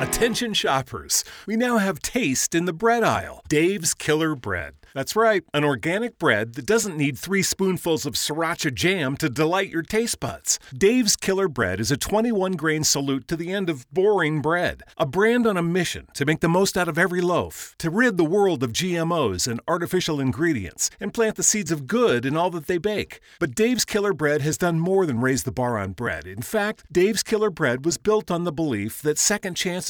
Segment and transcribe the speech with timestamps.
[0.00, 3.42] Attention shoppers, we now have taste in the bread aisle.
[3.50, 4.72] Dave's Killer Bread.
[4.94, 9.68] That's right, an organic bread that doesn't need three spoonfuls of sriracha jam to delight
[9.70, 10.58] your taste buds.
[10.76, 15.06] Dave's Killer Bread is a 21 grain salute to the end of boring bread, a
[15.06, 18.24] brand on a mission to make the most out of every loaf, to rid the
[18.24, 22.66] world of GMOs and artificial ingredients, and plant the seeds of good in all that
[22.66, 23.20] they bake.
[23.38, 26.26] But Dave's Killer Bread has done more than raise the bar on bread.
[26.26, 29.89] In fact, Dave's Killer Bread was built on the belief that second chances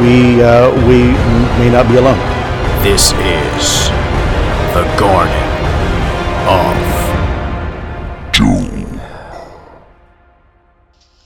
[0.00, 1.04] we, uh, we
[1.58, 2.18] may not be alone.
[2.82, 3.88] This is
[4.74, 5.32] the Garden
[6.48, 6.74] of
[8.32, 9.00] Doom.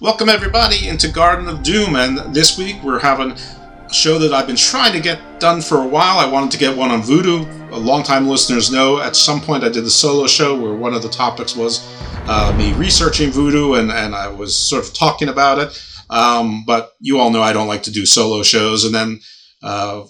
[0.00, 4.46] Welcome, everybody, into Garden of Doom, and this week we're having a show that I've
[4.46, 6.18] been trying to get done for a while.
[6.18, 7.46] I wanted to get one on voodoo.
[7.70, 11.02] A longtime listeners know at some point I did a solo show where one of
[11.02, 11.86] the topics was
[12.26, 15.82] uh, me researching voodoo, and, and I was sort of talking about it.
[16.10, 18.84] Um, but you all know I don't like to do solo shows.
[18.84, 19.20] And then
[19.62, 20.04] uh,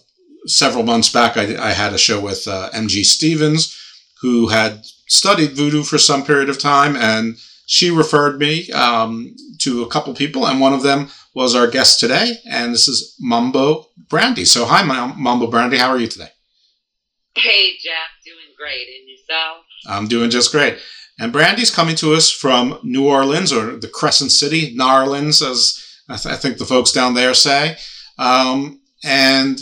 [0.47, 3.77] several months back, I, I, had a show with uh, MG Stevens,
[4.21, 9.83] who had studied voodoo for some period of time, and she referred me um, to
[9.83, 13.87] a couple people, and one of them was our guest today, and this is Mambo
[14.09, 14.47] Brandi.
[14.47, 15.77] So, hi, Mambo Brandi.
[15.79, 16.31] How are you today?
[17.37, 18.09] Hey, Jeff.
[18.25, 18.89] Doing great.
[18.89, 19.65] And yourself?
[19.87, 20.79] I'm doing just great.
[21.21, 25.85] And Brandi's coming to us from New Orleans, or the Crescent City, New Orleans, as
[26.09, 27.77] I, th- I think the folks down there say.
[28.19, 29.61] Um, and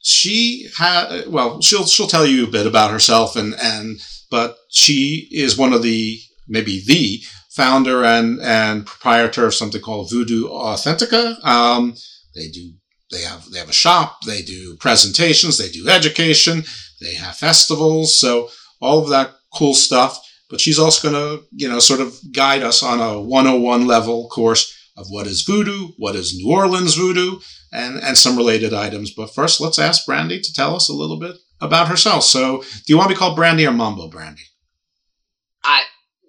[0.00, 4.00] she had, well, she'll she'll tell you a bit about herself, and and
[4.30, 10.10] but she is one of the maybe the founder and and proprietor of something called
[10.10, 11.42] Voodoo Authentica.
[11.44, 11.94] Um,
[12.34, 12.72] they do
[13.10, 16.64] they have they have a shop, they do presentations, they do education,
[17.00, 18.48] they have festivals, so
[18.80, 20.20] all of that cool stuff.
[20.50, 24.28] But she's also going to you know sort of guide us on a 101 level
[24.28, 27.40] course of what is voodoo, what is New Orleans voodoo,
[27.72, 29.10] and, and some related items.
[29.10, 32.24] But first, let's ask Brandi to tell us a little bit about herself.
[32.24, 34.42] So, do you want to be called Brandi or Mambo Brandi?
[35.64, 35.82] I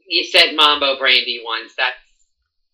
[0.08, 1.74] you said Mambo Brandi once.
[1.78, 1.96] That's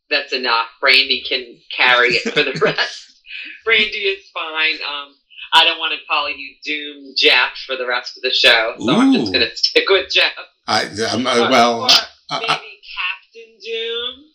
[0.09, 0.67] that's enough.
[0.83, 3.21] Brandi can carry it for the rest.
[3.65, 4.75] Brandi is fine.
[4.75, 5.15] Um,
[5.53, 8.89] I don't want to call you Doom Jeff for the rest of the show, so
[8.89, 8.95] Ooh.
[8.95, 10.31] I'm just going to stick with Jeff.
[10.67, 11.89] I um, uh, well, or
[12.31, 14.30] maybe Captain Doom.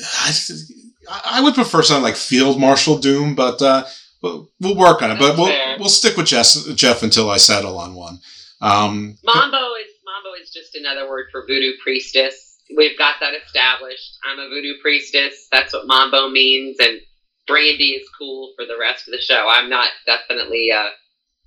[0.00, 0.32] I,
[1.24, 3.84] I, would prefer something like Field Marshal Doom, but uh,
[4.22, 5.14] we'll, we'll work on it.
[5.14, 5.76] That's but we'll fair.
[5.78, 8.20] we'll stick with Jeff, Jeff until I settle on one.
[8.60, 12.58] Um, Mambo is Mambo is just another word for voodoo priestess.
[12.76, 14.16] We've got that established.
[14.24, 15.48] I'm a voodoo priestess.
[15.50, 17.00] That's what Mambo means, and
[17.48, 19.48] Brandi is cool for the rest of the show.
[19.48, 20.90] I'm not definitely uh,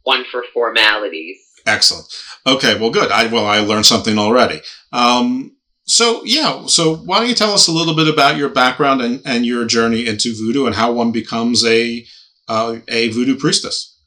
[0.04, 1.38] one for formalities.
[1.66, 2.06] Excellent.
[2.46, 3.12] Okay, well, good.
[3.12, 4.62] I well, I learned something already.
[4.92, 5.56] Um,
[5.86, 9.22] so yeah, so why don't you tell us a little bit about your background and,
[9.26, 12.06] and your journey into voodoo and how one becomes a
[12.48, 13.98] uh, a voodoo priestess?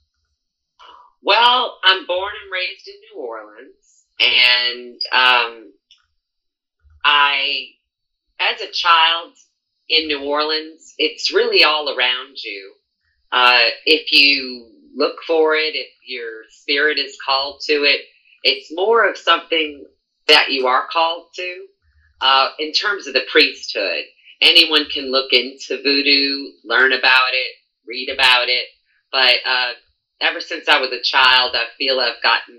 [1.22, 5.72] Well, I'm born and raised in New Orleans, and um,
[7.04, 7.66] I,
[8.40, 9.34] as a child
[9.88, 12.74] in New Orleans, it's really all around you.
[13.32, 18.02] Uh, if you look for it, if your spirit is called to it,
[18.42, 19.84] it's more of something
[20.28, 21.66] that you are called to.
[22.20, 24.04] Uh, in terms of the priesthood,
[24.40, 27.52] anyone can look into voodoo, learn about it,
[27.86, 28.66] read about it.
[29.12, 29.72] But uh,
[30.20, 32.58] ever since I was a child, I feel I've gotten,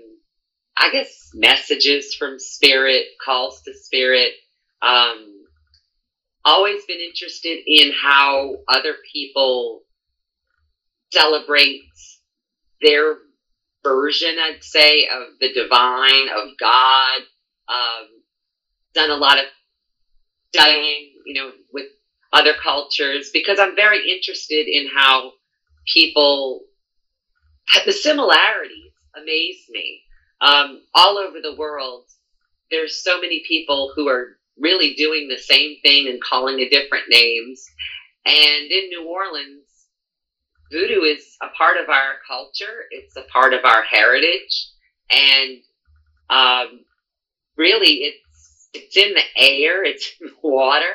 [0.76, 4.32] I guess, messages from spirit, calls to spirit.
[4.80, 5.44] Um,
[6.44, 9.82] always been interested in how other people
[11.12, 11.82] celebrate
[12.80, 13.16] their
[13.82, 17.20] version, I'd say, of the divine, of God.
[17.68, 18.08] Um,
[18.94, 19.44] done a lot of
[20.54, 21.86] studying, you know, with
[22.32, 25.32] other cultures because I'm very interested in how
[25.86, 26.62] people,
[27.84, 30.02] the similarities amaze me.
[30.40, 32.04] Um, all over the world,
[32.70, 37.04] there's so many people who are really doing the same thing and calling it different
[37.08, 37.64] names.
[38.24, 39.64] And in New Orleans,
[40.70, 42.84] voodoo is a part of our culture.
[42.90, 44.68] It's a part of our heritage,
[45.10, 45.58] and
[46.30, 46.84] um,
[47.58, 49.84] really, it's it's in the air.
[49.84, 50.92] It's in the water.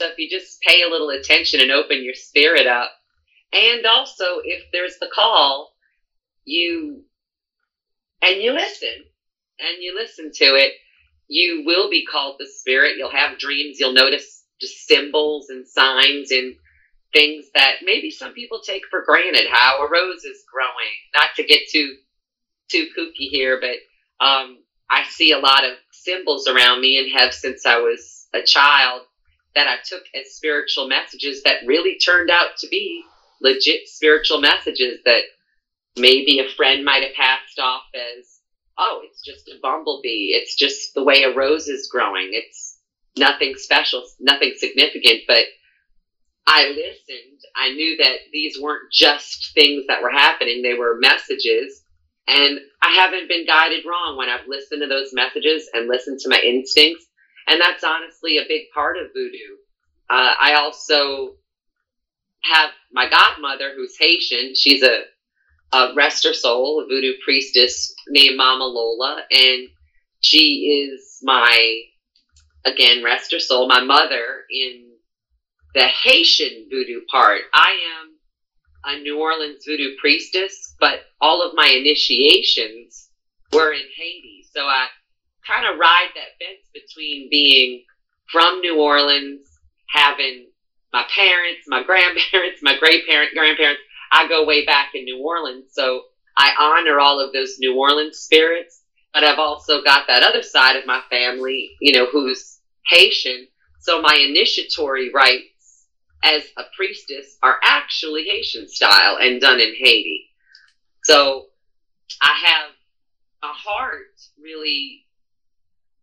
[0.00, 2.90] So if you just pay a little attention and open your spirit up,
[3.52, 5.74] and also if there's the call,
[6.44, 7.02] you
[8.22, 9.04] and you listen
[9.60, 10.72] and you listen to it
[11.28, 12.96] you will be called the spirit.
[12.96, 13.78] You'll have dreams.
[13.78, 16.54] You'll notice just symbols and signs and
[17.12, 19.46] things that maybe some people take for granted.
[19.50, 20.92] How a rose is growing.
[21.16, 21.96] Not to get too
[22.70, 24.58] too kooky here, but um,
[24.90, 29.02] I see a lot of symbols around me and have since I was a child
[29.54, 33.02] that I took as spiritual messages that really turned out to be
[33.40, 35.22] legit spiritual messages that
[35.96, 38.38] maybe a friend might have passed off as
[38.78, 40.30] oh, it's just a bumblebee.
[40.32, 42.28] It's just the way a rose is growing.
[42.30, 42.78] It's
[43.18, 45.22] nothing special, nothing significant.
[45.26, 45.44] But
[46.46, 47.40] I listened.
[47.56, 51.82] I knew that these weren't just things that were happening, they were messages.
[52.28, 56.28] And I haven't been guided wrong when I've listened to those messages and listened to
[56.28, 57.06] my instincts.
[57.46, 59.56] And that's honestly a big part of voodoo.
[60.10, 61.36] Uh, I also
[62.42, 64.54] have my godmother who's Haitian.
[64.54, 65.04] She's a
[65.72, 69.68] a rest her soul, a voodoo priestess named Mama Lola, and
[70.20, 71.80] she is my
[72.64, 74.92] again rest her soul, my mother in
[75.74, 77.42] the Haitian voodoo part.
[77.52, 78.17] I am
[78.84, 83.10] a New Orleans voodoo priestess, but all of my initiations
[83.52, 84.86] were in Haiti, so I
[85.46, 87.84] kind of ride that fence between being
[88.30, 89.46] from New Orleans,
[89.88, 90.46] having
[90.92, 93.80] my parents, my grandparents, my great parent, grandparents
[94.10, 96.02] I go way back in New Orleans, so
[96.36, 98.82] I honor all of those New Orleans spirits.
[99.12, 103.48] But I've also got that other side of my family, you know, who's Haitian.
[103.80, 105.57] So my initiatory rites
[106.22, 110.28] as a priestess are actually Haitian style and done in Haiti.
[111.04, 111.46] So
[112.20, 112.70] I have
[113.42, 115.04] a heart really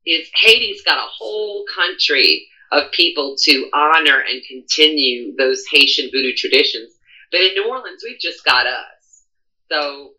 [0.05, 6.33] is Haiti's got a whole country of people to honor and continue those Haitian voodoo
[6.35, 6.91] traditions.
[7.31, 9.25] But in New Orleans, we've just got us.
[9.71, 10.11] So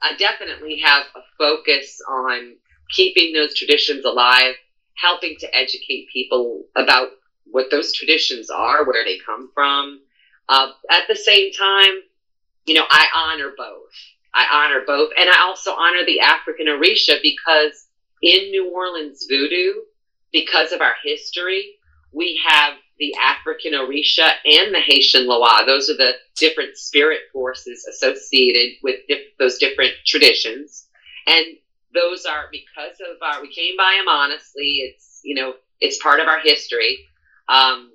[0.00, 2.56] I definitely have a focus on
[2.90, 4.54] keeping those traditions alive,
[4.94, 7.08] helping to educate people about
[7.50, 10.00] what those traditions are, where they come from.
[10.48, 12.02] Uh, at the same time,
[12.66, 13.90] you know, I honor both.
[14.34, 15.10] I honor both.
[15.18, 17.86] And I also honor the African Orisha because
[18.22, 19.74] in New Orleans voodoo,
[20.32, 21.76] because of our history,
[22.12, 25.64] we have the African Orisha and the Haitian Loa.
[25.66, 29.00] Those are the different spirit forces associated with
[29.38, 30.86] those different traditions.
[31.26, 31.46] and
[31.94, 34.82] those are because of our we came by them honestly.
[34.84, 36.98] It's you know it's part of our history.
[37.48, 37.90] Um,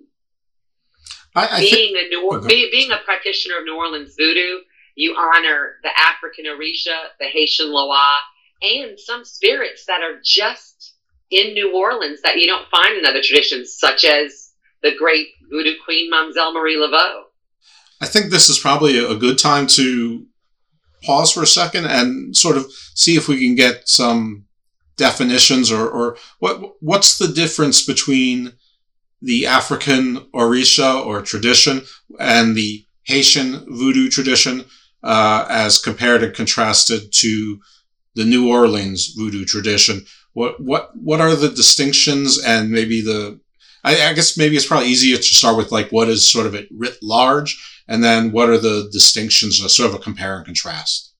[1.35, 2.47] I, I being think, a New, Okay.
[2.47, 4.59] being, being a practitioner of New Orleans voodoo,
[4.95, 8.19] you honor the African Orisha, the Haitian Loa,
[8.61, 10.95] and some spirits that are just
[11.31, 14.51] in New Orleans that you don't find in other traditions, such as
[14.83, 17.23] the great voodoo queen Mamselle Marie Laveau.
[18.01, 20.25] I think this is probably a good time to
[21.03, 24.45] pause for a second and sort of see if we can get some
[24.97, 28.53] definitions or, or what what's the difference between
[29.23, 31.81] the African Orisha or tradition
[32.19, 34.65] and the Haitian voodoo tradition
[35.01, 37.59] uh, as compared and contrasted to
[38.15, 40.05] the New Orleans voodoo tradition.
[40.33, 43.39] What what what are the distinctions and maybe the
[43.83, 46.55] I, I guess maybe it's probably easier to start with like what is sort of
[46.55, 51.12] it writ large, and then what are the distinctions, sort of a compare and contrast.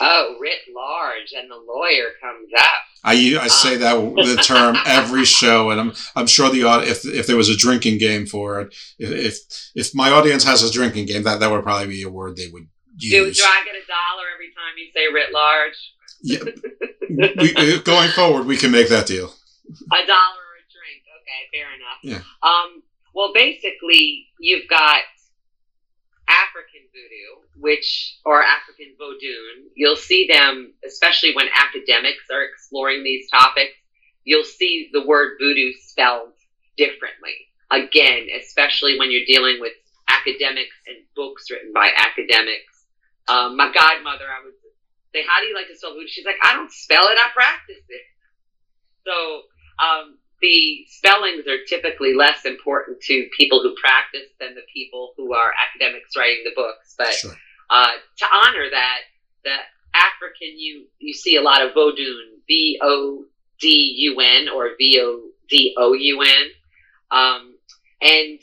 [0.00, 2.64] Oh, writ large, and the lawyer comes up.
[3.02, 7.26] I I say that the term every show, and I'm I'm sure the if if
[7.26, 9.38] there was a drinking game for it, if if,
[9.74, 12.46] if my audience has a drinking game, that that would probably be a word they
[12.48, 13.38] would Do, use.
[13.38, 15.76] do I get a dollar every time you say writ large?
[17.10, 19.26] we, uh, going forward, we can make that deal.
[19.26, 21.02] a dollar a drink.
[21.18, 21.98] Okay, fair enough.
[22.02, 22.48] Yeah.
[22.48, 22.82] Um,
[23.14, 25.02] well, basically, you've got
[26.28, 29.68] African voodoo, which or African vodun.
[29.74, 33.74] You'll see them, especially when academics are exploring these topics.
[34.24, 36.32] You'll see the word voodoo spelled
[36.76, 37.34] differently.
[37.70, 39.72] Again, especially when you're dealing with
[40.08, 42.84] academics and books written by academics.
[43.28, 44.54] Um, my godmother, I would
[45.12, 47.18] say, "How do you like to spell voodoo?" She's like, "I don't spell it.
[47.18, 48.02] I practice it."
[49.04, 49.42] So
[49.84, 55.34] um, the spellings are typically less important to people who practice than the people who
[55.34, 56.94] are academics writing the books.
[56.96, 57.14] But
[57.70, 58.98] uh, to honor that,
[59.44, 59.56] the
[59.94, 63.24] African you you see a lot of Vodun, V O
[63.60, 66.46] D U N or V O D O U N,
[67.10, 67.54] um,
[68.00, 68.38] and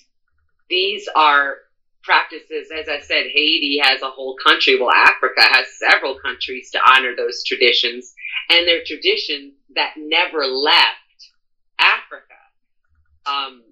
[0.70, 1.58] these are
[2.03, 2.70] practices.
[2.75, 4.79] As I said, Haiti has a whole country.
[4.79, 8.13] Well, Africa has several countries to honor those traditions,
[8.50, 11.32] and they're traditions that never left
[11.79, 12.36] Africa.
[13.25, 13.63] Um,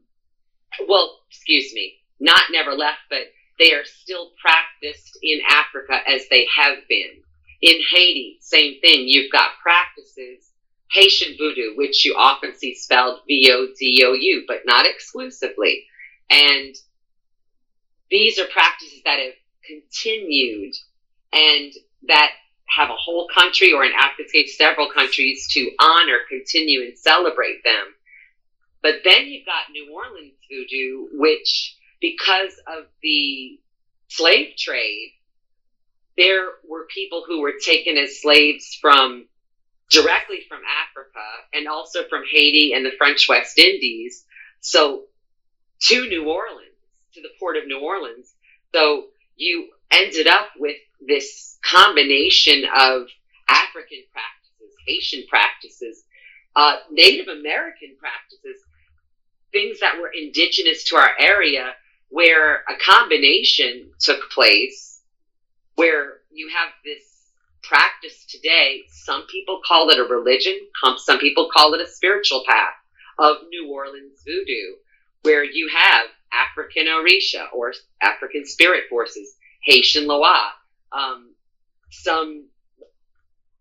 [0.88, 6.48] well, excuse me, not never left, but they are still practiced in Africa as they
[6.56, 7.22] have been.
[7.62, 9.08] In Haiti, same thing.
[9.08, 10.50] You've got practices,
[10.92, 15.86] Haitian voodoo, which you often see spelled V O D O U, but not exclusively.
[16.30, 16.76] And
[18.10, 19.34] these are practices that have
[19.66, 20.74] continued
[21.32, 21.74] and
[22.08, 22.32] that
[22.68, 27.64] have a whole country, or in this case, several countries, to honor, continue, and celebrate
[27.64, 27.94] them.
[28.82, 33.58] But then you've got New Orleans voodoo, which, because of the
[34.10, 35.14] slave trade,
[36.18, 39.26] there were people who were taken as slaves from
[39.90, 44.26] directly from Africa and also from Haiti and the French West Indies.
[44.60, 45.04] So
[45.84, 46.76] to New Orleans,
[47.14, 48.34] to the port of New Orleans.
[48.76, 49.06] So
[49.38, 50.76] you ended up with
[51.08, 53.08] this combination of
[53.48, 56.04] African practices, Haitian practices,
[56.58, 58.62] uh, Native American practices,
[59.54, 61.74] things that were indigenous to our area,
[62.14, 65.02] where a combination took place,
[65.74, 67.02] where you have this
[67.64, 68.84] practice today.
[68.88, 70.54] Some people call it a religion,
[70.98, 72.76] some people call it a spiritual path
[73.18, 74.76] of New Orleans voodoo,
[75.24, 80.52] where you have African Orisha or African spirit forces, Haitian Loa,
[80.92, 81.34] um,
[81.90, 82.46] some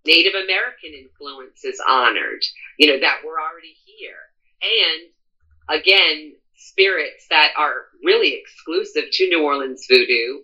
[0.05, 2.45] Native American influences honored,
[2.79, 4.19] you know, that were already here.
[4.61, 6.35] And again,
[6.69, 10.41] spirits that are really exclusive to New Orleans voodoo,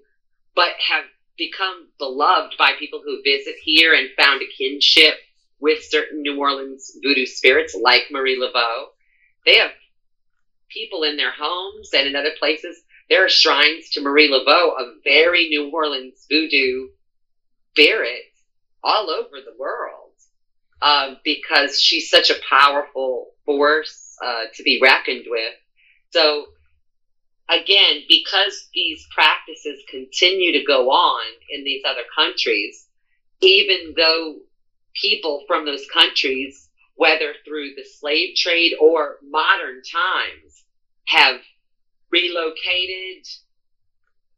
[0.55, 1.05] but have
[1.37, 5.15] become beloved by people who visit here and found a kinship
[5.61, 8.89] with certain New Orleans voodoo spirits like Marie Laveau.
[9.47, 9.71] They have
[10.69, 12.81] people in their homes and in other places.
[13.09, 16.89] There are shrines to Marie Laveau, a very New Orleans voodoo
[17.73, 18.23] spirit
[18.83, 20.13] all over the world
[20.83, 25.55] uh, because she's such a powerful force uh, to be reckoned with.
[26.11, 26.47] So,
[27.49, 32.87] again, because these practices continue to go on in these other countries,
[33.41, 34.37] even though
[35.01, 40.65] people from those countries, whether through the slave trade or modern times,
[41.07, 41.41] have
[42.11, 43.25] relocated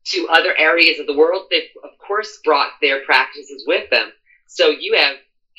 [0.06, 4.10] to other areas of the world, they've of course brought their practices with them.
[4.48, 5.16] So you have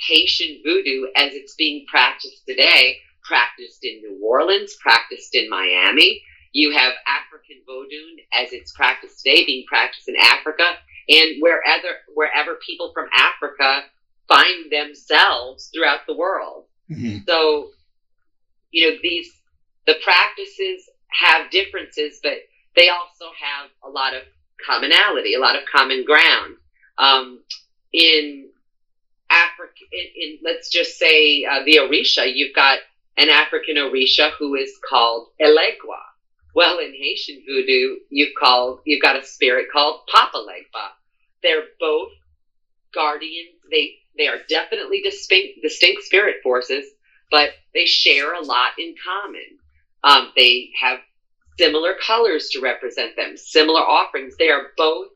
[0.08, 2.98] Haitian voodoo as it's being practiced today,
[3.32, 6.22] practiced in New Orleans, practiced in Miami.
[6.52, 10.66] You have African Vodun as it's practiced today, being practiced in Africa,
[11.08, 13.84] and wherever wherever people from Africa
[14.28, 16.66] find themselves throughout the world.
[16.92, 17.20] Mm-hmm.
[17.26, 17.70] So,
[18.72, 19.32] you know, these
[19.88, 22.40] the practices have differences, but
[22.76, 24.24] they also have a lot of
[24.66, 26.56] commonality, a lot of common ground.
[26.98, 27.40] Um,
[27.94, 28.50] in
[29.30, 32.80] Africa, in, in, let's just say uh, the Orisha, you've got
[33.18, 36.02] an African Orisha who is called Elegua.
[36.54, 38.34] Well, in Haitian voodoo, you've
[38.86, 40.90] you've got a spirit called Papa Legba.
[41.42, 42.12] They're both
[42.94, 43.56] guardians.
[43.70, 46.86] They they are definitely distinct distinct spirit forces,
[47.30, 49.58] but they share a lot in common.
[50.04, 51.00] Um, they have
[51.58, 54.36] similar colors to represent them, similar offerings.
[54.38, 55.08] They are both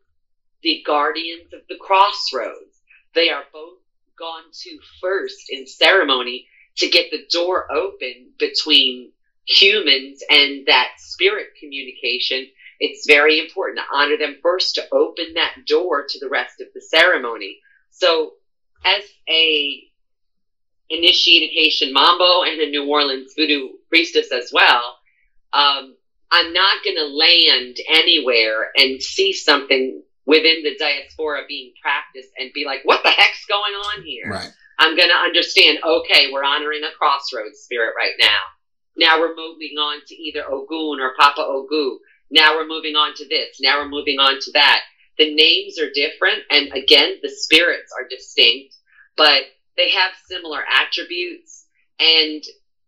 [0.64, 2.82] the guardians of the crossroads.
[3.14, 3.80] They are both
[4.18, 9.12] gone to first in ceremony to get the door open between
[9.48, 12.48] humans and that spirit communication.
[12.80, 16.68] It's very important to honor them first to open that door to the rest of
[16.74, 17.60] the ceremony.
[17.92, 18.34] So,
[18.84, 19.84] as a
[20.90, 24.98] initiated Haitian Mambo and a New Orleans voodoo priestess as well,
[25.54, 25.96] um,
[26.32, 32.52] I'm not going to land anywhere and see something within the diaspora being practiced and
[32.54, 34.30] be like, what the heck's going on here?
[34.30, 34.52] Right.
[34.80, 38.40] I'm going to understand, okay, we're honoring a crossroads spirit right now.
[38.98, 41.98] Now we're moving on to either Ogun or Papa Ogou.
[42.32, 43.58] Now we're moving on to this.
[43.62, 44.82] Now we're moving on to that.
[45.18, 46.44] The names are different.
[46.50, 48.76] And again, the spirits are distinct,
[49.16, 49.44] but
[49.78, 51.66] they have similar attributes.
[52.00, 52.44] And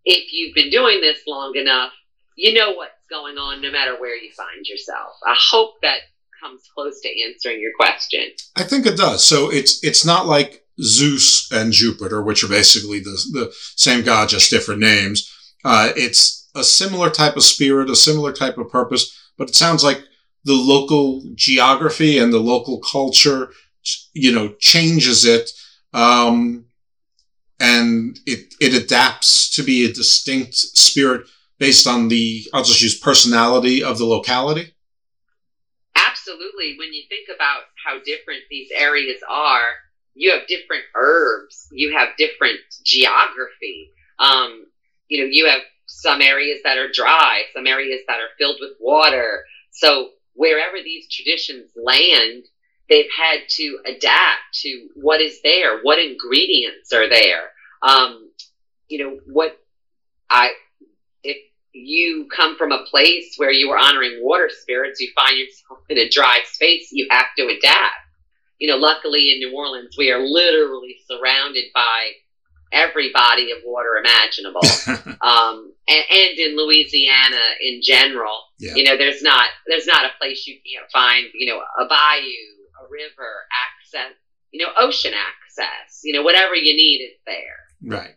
[0.05, 1.91] if you've been doing this long enough,
[2.35, 5.13] you know what's going on no matter where you find yourself.
[5.25, 5.99] I hope that
[6.41, 8.31] comes close to answering your question.
[8.55, 9.25] I think it does.
[9.25, 14.29] So it's it's not like Zeus and Jupiter, which are basically the the same god,
[14.29, 15.31] just different names.
[15.65, 19.83] Uh, it's a similar type of spirit, a similar type of purpose, but it sounds
[19.83, 20.01] like
[20.43, 23.51] the local geography and the local culture,
[24.13, 25.49] you know, changes it.
[25.93, 26.65] Um,
[27.59, 31.27] and it, it adapts to be a distinct spirit
[31.59, 34.73] based on the, I'll just use personality of the locality?
[35.95, 36.75] Absolutely.
[36.77, 39.67] When you think about how different these areas are,
[40.17, 43.91] you have different herbs, you have different geography.
[44.19, 44.65] Um,
[45.07, 48.71] you know, you have some areas that are dry, some areas that are filled with
[48.79, 49.45] water.
[49.71, 52.45] So wherever these traditions land,
[52.89, 57.51] they've had to adapt to what is there, what ingredients are there.
[57.83, 58.31] Um,
[58.87, 59.59] you know, what
[60.29, 60.51] I,
[61.23, 61.37] if
[61.73, 65.99] you come from a place where you are honoring water spirits, you find yourself in
[65.99, 68.06] a dry space, you have to adapt.
[68.59, 72.11] You know, luckily in New Orleans, we are literally surrounded by
[72.71, 74.61] every body of water imaginable.
[75.21, 78.73] um, and, and, in Louisiana in general, yeah.
[78.75, 82.25] you know, there's not, there's not a place you can't find, you know, a bayou,
[82.83, 84.15] a river access,
[84.51, 87.95] you know, ocean access, you know, whatever you need is there.
[87.97, 88.15] Right.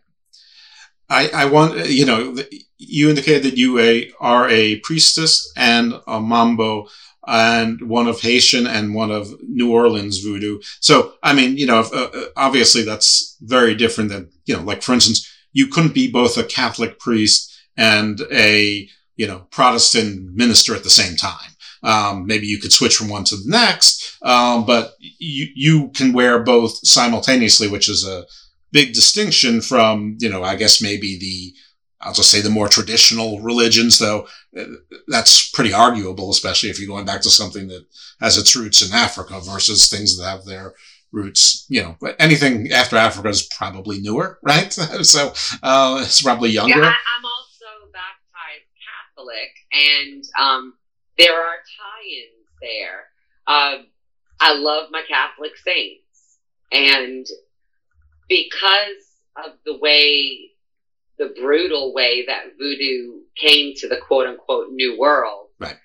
[1.09, 2.37] I, I want, you know,
[2.77, 6.87] you indicated that you a, are a priestess and a mambo
[7.27, 10.59] and one of Haitian and one of New Orleans voodoo.
[10.79, 14.93] So, I mean, you know, uh, obviously that's very different than, you know, like for
[14.93, 20.83] instance, you couldn't be both a Catholic priest and a, you know, Protestant minister at
[20.83, 21.51] the same time.
[21.83, 26.13] Um, maybe you could switch from one to the next, um, but you, you can
[26.13, 28.25] wear both simultaneously, which is a
[28.71, 31.53] big distinction from, you know, I guess maybe the,
[32.01, 34.27] I'll just say the more traditional religions, though
[35.07, 37.85] that's pretty arguable, especially if you're going back to something that
[38.19, 40.73] has its roots in Africa versus things that have their
[41.11, 44.71] roots, you know, anything after Africa is probably newer, right?
[45.03, 46.79] so uh, it's probably younger.
[46.79, 48.67] Yeah, I, am also baptized
[49.15, 50.73] Catholic, and um,
[51.17, 53.03] there are tie-ins there.
[53.47, 53.83] Uh,
[54.39, 56.39] I love my Catholic saints,
[56.71, 57.25] and
[58.27, 60.50] because of the way
[61.21, 65.49] the brutal way that voodoo came to the quote unquote new world.
[65.59, 65.77] Right.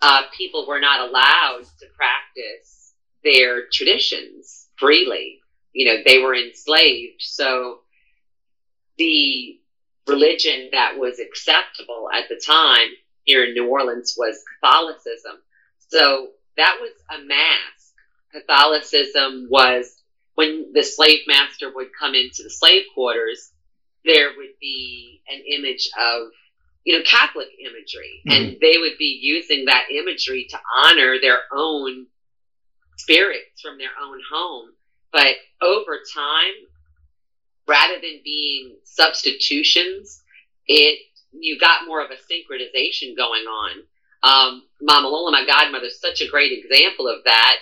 [0.00, 5.40] Uh, people were not allowed to practice their traditions freely.
[5.72, 7.20] You know, they were enslaved.
[7.20, 7.80] So
[8.96, 9.58] the
[10.06, 12.88] religion that was acceptable at the time
[13.24, 15.34] here in New Orleans was Catholicism.
[15.88, 17.92] So that was a mask.
[18.32, 20.00] Catholicism was
[20.36, 23.50] when the slave master would come into the slave quarters,
[24.04, 26.28] there would be an image of
[26.84, 28.22] you know catholic imagery.
[28.26, 28.30] Mm-hmm.
[28.30, 32.06] and they would be using that imagery to honor their own
[32.96, 34.70] spirits from their own home.
[35.12, 36.54] But over time
[37.66, 40.22] rather than being substitutions
[40.66, 41.00] it
[41.32, 43.82] you got more of a synchronization going on.
[44.22, 47.56] Um, mama lola my godmother is such a great example of that.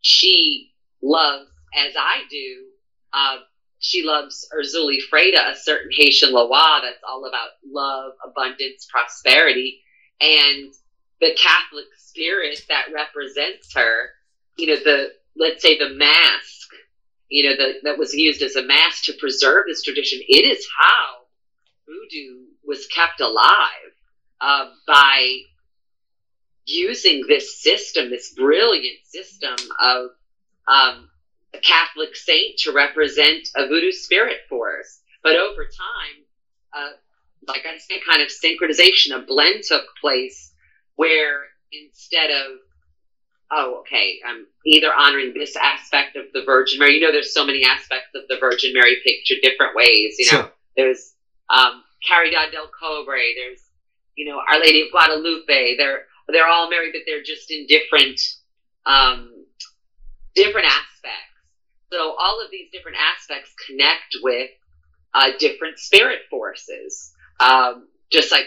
[0.00, 0.72] She
[1.02, 2.64] loves as i do
[3.12, 3.36] uh,
[3.78, 9.80] she loves Erzulie Freda, a certain Haitian Loa that's all about love, abundance, prosperity,
[10.20, 10.72] and
[11.20, 14.10] the Catholic spirit that represents her.
[14.56, 16.68] You know, the let's say the mask,
[17.28, 20.20] you know, the, that was used as a mask to preserve this tradition.
[20.26, 21.18] It is how
[21.86, 23.92] voodoo was kept alive
[24.40, 25.38] uh, by
[26.66, 30.10] using this system, this brilliant system of
[30.66, 31.08] um,
[31.54, 35.00] a Catholic saint to represent a voodoo spirit force.
[35.22, 36.24] But over time,
[36.76, 36.90] uh,
[37.46, 40.52] like I said, kind of synchronization, a blend took place
[40.96, 42.58] where instead of
[43.50, 46.94] oh, okay, I'm either honoring this aspect of the Virgin Mary.
[46.96, 50.16] You know, there's so many aspects of the Virgin Mary picture, different ways.
[50.18, 50.52] You know, Sure.
[50.76, 51.14] there's
[51.48, 53.16] um, Caridad del Cobre.
[53.36, 53.60] There's
[54.16, 55.76] you know Our Lady of Guadalupe.
[55.78, 58.20] They're they're all Mary, but they're just in different
[58.86, 59.32] um,
[60.34, 61.27] different aspects.
[61.90, 64.50] So all of these different aspects connect with
[65.14, 67.12] uh, different spirit forces.
[67.40, 68.46] Um, just like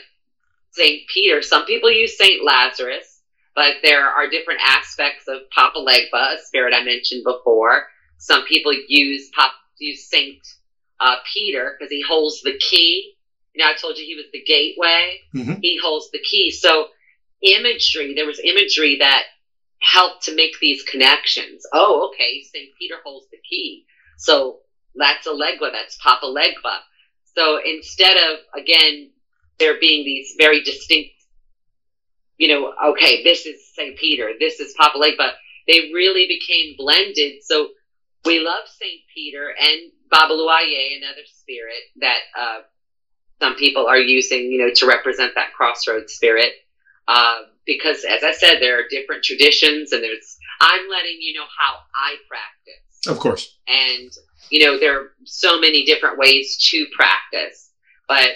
[0.71, 3.21] Saint Peter, some people use Saint Lazarus,
[3.55, 7.87] but there are different aspects of Papa Legba, a spirit I mentioned before.
[8.17, 10.37] Some people use Pop, use Saint
[10.99, 13.15] uh, Peter because he holds the key.
[13.53, 15.19] You know, I told you he was the gateway.
[15.35, 15.59] Mhm.
[15.61, 16.51] He holds the key.
[16.51, 16.89] So
[17.41, 19.23] imagery, there was imagery that
[19.81, 21.65] helped to make these connections.
[21.73, 23.85] Oh, okay, Saint Peter holds the key.
[24.17, 24.59] So
[24.95, 26.79] that's a Legba, that's Papa Legba.
[27.35, 29.11] So instead of again
[29.59, 31.11] there being these very distinct,
[32.37, 35.31] you know, okay, this is Saint Peter, this is Papa Legba,
[35.67, 37.43] they really became blended.
[37.43, 37.69] So
[38.25, 42.59] we love Saint Peter and Babaluaye, another spirit that uh,
[43.39, 46.51] some people are using, you know, to represent that crossroads spirit.
[47.07, 51.45] Uh, because as I said, there are different traditions, and there's I'm letting you know
[51.57, 53.07] how I practice.
[53.07, 53.57] Of course.
[53.67, 54.11] and
[54.51, 57.71] you know there are so many different ways to practice
[58.07, 58.31] but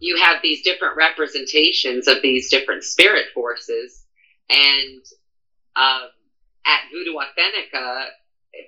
[0.00, 4.04] you have these different representations of these different spirit forces.
[4.50, 5.00] And
[5.76, 6.08] um,
[6.66, 8.06] at voodoo authentica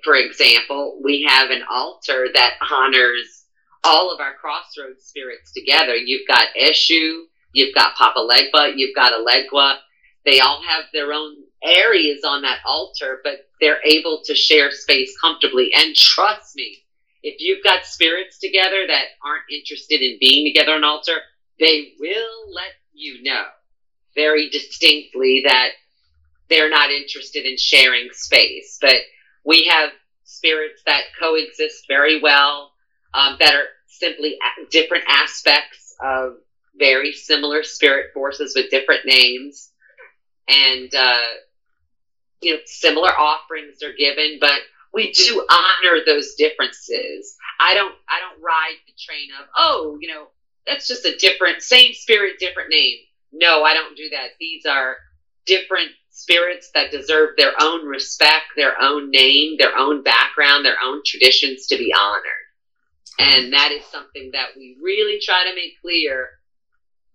[0.03, 3.45] for example we have an altar that honors
[3.83, 5.95] all of our crossroads spirits together.
[5.95, 9.77] You've got eshu you've got papa legba you've got elegua
[10.25, 15.15] they all have their own areas on that altar, but they're able to share space
[15.19, 15.71] comfortably.
[15.75, 16.77] And trust me,
[17.23, 21.17] if you've got spirits together that aren't interested in being together on altar,
[21.59, 23.45] they will let you know
[24.15, 25.69] very distinctly that
[26.49, 28.77] they're not interested in sharing space.
[28.81, 28.97] But
[29.43, 29.91] we have
[30.23, 32.71] spirits that coexist very well,
[33.13, 34.37] um, that are simply
[34.69, 36.33] different aspects of
[36.77, 39.71] very similar spirit forces with different names.
[40.47, 41.21] And uh,
[42.41, 44.59] you know similar offerings are given but
[44.93, 47.35] we do honor those differences.
[47.59, 50.27] I don't i don't ride the train of oh you know
[50.65, 52.97] that's just a different same spirit different name.
[53.33, 54.29] No i don't do that.
[54.39, 54.97] These are
[55.45, 61.01] different spirits that deserve their own respect their own name their own background their own
[61.05, 62.23] traditions to be honored.
[63.17, 66.29] And that is something that we really try to make clear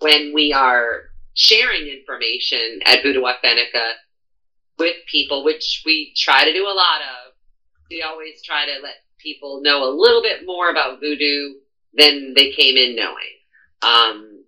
[0.00, 1.02] when we are
[1.34, 3.92] sharing information at Voodoo Authentica
[4.78, 7.32] with people, which we try to do a lot of.
[7.90, 11.54] We always try to let people know a little bit more about voodoo
[11.94, 13.34] than they came in knowing.
[13.82, 14.44] Um,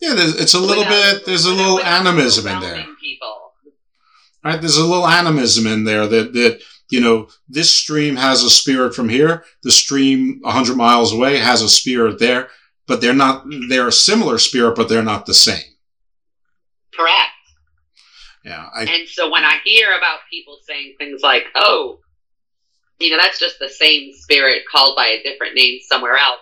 [0.00, 1.24] Yeah, it's a little bit.
[1.26, 3.52] There's a little animism in there, people.
[4.44, 4.60] right?
[4.60, 8.94] There's a little animism in there that that you know this stream has a spirit
[8.94, 9.44] from here.
[9.62, 12.48] The stream hundred miles away has a spirit there,
[12.86, 13.44] but they're not.
[13.68, 15.64] They're a similar spirit, but they're not the same.
[16.94, 17.32] Correct.
[18.44, 21.98] Yeah, I, and so when I hear about people saying things like, oh,
[22.98, 26.40] you know, that's just the same spirit called by a different name somewhere else,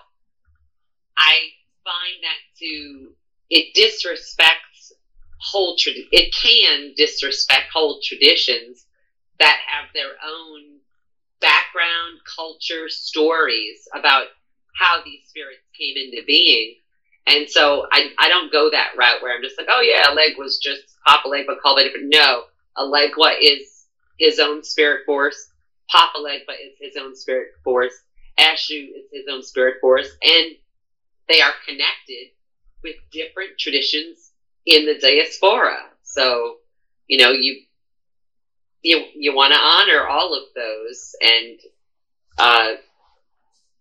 [1.17, 1.35] I
[1.83, 3.13] find that to,
[3.49, 4.93] it disrespects
[5.41, 8.85] whole, trad- it can disrespect whole traditions
[9.41, 10.79] that have their own
[11.41, 14.27] background, culture, stories about
[14.75, 16.77] how these spirits came into being.
[17.27, 20.33] And so I, I don't go that route where I'm just like, oh yeah, leg
[20.37, 22.13] was just Papa Legba called by different.
[22.13, 22.45] No,
[22.77, 23.87] Elegua is
[24.19, 25.51] his own spirit force.
[25.91, 27.95] Papa Legba is his own spirit force.
[28.39, 30.09] Eshu is his own spirit force.
[30.23, 30.57] And
[31.29, 32.33] they are connected
[32.83, 34.33] with different traditions
[34.67, 35.77] in the diaspora.
[36.03, 36.57] So,
[37.07, 37.63] you know, you,
[38.83, 41.59] you, you want to honor all of those and,
[42.39, 42.73] uh,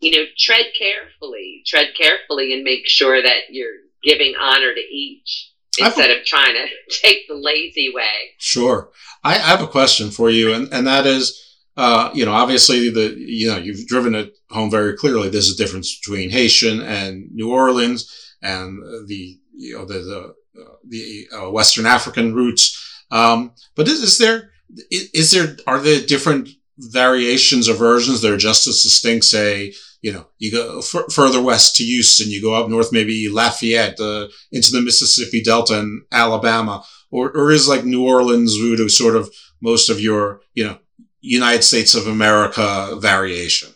[0.03, 5.51] you know, tread carefully, tread carefully and make sure that you're giving honor to each
[5.79, 6.67] instead of trying to
[7.01, 8.35] take the lazy way.
[8.37, 8.89] Sure.
[9.23, 11.39] I I have a question for you, and, and that is
[11.75, 15.29] uh, you know, obviously the you know you've driven it home very clearly.
[15.29, 20.73] There's a difference between Haitian and New Orleans, and the you know the the, uh,
[20.87, 22.79] the uh, Western African roots.
[23.09, 24.51] Um, but is, is there
[24.91, 29.25] is, is there are there different variations or versions that are just as distinct?
[29.25, 33.29] Say, you know, you go f- further west to Houston, you go up north, maybe
[33.29, 38.89] Lafayette, uh, into the Mississippi Delta and Alabama, or or is like New Orleans voodoo
[38.89, 40.77] sort of most of your you know
[41.21, 43.69] United States of America variation?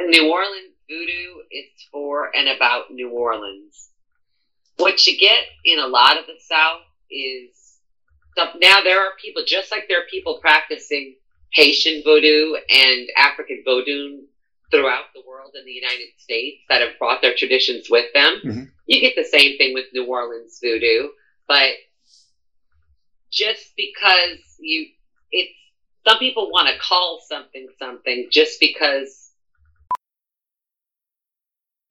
[0.00, 3.90] New Orleans voodoo is for and about New Orleans.
[4.76, 7.78] What you get in a lot of the South is
[8.32, 8.56] stuff.
[8.60, 11.14] Now there are people, just like there are people practicing
[11.52, 14.22] Haitian voodoo and African voodoo
[14.70, 18.40] throughout the world in the United States that have brought their traditions with them.
[18.44, 18.62] Mm-hmm.
[18.86, 21.08] You get the same thing with New Orleans voodoo,
[21.46, 21.72] but
[23.30, 24.86] just because you,
[25.30, 25.52] it's
[26.06, 29.27] some people want to call something something just because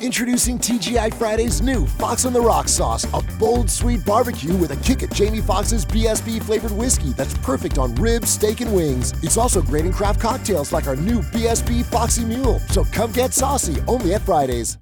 [0.00, 4.76] Introducing TGI Friday's new Fox on the Rock sauce, a bold, sweet barbecue with a
[4.76, 9.12] kick at Jamie Foxx's BSB flavored whiskey that's perfect on ribs, steak, and wings.
[9.22, 12.60] It's also great in craft cocktails like our new BSB Foxy Mule.
[12.70, 14.78] So come get saucy only at Fridays.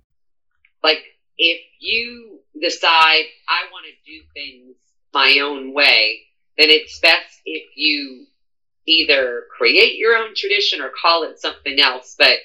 [0.85, 1.03] Like,
[1.37, 4.77] if you decide I want to do things
[5.13, 6.21] my own way,
[6.57, 8.27] then it's best if you
[8.87, 12.15] either create your own tradition or call it something else.
[12.17, 12.37] But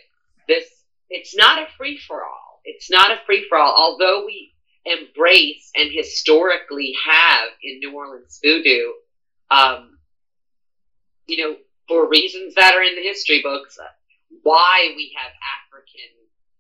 [0.48, 0.66] this,
[1.12, 3.74] it's not a free for all it's not a free for all.
[3.76, 4.54] Although we
[4.86, 8.92] embrace and historically have in New Orleans voodoo,
[9.50, 9.98] um,
[11.26, 11.56] you know,
[11.88, 13.78] for reasons that are in the history books,
[14.42, 16.10] why we have African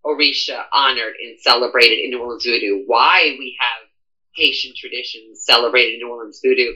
[0.06, 3.88] Orisha honored and celebrated in New Orleans voodoo, why we have
[4.36, 6.74] Haitian traditions celebrated in New Orleans voodoo,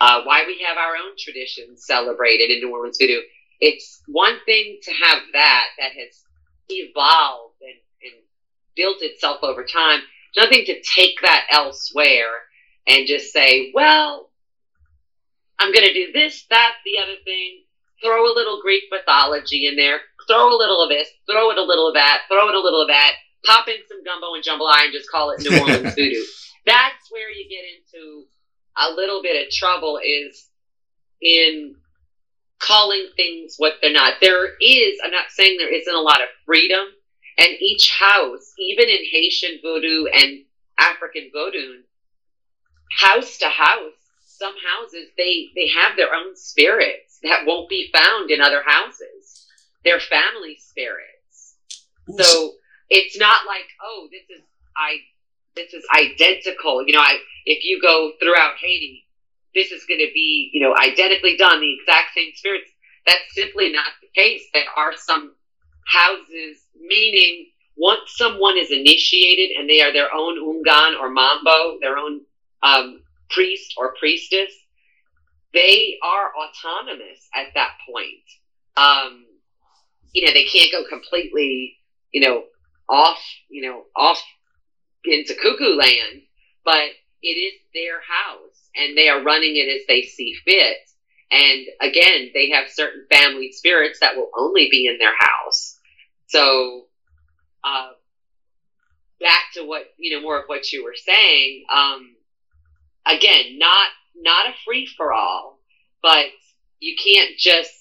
[0.00, 3.20] uh, why we have our own traditions celebrated in New Orleans voodoo.
[3.60, 6.22] It's one thing to have that that has
[6.68, 7.55] evolved
[8.76, 10.00] built itself over time.
[10.36, 12.30] Nothing to take that elsewhere
[12.86, 14.30] and just say, well,
[15.58, 17.62] I'm going to do this, that, the other thing.
[18.02, 20.00] Throw a little Greek mythology in there.
[20.28, 21.08] Throw a little of this.
[21.30, 22.22] Throw it a little of that.
[22.28, 23.12] Throw it a little of that.
[23.44, 26.22] Pop in some gumbo and jambalaya and just call it New Orleans voodoo.
[26.66, 28.26] That's where you get into
[28.76, 30.48] a little bit of trouble is
[31.22, 31.76] in
[32.58, 34.14] calling things what they're not.
[34.20, 36.86] There is, I'm not saying there isn't a lot of freedom
[37.38, 40.44] and each house, even in Haitian voodoo and
[40.78, 41.82] African voodoo,
[42.98, 43.92] house to house,
[44.26, 49.46] some houses they they have their own spirits that won't be found in other houses.
[49.84, 51.56] They're family spirits.
[52.18, 52.52] So
[52.88, 54.44] it's not like, oh, this is
[54.76, 54.98] I
[55.54, 56.86] this is identical.
[56.86, 59.04] You know, I if you go throughout Haiti,
[59.54, 62.70] this is going to be, you know, identically done, the exact same spirits.
[63.06, 64.42] That's simply not the case.
[64.52, 65.34] There are some
[65.86, 71.98] houses, meaning once someone is initiated and they are their own ungan or mambo, their
[71.98, 72.22] own
[72.62, 74.52] um, priest or priestess,
[75.52, 78.24] they are autonomous at that point.
[78.76, 79.24] Um,
[80.12, 81.76] you know, they can't go completely,
[82.12, 82.44] you know,
[82.88, 84.22] off, you know, off
[85.04, 86.22] into cuckoo land,
[86.64, 86.90] but
[87.22, 90.76] it is their house and they are running it as they see fit.
[91.30, 95.75] And again, they have certain family spirits that will only be in their house.
[96.26, 96.86] So,
[97.64, 97.90] uh,
[99.20, 102.14] back to what, you know, more of what you were saying, um,
[103.06, 105.60] again, not, not a free for all,
[106.02, 106.26] but
[106.80, 107.72] you can't just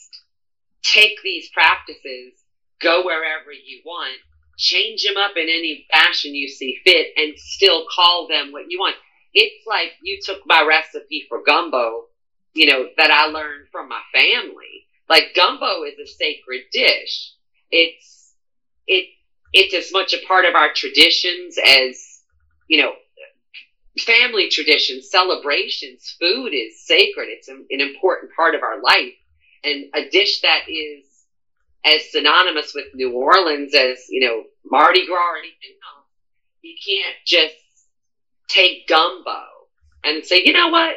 [0.84, 2.34] take these practices,
[2.80, 4.18] go wherever you want,
[4.58, 8.80] change them up in any fashion you see fit, and still call them what you
[8.80, 8.96] want.
[9.34, 12.06] It's like you took my recipe for gumbo,
[12.54, 14.88] you know, that I learned from my family.
[15.10, 17.34] Like gumbo is a sacred dish.
[17.70, 18.25] It's
[18.88, 19.10] it
[19.54, 22.22] it's as much a part of our traditions as
[22.68, 22.94] you know
[24.00, 26.16] family traditions, celebrations.
[26.20, 27.28] Food is sacred.
[27.30, 29.14] It's an, an important part of our life,
[29.64, 31.06] and a dish that is
[31.86, 36.08] as synonymous with New Orleans as you know Mardi Gras or anything else.
[36.62, 37.56] You can't just
[38.48, 39.44] take gumbo
[40.04, 40.96] and say, you know what?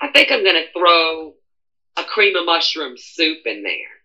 [0.00, 1.34] I think I'm going to throw
[1.96, 3.98] a cream of mushroom soup in there.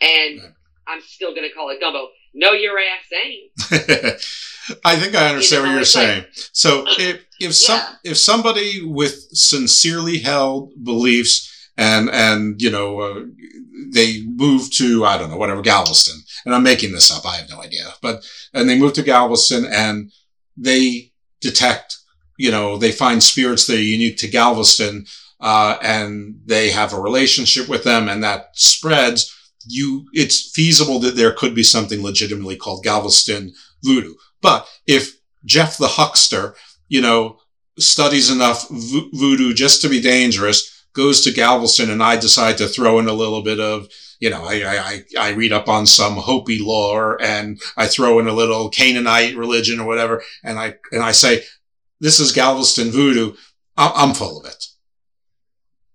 [0.00, 0.40] And
[0.86, 2.08] I'm still going to call it gumbo.
[2.34, 4.80] No, your ass ain't.
[4.84, 6.22] I think I understand you know, what you're saying.
[6.22, 13.00] Like, so if if some if somebody with sincerely held beliefs and and you know
[13.00, 13.24] uh,
[13.92, 17.26] they move to I don't know whatever Galveston, and I'm making this up.
[17.26, 20.10] I have no idea, but and they move to Galveston and
[20.56, 21.98] they detect,
[22.38, 25.06] you know, they find spirits that are unique to Galveston,
[25.40, 29.33] uh, and they have a relationship with them, and that spreads.
[29.66, 34.14] You, it's feasible that there could be something legitimately called Galveston voodoo.
[34.40, 36.54] But if Jeff the huckster,
[36.88, 37.38] you know,
[37.78, 42.68] studies enough vo- voodoo just to be dangerous, goes to Galveston and I decide to
[42.68, 43.88] throw in a little bit of,
[44.20, 48.28] you know, I, I, I read up on some Hopi lore and I throw in
[48.28, 50.22] a little Canaanite religion or whatever.
[50.44, 51.42] And I, and I say,
[52.00, 53.34] this is Galveston voodoo.
[53.76, 54.66] I'm, I'm full of it.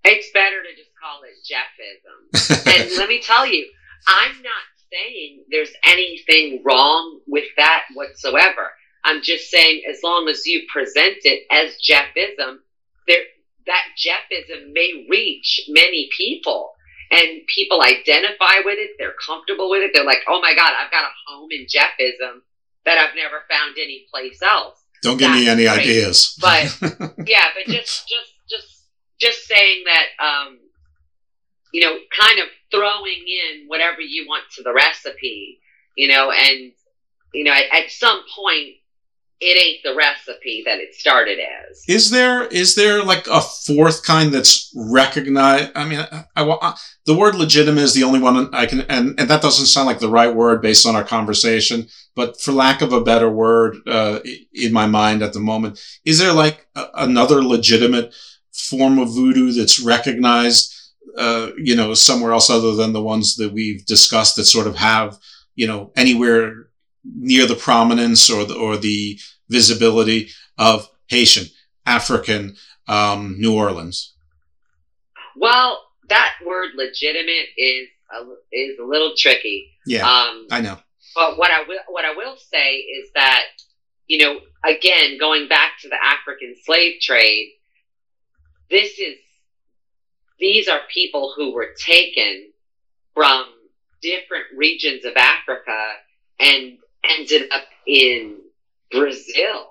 [0.03, 2.63] It's better to just call it Jeffism.
[2.67, 3.67] and let me tell you,
[4.07, 8.71] I'm not saying there's anything wrong with that whatsoever.
[9.03, 12.62] I'm just saying as long as you present it as Jeffism,
[13.07, 13.23] there,
[13.65, 16.71] that Jeffism may reach many people
[17.12, 18.91] and people identify with it.
[18.99, 19.91] They're comfortable with it.
[19.93, 22.43] They're like, oh my God, I've got a home in Jeffism
[22.85, 24.77] that I've never found anyplace else.
[25.01, 25.79] Don't give That's me any great.
[25.79, 26.38] ideas.
[26.41, 26.77] But
[27.25, 28.85] yeah, but just, just, just,
[29.19, 30.59] just saying that, um,
[31.71, 35.60] you know, kind of throwing in whatever you want to the recipe,
[35.95, 36.71] you know, and,
[37.34, 38.75] you know, at, at some point,
[39.41, 41.84] it ain't the recipe that it started as.
[41.88, 45.71] Is there is there like a fourth kind that's recognized?
[45.75, 49.17] I mean, I, I, I, the word legitimate is the only one I can, and,
[49.17, 51.88] and that doesn't sound like the right word based on our conversation.
[52.15, 54.19] But for lack of a better word, uh,
[54.53, 58.13] in my mind at the moment, is there like a, another legitimate
[58.51, 60.75] form of voodoo that's recognized?
[61.19, 64.77] Uh, you know, somewhere else other than the ones that we've discussed that sort of
[64.77, 65.17] have,
[65.53, 66.69] you know, anywhere
[67.03, 71.47] near the prominence or the, or the visibility of Haitian,
[71.86, 72.55] African,
[72.88, 74.13] um, New Orleans?
[75.36, 78.23] Well, that word legitimate is a,
[78.55, 79.71] is a little tricky.
[79.86, 80.77] Yeah, um, I know.
[81.15, 83.43] But what I will what I will say is that
[84.08, 87.53] you know again going back to the African slave trade,
[88.69, 89.17] this is
[90.39, 92.52] these are people who were taken
[93.13, 93.45] from
[94.02, 95.78] different regions of Africa
[96.39, 98.38] and ended up in
[98.91, 99.67] Brazil,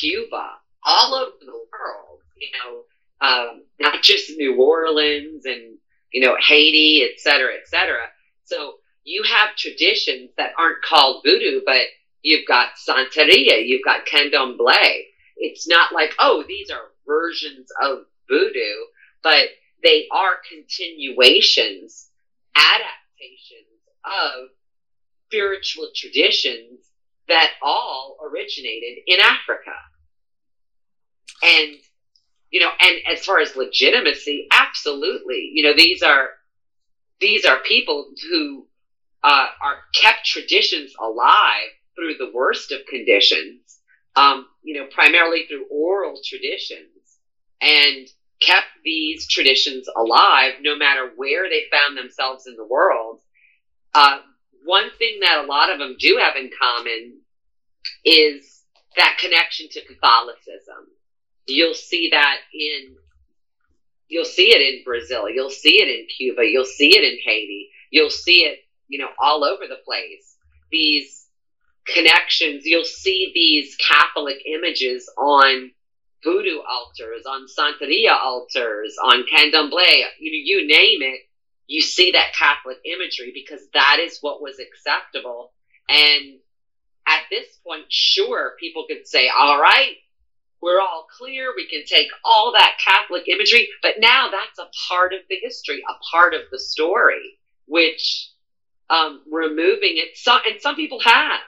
[0.00, 0.50] Cuba,
[0.84, 2.82] all over the world, you know,
[3.20, 5.78] um, not just New Orleans and,
[6.12, 8.06] you know, Haiti, et cetera, et cetera.
[8.44, 11.82] So you have traditions that aren't called voodoo, but
[12.22, 15.04] you've got Santeria, you've got Candomblé.
[15.36, 18.74] It's not like, oh, these are versions of voodoo,
[19.22, 19.48] but
[19.82, 22.10] they are continuations,
[22.54, 24.48] adaptations of
[25.26, 26.80] spiritual traditions
[27.28, 29.76] that all originated in Africa.
[31.42, 31.76] And,
[32.50, 35.50] you know, and as far as legitimacy, absolutely.
[35.52, 36.30] You know, these are,
[37.20, 38.66] these are people who
[39.22, 43.78] uh, are kept traditions alive through the worst of conditions,
[44.16, 46.88] um, you know, primarily through oral traditions
[47.60, 48.08] and
[48.40, 53.20] kept these traditions alive no matter where they found themselves in the world.
[53.94, 54.20] Uh,
[54.64, 57.20] one thing that a lot of them do have in common
[58.04, 58.62] is
[58.96, 60.86] that connection to Catholicism.
[61.46, 62.96] You'll see that in
[64.08, 67.70] you'll see it in Brazil, you'll see it in Cuba, you'll see it in Haiti,
[67.90, 70.36] you'll see it, you know, all over the place.
[70.72, 71.28] These
[71.86, 75.70] connections, you'll see these Catholic images on
[76.22, 81.20] voodoo altars, on Santeria altars, on Candomblé, you you name it,
[81.66, 85.52] you see that Catholic imagery because that is what was acceptable.
[85.88, 86.38] And
[87.06, 89.96] at this point, sure, people could say, all right,
[90.60, 91.52] we're all clear.
[91.56, 95.82] We can take all that Catholic imagery, but now that's a part of the history,
[95.88, 98.30] a part of the story, which
[98.90, 101.40] um, removing it, and some people have.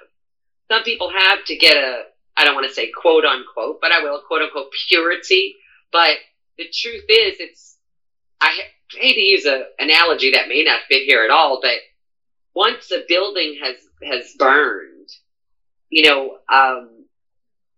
[0.71, 2.05] Some people have to get a,
[2.37, 5.57] I don't want to say quote unquote, but I will quote unquote purity.
[5.91, 6.17] But
[6.59, 7.77] the truth is, it's,
[8.41, 8.53] I,
[8.95, 11.77] hate to use an analogy that may not fit here at all, but
[12.55, 15.09] once a building has has burned,
[15.89, 17.07] you know, um,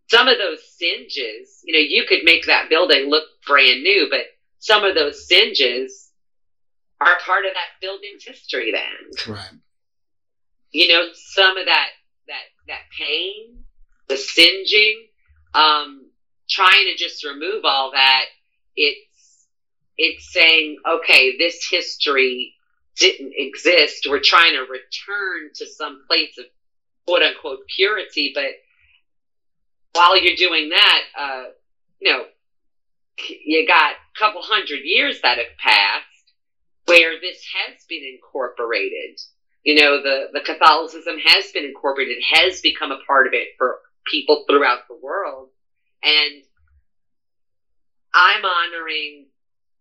[0.09, 4.27] some of those singes, you know, you could make that building look brand new, but
[4.59, 6.11] some of those singes
[7.01, 9.35] are part of that building's history then.
[9.35, 9.51] Right.
[10.71, 11.89] You know, some of that
[12.27, 13.64] that that pain,
[14.09, 15.07] the singeing,
[15.55, 16.11] um,
[16.49, 18.25] trying to just remove all that,
[18.77, 18.97] it
[19.97, 22.55] it's saying, okay, this history
[22.97, 24.07] didn't exist.
[24.09, 26.47] We're trying to return to some place of
[27.07, 28.33] quote unquote purity.
[28.35, 28.53] But
[29.93, 31.45] while you're doing that, uh,
[32.01, 32.25] you know,
[33.45, 36.33] you got a couple hundred years that have passed
[36.87, 39.21] where this has been incorporated.
[39.63, 43.79] You know, the, the Catholicism has been incorporated, has become a part of it for
[44.11, 45.49] people throughout the world.
[46.03, 46.43] And
[48.13, 49.27] I'm honoring,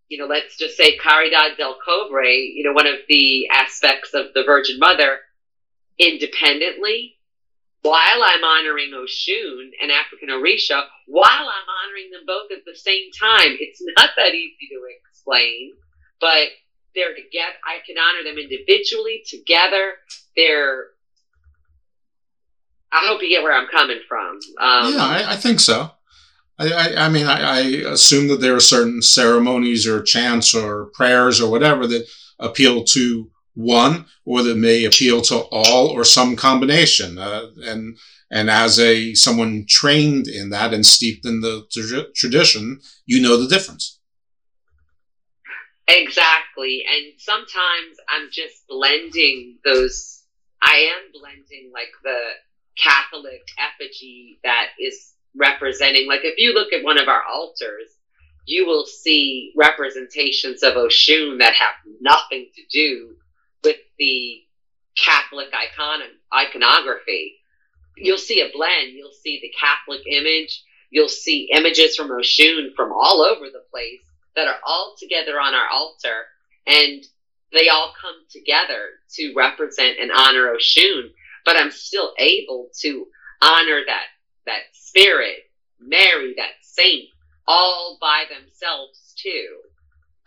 [0.07, 4.27] you know, let's just say Caridad del Cobre, you know, one of the aspects of
[4.33, 5.19] the Virgin Mother
[5.99, 7.17] independently
[7.83, 13.11] while I'm honoring Oshun and African Orisha, while I'm honoring them both at the same
[13.11, 13.57] time.
[13.59, 15.73] It's not that easy to explain,
[16.19, 16.47] but
[16.95, 17.59] they're together.
[17.65, 19.95] I can honor them individually, together.
[20.35, 20.92] They're.
[22.93, 24.39] I hope you get where I'm coming from.
[24.59, 25.89] Um, yeah, I, I, think so.
[26.59, 27.59] I, I, I mean, I, I,
[27.91, 32.07] assume that there are certain ceremonies or chants or prayers or whatever that
[32.39, 37.17] appeal to one, or that may appeal to all, or some combination.
[37.17, 37.97] Uh, and
[38.31, 43.37] and as a someone trained in that and steeped in the tra- tradition, you know
[43.37, 43.99] the difference.
[45.87, 46.83] Exactly.
[46.89, 50.23] And sometimes I'm just blending those,
[50.61, 52.17] I am blending like the
[52.81, 57.89] Catholic effigy that is representing, like if you look at one of our altars,
[58.45, 63.15] you will see representations of Oshun that have nothing to do
[63.63, 64.41] with the
[64.97, 66.01] Catholic icon
[66.33, 67.35] iconography.
[67.95, 68.91] You'll see a blend.
[68.93, 70.63] You'll see the Catholic image.
[70.89, 74.01] You'll see images from Oshun from all over the place
[74.35, 76.25] that are all together on our altar
[76.67, 77.03] and
[77.51, 81.11] they all come together to represent and honor Oshun.
[81.45, 83.07] But I'm still able to
[83.41, 84.05] honor that
[84.45, 85.39] that spirit,
[85.79, 87.09] Mary, that saint,
[87.47, 89.57] all by themselves too.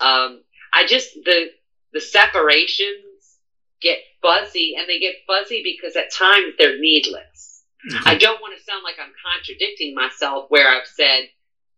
[0.00, 0.42] Um,
[0.72, 1.50] I just the
[1.92, 3.38] the separations
[3.80, 7.62] get fuzzy, and they get fuzzy because at times they're needless.
[7.90, 8.08] Mm-hmm.
[8.08, 11.28] I don't want to sound like I'm contradicting myself where I've said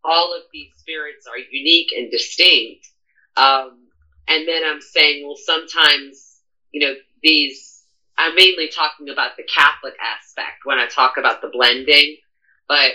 [0.05, 2.89] all of these spirits are unique and distinct.
[3.37, 3.89] Um,
[4.27, 6.41] and then I'm saying, well, sometimes,
[6.73, 7.78] you know, these,
[8.19, 12.17] I'm mainly talking about the Catholic aspect when I talk about the blending,
[12.69, 12.93] but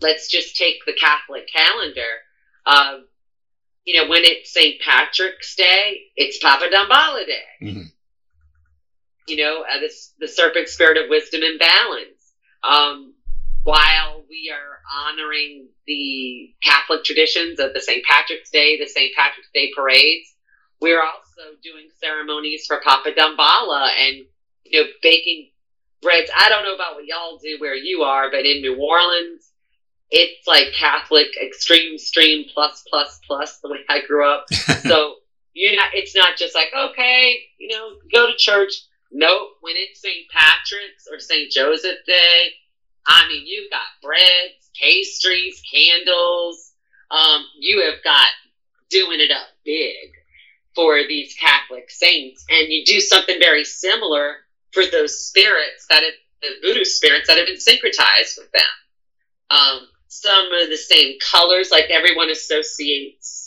[0.00, 2.22] let's just take the Catholic calendar.
[3.84, 4.80] You know, when it's St.
[4.80, 7.66] Patrick's Day, it's Papa Damballa Day.
[7.66, 7.82] Mm-hmm.
[9.26, 12.32] You know, uh, this, the serpent spirit of wisdom and balance.
[12.62, 13.14] Um,
[13.64, 18.04] while we are honoring the Catholic traditions of the St.
[18.04, 19.14] Patrick's Day, the St.
[19.16, 20.32] Patrick's Day parades,
[20.80, 21.31] we're also
[21.62, 24.24] doing ceremonies for Papa Damballa and,
[24.64, 25.50] you know, baking
[26.02, 26.30] breads.
[26.36, 29.50] I don't know about what y'all do where you are, but in New Orleans,
[30.10, 34.52] it's like Catholic extreme stream plus plus plus the way I grew up.
[34.82, 35.16] so
[35.54, 38.72] you know, it's not just like okay, you know, go to church.
[39.10, 40.26] Nope, when it's St.
[40.30, 41.50] Patrick's or St.
[41.50, 42.52] Joseph Day,
[43.06, 46.72] I mean, you've got breads, pastries, candles.
[47.10, 48.28] Um, you have got
[48.88, 50.21] doing it up big
[50.74, 54.36] for these Catholic saints, and you do something very similar
[54.72, 58.62] for those spirits that have, the voodoo spirits that have been syncretized with them.
[59.50, 63.42] Um, some of the same colors, like everyone associates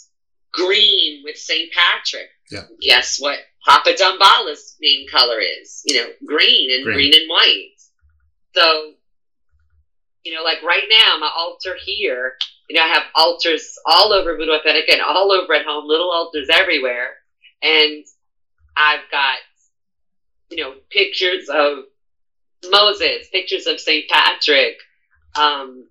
[0.51, 1.71] green with St.
[1.73, 2.29] Patrick.
[2.49, 2.63] Yeah.
[2.81, 5.83] Guess what Papa Damballa's main color is?
[5.85, 7.71] You know, green and green, green and white.
[8.55, 8.93] So
[10.25, 12.33] you know, like right now, my altar here,
[12.67, 16.11] you know, I have altars all over Voodoo Authentica and all over at home, little
[16.11, 17.11] altars everywhere.
[17.61, 18.03] And
[18.75, 19.37] I've got,
[20.49, 21.83] you know, pictures of
[22.69, 24.09] Moses, pictures of St.
[24.09, 24.77] Patrick,
[25.35, 25.87] um,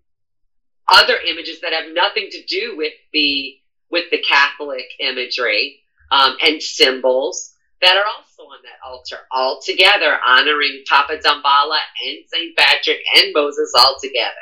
[0.88, 3.54] other images that have nothing to do with the,
[3.90, 5.78] with the Catholic imagery,
[6.10, 7.53] um, and symbols
[7.84, 12.56] that are also on that altar, all together, honoring Papa Damballa and St.
[12.56, 14.32] Patrick and Moses all together.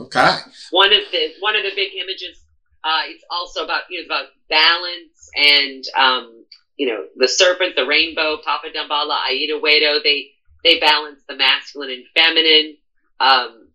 [0.00, 0.36] Okay.
[0.70, 2.42] One of the one of the big images.
[2.84, 6.44] Uh, it's also about you know about balance and um,
[6.76, 10.02] you know the serpent, the rainbow, Papa Damballa, Aida Wedo.
[10.02, 10.30] They
[10.64, 12.76] they balance the masculine and feminine,
[13.20, 13.68] um,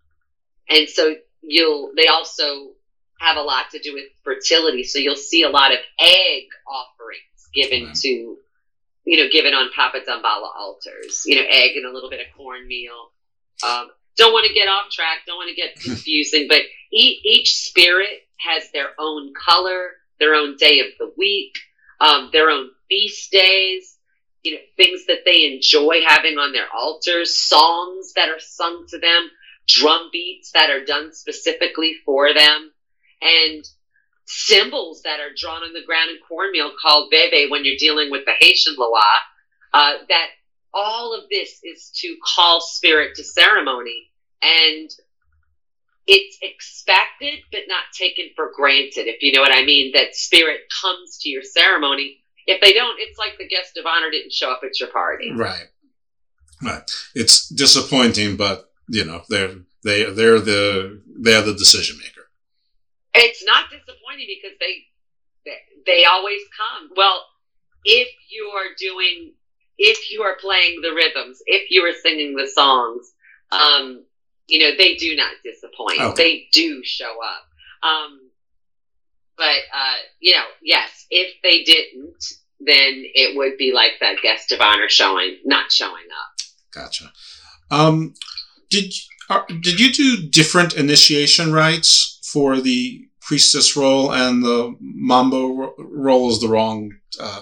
[0.69, 1.91] and so you'll.
[1.95, 2.71] They also
[3.19, 4.83] have a lot to do with fertility.
[4.83, 8.37] So you'll see a lot of egg offerings given to,
[9.05, 11.23] you know, given on Papa Damballa altars.
[11.25, 13.11] You know, egg and a little bit of cornmeal.
[13.67, 15.19] Um, don't want to get off track.
[15.25, 20.57] Don't want to get confusing, but each, each spirit has their own color, their own
[20.57, 21.53] day of the week,
[21.99, 23.97] um, their own feast days.
[24.43, 28.99] You know, things that they enjoy having on their altars, songs that are sung to
[28.99, 29.29] them,
[29.69, 32.71] drum beats that are done specifically for them,
[33.21, 33.65] and
[34.35, 38.25] symbols that are drawn on the ground in cornmeal called veve when you're dealing with
[38.25, 39.01] the Haitian Loa,
[39.73, 40.27] uh, that
[40.73, 44.09] all of this is to call spirit to ceremony.
[44.41, 44.89] And
[46.07, 50.61] it's expected but not taken for granted, if you know what I mean, that spirit
[50.81, 52.17] comes to your ceremony.
[52.45, 55.31] If they don't, it's like the guest of honor didn't show up at your party.
[55.33, 55.67] Right.
[56.61, 56.83] Right.
[57.15, 62.12] It's disappointing, but you know, they're they they're the they're the decision maker.
[63.15, 64.87] It's not disappointing because they
[65.85, 66.89] they, always come.
[66.95, 67.25] Well,
[67.83, 69.33] if you are doing
[69.77, 73.11] if you are playing the rhythms, if you are singing the songs,
[73.51, 74.03] um,
[74.47, 75.99] you know, they do not disappoint.
[75.99, 76.23] Okay.
[76.23, 77.89] They do show up.
[77.89, 78.29] Um,
[79.35, 82.23] but, uh, you know, yes, if they didn't,
[82.59, 86.45] then it would be like that guest of honor showing, not showing up.
[86.71, 87.11] Gotcha.
[87.71, 88.13] Um,
[88.69, 88.93] did,
[89.29, 96.29] are, did you do different initiation rites for the priestess role and the mambo role
[96.31, 97.41] is the wrong, uh,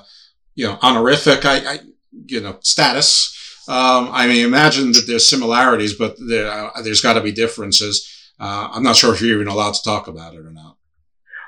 [0.54, 1.80] you know, honorific, I, I
[2.26, 3.38] you know, status?
[3.68, 8.08] Um, I mean, imagine that there's similarities, but there, uh, there's got to be differences.
[8.40, 10.76] Uh, I'm not sure if you're even allowed to talk about it or not.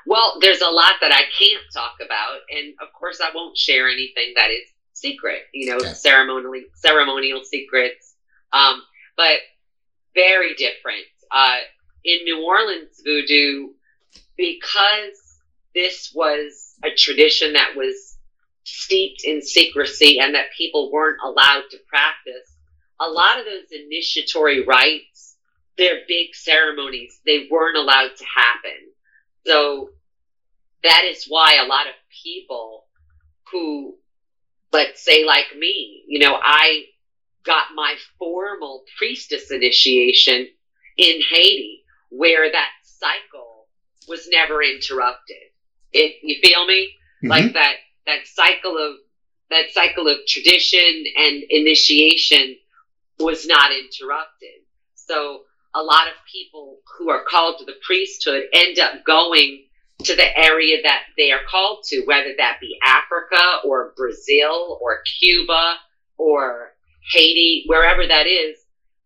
[0.06, 3.88] Well, there's a lot that I can't talk about, and of course, I won't share
[3.88, 5.42] anything that is secret.
[5.52, 5.92] You know, okay.
[5.92, 8.14] ceremonially ceremonial secrets,
[8.52, 8.82] um,
[9.16, 9.38] but
[10.14, 11.04] very different.
[11.30, 11.58] Uh,
[12.04, 13.68] in New Orleans voodoo,
[14.36, 15.38] because
[15.74, 18.16] this was a tradition that was
[18.64, 22.56] steeped in secrecy and that people weren't allowed to practice,
[23.00, 25.36] a lot of those initiatory rites,
[25.76, 28.92] they're big ceremonies, they weren't allowed to happen.
[29.46, 29.90] So
[30.82, 32.84] that is why a lot of people
[33.50, 33.96] who,
[34.72, 36.84] let's say, like me, you know, I
[37.44, 40.48] got my formal priestess initiation
[40.96, 41.83] in Haiti,
[42.16, 43.66] where that cycle
[44.08, 45.36] was never interrupted.
[45.92, 46.90] It, you feel me?
[47.22, 47.28] Mm-hmm.
[47.28, 47.74] Like that
[48.06, 48.96] that cycle of
[49.50, 52.56] that cycle of tradition and initiation
[53.18, 54.64] was not interrupted.
[54.94, 55.42] So
[55.74, 59.64] a lot of people who are called to the priesthood end up going
[60.04, 65.02] to the area that they are called to, whether that be Africa or Brazil or
[65.20, 65.76] Cuba
[66.16, 66.72] or
[67.12, 68.56] Haiti, wherever that is,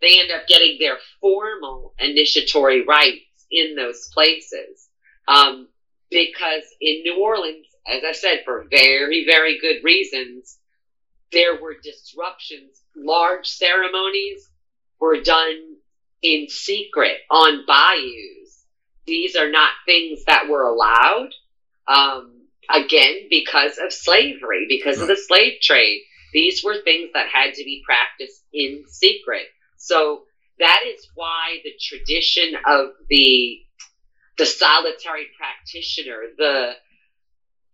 [0.01, 4.89] they end up getting their formal initiatory rites in those places.
[5.27, 5.69] Um,
[6.11, 10.59] because in New Orleans, as I said, for very, very good reasons,
[11.33, 12.81] there were disruptions.
[12.97, 14.49] Large ceremonies
[15.01, 15.77] were done
[16.23, 18.65] in secret on bayous.
[19.07, 21.31] These are not things that were allowed.
[21.87, 26.03] Um, again, because of slavery, because of the slave trade.
[26.33, 29.47] These were things that had to be practiced in secret.
[29.79, 30.25] So
[30.59, 33.61] that is why the tradition of the
[34.37, 36.73] the solitary practitioner, the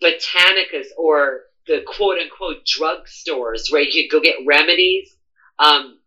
[0.01, 5.15] botanicas or the quote unquote drug stores where you could go get remedies.
[5.59, 5.99] Um,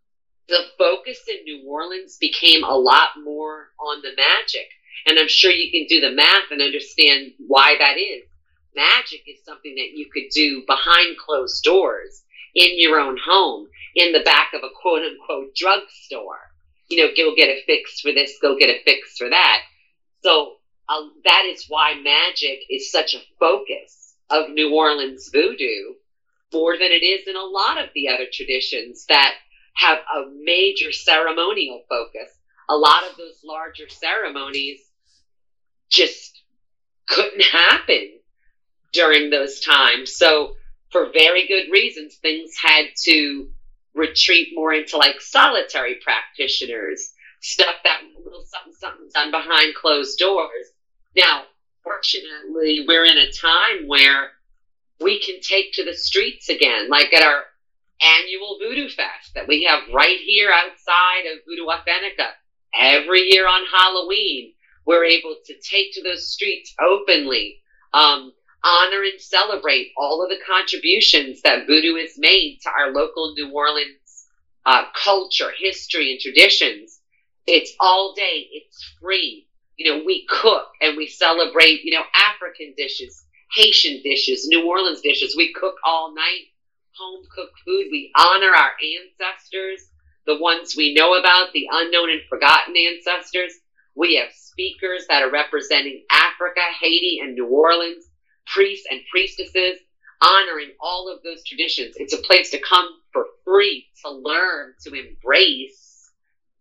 [0.48, 4.68] the focus in New Orleans became a lot more on the magic.
[5.06, 8.24] And I'm sure you can do the math and understand why that is.
[8.74, 12.22] Magic is something that you could do behind closed doors
[12.58, 16.40] in your own home, in the back of a quote unquote drugstore.
[16.88, 19.60] You know, go get a fix for this, go get a fix for that.
[20.22, 20.56] So
[20.88, 25.94] um, that is why magic is such a focus of New Orleans voodoo
[26.52, 29.34] more than it is in a lot of the other traditions that
[29.74, 32.30] have a major ceremonial focus.
[32.68, 34.80] A lot of those larger ceremonies
[35.90, 36.42] just
[37.06, 38.18] couldn't happen
[38.92, 40.16] during those times.
[40.16, 40.54] So,
[40.90, 43.48] for very good reasons, things had to
[43.94, 50.72] retreat more into like solitary practitioners, stuff that little something something done behind closed doors
[51.16, 51.42] now,
[51.82, 54.30] fortunately, we're in a time where
[55.00, 57.44] we can take to the streets again, like at our
[58.00, 62.30] annual Voodoo Fest that we have right here outside of Voodoo Authentica.
[62.78, 64.52] Every year on Halloween,
[64.86, 67.60] we're able to take to those streets openly,
[67.92, 68.32] um,
[68.64, 73.50] honor and celebrate all of the contributions that Voodoo has made to our local New
[73.50, 74.26] Orleans
[74.66, 77.00] uh, culture, history, and traditions.
[77.46, 78.48] It's all day.
[78.52, 79.48] It's free
[79.78, 85.00] you know, we cook and we celebrate, you know, African dishes, Haitian dishes, New Orleans
[85.00, 85.36] dishes.
[85.36, 86.50] We cook all night,
[86.96, 87.86] home cooked food.
[87.90, 89.88] We honor our ancestors,
[90.26, 93.52] the ones we know about, the unknown and forgotten ancestors.
[93.94, 98.04] We have speakers that are representing Africa, Haiti, and New Orleans,
[98.54, 99.78] priests and priestesses,
[100.22, 101.94] honoring all of those traditions.
[101.98, 106.10] It's a place to come for free, to learn, to embrace,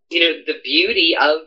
[0.09, 1.41] you know, the beauty of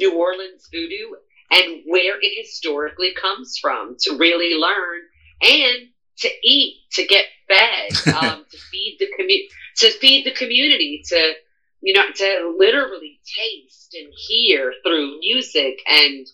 [0.00, 1.12] New Orleans voodoo
[1.50, 5.00] and where it historically comes from to really learn
[5.42, 5.88] and
[6.18, 11.34] to eat, to get fed, um, to feed the community, to feed the community, to
[11.82, 16.26] you know, to literally taste and hear through music and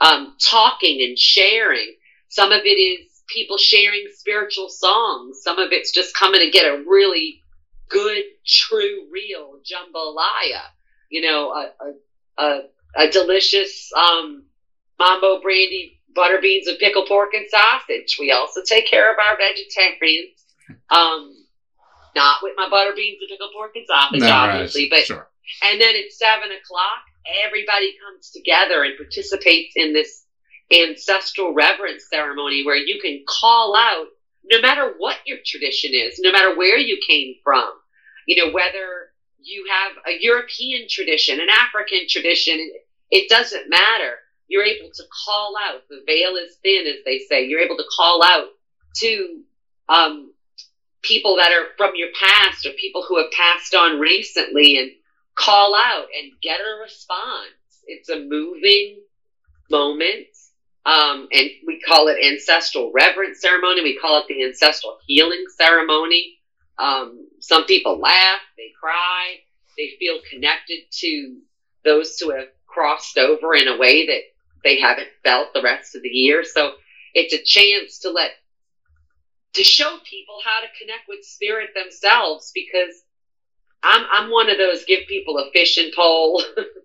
[0.00, 1.94] um, talking and sharing.
[2.32, 5.40] Some of it is people sharing spiritual songs.
[5.42, 7.42] Some of it's just coming to get a really
[7.90, 10.62] good, true, real jambalaya.
[11.10, 12.60] You know, a a, a,
[12.96, 14.44] a delicious um,
[14.98, 18.16] mambo Brandi butter beans with pickled pork and sausage.
[18.18, 20.38] We also take care of our vegetarians.
[20.88, 21.34] Um,
[22.16, 24.50] not with my butter beans and pickled pork and sausage, No, right.
[24.56, 25.28] obviously, but Sure.
[25.64, 27.02] and then at seven o'clock,
[27.44, 30.21] everybody comes together and participates in this
[30.72, 34.06] ancestral reverence ceremony where you can call out
[34.44, 37.70] no matter what your tradition is, no matter where you came from,
[38.26, 39.12] you know, whether
[39.42, 42.58] you have a European tradition, an African tradition,
[43.10, 44.16] it doesn't matter.
[44.48, 45.82] You're able to call out.
[45.88, 47.46] The veil is thin, as they say.
[47.46, 48.48] You're able to call out
[48.96, 49.42] to
[49.88, 50.32] um,
[51.02, 54.90] people that are from your past or people who have passed on recently and
[55.34, 57.48] call out and get a response.
[57.86, 59.00] It's a moving
[59.70, 60.31] moment.
[60.86, 63.82] Um, and we call it ancestral reverence ceremony.
[63.82, 66.38] We call it the ancestral healing ceremony.
[66.78, 69.36] Um, some people laugh, they cry,
[69.78, 71.38] they feel connected to
[71.84, 74.22] those who have crossed over in a way that
[74.64, 76.44] they haven't felt the rest of the year.
[76.44, 76.72] So
[77.14, 78.32] it's a chance to let
[79.54, 83.02] to show people how to connect with spirit themselves because
[83.82, 86.42] I'm I'm one of those give people a fishing pole,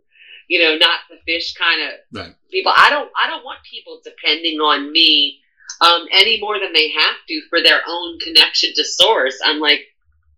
[0.48, 2.36] you know, not the fish kind of Right.
[2.52, 2.72] people.
[2.76, 5.39] I don't I don't want people depending on me
[5.82, 9.38] um, any more than they have to for their own connection to source.
[9.43, 9.82] I'm like,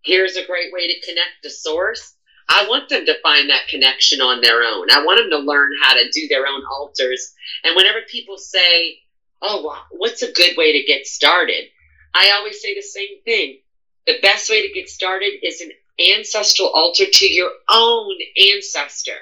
[0.04, 2.16] here's a great way to connect to source.
[2.50, 4.88] I want them to find that connection on their own.
[4.92, 7.34] I want them to learn how to do their own altars.
[7.64, 9.00] And whenever people say,
[9.42, 11.70] "Oh, well, what's a good way to get started?"
[12.14, 13.60] I always say the same thing.
[14.08, 15.72] The best way to get started is an
[16.18, 18.16] ancestral altar to your own
[18.52, 19.20] ancestor,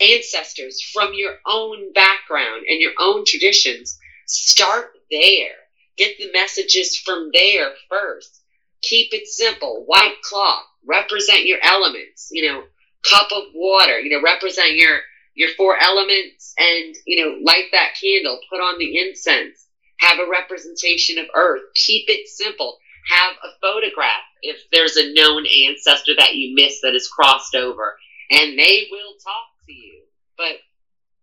[0.00, 3.98] ancestors from your own background and your own traditions.
[4.26, 5.54] Start there.
[5.96, 8.40] Get the messages from there first.
[8.82, 9.84] Keep it simple.
[9.86, 10.64] White cloth.
[10.86, 12.28] Represent your elements.
[12.32, 12.64] You know,
[13.08, 13.98] cup of water.
[14.00, 15.00] You know, represent your
[15.34, 18.38] your four elements, and you know, light that candle.
[18.50, 19.66] Put on the incense.
[20.00, 21.62] Have a representation of Earth.
[21.74, 22.78] Keep it simple.
[23.08, 27.96] Have a photograph if there's a known ancestor that you miss that has crossed over,
[28.30, 30.02] and they will talk to you.
[30.36, 30.56] But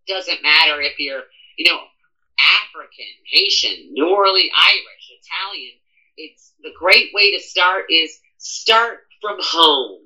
[0.08, 1.24] doesn't matter if you're,
[1.58, 1.80] you know,
[2.40, 5.74] African, Haitian, New Orleans, Irish, Italian.
[6.18, 10.02] It's the great way to start is start from home.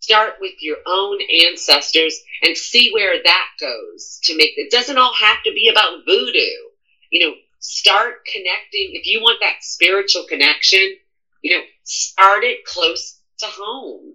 [0.00, 5.14] Start with your own ancestors and see where that goes to make it doesn't all
[5.14, 6.70] have to be about voodoo.
[7.10, 10.96] You know, start connecting if you want that spiritual connection,
[11.42, 14.14] you know, start it close to home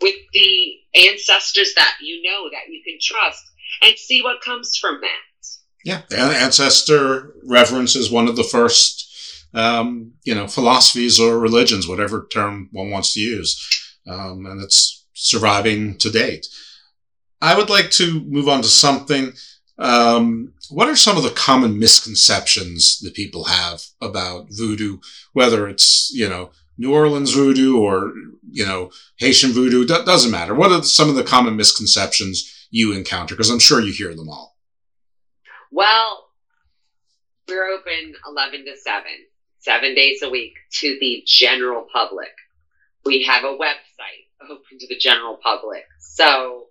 [0.00, 0.74] with the
[1.08, 3.44] ancestors that you know that you can trust
[3.82, 5.46] and see what comes from that.
[5.84, 11.86] Yeah, An- ancestor reverence is one of the first, um, you know, philosophies or religions,
[11.86, 16.46] whatever term one wants to use, um, and it's surviving to date.
[17.40, 19.32] I would like to move on to something.
[19.78, 24.98] Um, what are some of the common misconceptions that people have about voodoo,
[25.32, 28.12] whether it's you know New Orleans voodoo or
[28.50, 29.84] you know Haitian voodoo?
[29.84, 30.54] Do- doesn't matter.
[30.54, 33.34] What are some of the common misconceptions you encounter?
[33.34, 34.56] Because I'm sure you hear them all.
[35.70, 36.28] Well,
[37.48, 39.04] we're open 11 to 7,
[39.58, 42.30] seven days a week to the general public.
[43.04, 45.84] We have a website open to the general public.
[46.00, 46.66] So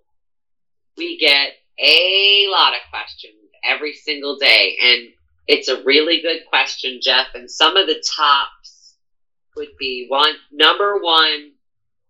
[0.96, 3.34] we get a lot of questions
[3.64, 4.76] every single day.
[4.82, 5.08] And
[5.46, 7.28] it's a really good question, Jeff.
[7.34, 8.75] And some of the tops
[9.56, 11.52] would be one, number one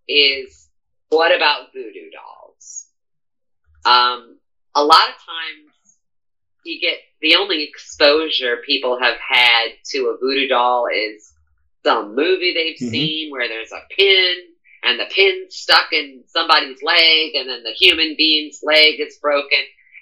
[0.09, 0.69] is
[1.09, 2.87] what about voodoo dolls?
[3.85, 4.39] Um,
[4.75, 5.73] a lot of times
[6.65, 11.33] you get the only exposure people have had to a voodoo doll is
[11.85, 12.91] some movie they've Mhm.
[12.91, 14.37] seen where there's a pin
[14.83, 19.59] and the pin's stuck in somebody's leg and then the human being's leg is broken.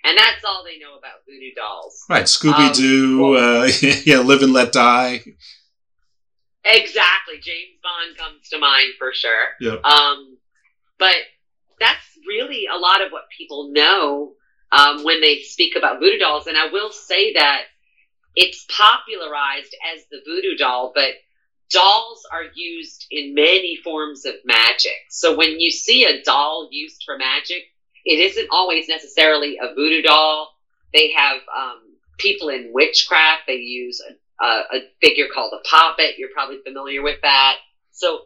[0.07, 2.05] And that's all they know about voodoo dolls.
[2.11, 3.69] Right, Scooby Doo, uh,
[4.05, 5.23] yeah, Live and Let Die.
[6.65, 7.35] Exactly.
[7.41, 9.49] James Bond comes to mind for sure.
[9.61, 9.85] Yep.
[9.85, 10.39] Um,
[10.99, 11.17] but
[11.79, 14.33] that's really a lot of what people know
[14.73, 16.47] um, when they speak about voodoo dolls.
[16.47, 17.63] And I will say that
[18.35, 21.15] it's popularized as the voodoo doll, but
[21.71, 24.93] dolls are used in many forms of magic.
[25.11, 27.65] So when you see a doll used for magic,
[28.05, 30.51] it isn't always necessarily a voodoo doll.
[30.93, 31.81] They have um,
[32.19, 33.43] people in witchcraft.
[33.47, 34.01] They use
[34.41, 36.19] a, a, figure called a puppet.
[36.19, 37.57] You're probably familiar with that.
[37.93, 38.21] So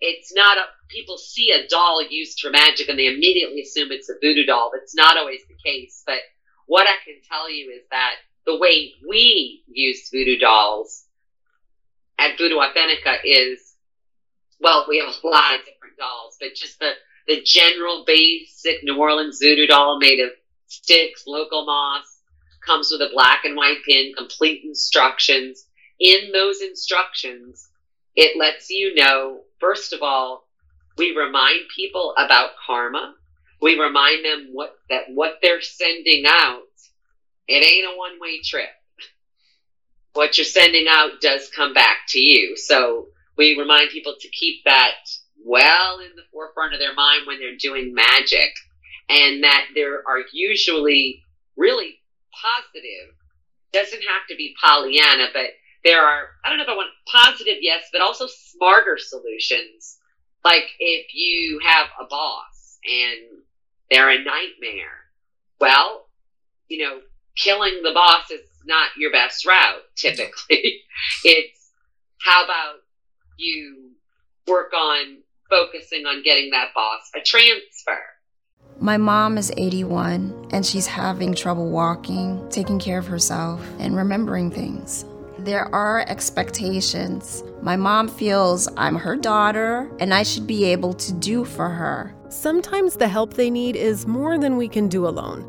[0.00, 4.10] it's not a people see a doll used for magic and they immediately assume it's
[4.10, 4.70] a voodoo doll.
[4.72, 6.02] That's not always the case.
[6.06, 6.18] But
[6.66, 11.04] what I can tell you is that the way we use voodoo dolls
[12.18, 13.74] at Voodoo Authentica is
[14.60, 16.92] well, we have a lot of different dolls, but just the
[17.26, 20.30] the general basic New Orleans voodoo doll made of
[20.66, 22.11] sticks, local moss,
[22.66, 25.66] comes with a black and white pin, complete instructions.
[25.98, 27.68] In those instructions,
[28.14, 30.46] it lets you know, first of all,
[30.98, 33.14] we remind people about karma.
[33.60, 36.62] We remind them what that what they're sending out,
[37.48, 38.68] it ain't a one way trip.
[40.14, 42.56] What you're sending out does come back to you.
[42.56, 43.06] So
[43.38, 44.96] we remind people to keep that
[45.44, 48.52] well in the forefront of their mind when they're doing magic
[49.08, 51.22] and that there are usually
[51.56, 52.01] really
[52.40, 53.14] positive
[53.72, 55.50] doesn't have to be pollyanna but
[55.84, 59.98] there are i don't know if i want positive yes but also smarter solutions
[60.44, 63.42] like if you have a boss and
[63.90, 65.06] they're a nightmare
[65.60, 66.06] well
[66.68, 67.00] you know
[67.36, 70.82] killing the boss is not your best route typically
[71.24, 71.70] it's
[72.20, 72.76] how about
[73.36, 73.90] you
[74.46, 75.18] work on
[75.48, 78.00] focusing on getting that boss a transfer.
[78.82, 84.50] My mom is 81 and she's having trouble walking, taking care of herself, and remembering
[84.50, 85.04] things.
[85.38, 87.44] There are expectations.
[87.62, 92.12] My mom feels I'm her daughter and I should be able to do for her.
[92.28, 95.46] Sometimes the help they need is more than we can do alone.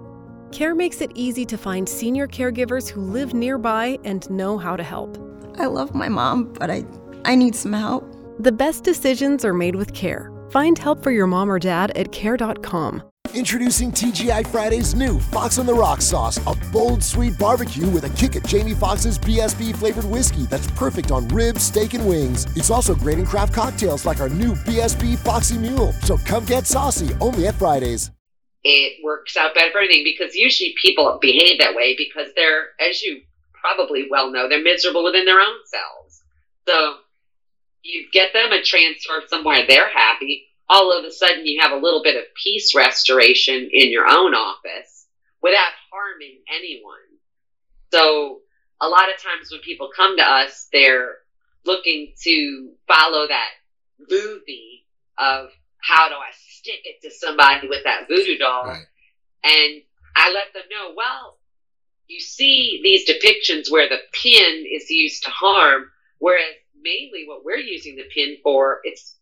[0.51, 4.83] CARE makes it easy to find senior caregivers who live nearby and know how to
[4.83, 5.17] help.
[5.57, 6.85] I love my mom, but I,
[7.25, 8.05] I need some help.
[8.37, 10.31] The best decisions are made with care.
[10.51, 13.01] Find help for your mom or dad at care.com.
[13.33, 18.09] Introducing TGI Friday's new Fox on the Rock sauce, a bold, sweet barbecue with a
[18.11, 22.45] kick of Jamie Foxx's BSB flavored whiskey that's perfect on ribs, steak, and wings.
[22.55, 25.93] It's also great in craft cocktails like our new BSB Foxy Mule.
[26.03, 28.11] So come get saucy only at Fridays.
[28.63, 33.01] It works out better for everything because usually people behave that way because they're, as
[33.01, 33.21] you
[33.59, 36.21] probably well know, they're miserable within their own selves.
[36.67, 36.97] So
[37.81, 41.83] you get them a transfer somewhere they're happy, all of a sudden you have a
[41.83, 45.07] little bit of peace restoration in your own office
[45.41, 46.95] without harming anyone.
[47.91, 48.41] So
[48.81, 51.17] a lot of times when people come to us, they're
[51.65, 53.49] looking to follow that
[54.09, 54.85] movie
[55.17, 58.65] of how do I stick it to somebody with that voodoo doll?
[58.65, 58.85] Right.
[59.43, 59.81] And
[60.15, 61.37] I let them know, well,
[62.07, 65.89] you see these depictions where the pin is used to harm,
[66.19, 68.79] whereas mainly what we're using the pin for.
[68.83, 69.17] It's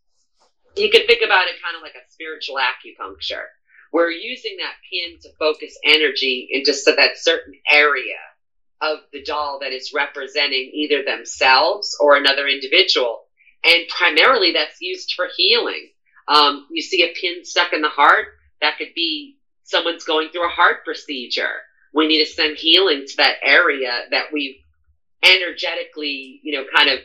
[0.78, 3.46] you could think about it kind of like a spiritual acupuncture.
[3.92, 8.18] We're using that pin to focus energy into that certain area
[8.82, 13.24] of the doll that is representing either themselves or another individual.
[13.64, 15.90] And primarily that's used for healing.
[16.28, 18.28] Um, you see a pin stuck in the heart,
[18.62, 21.62] that could be someone's going through a heart procedure.
[21.94, 24.56] We need to send healing to that area that we've
[25.24, 27.00] energetically, you know, kind of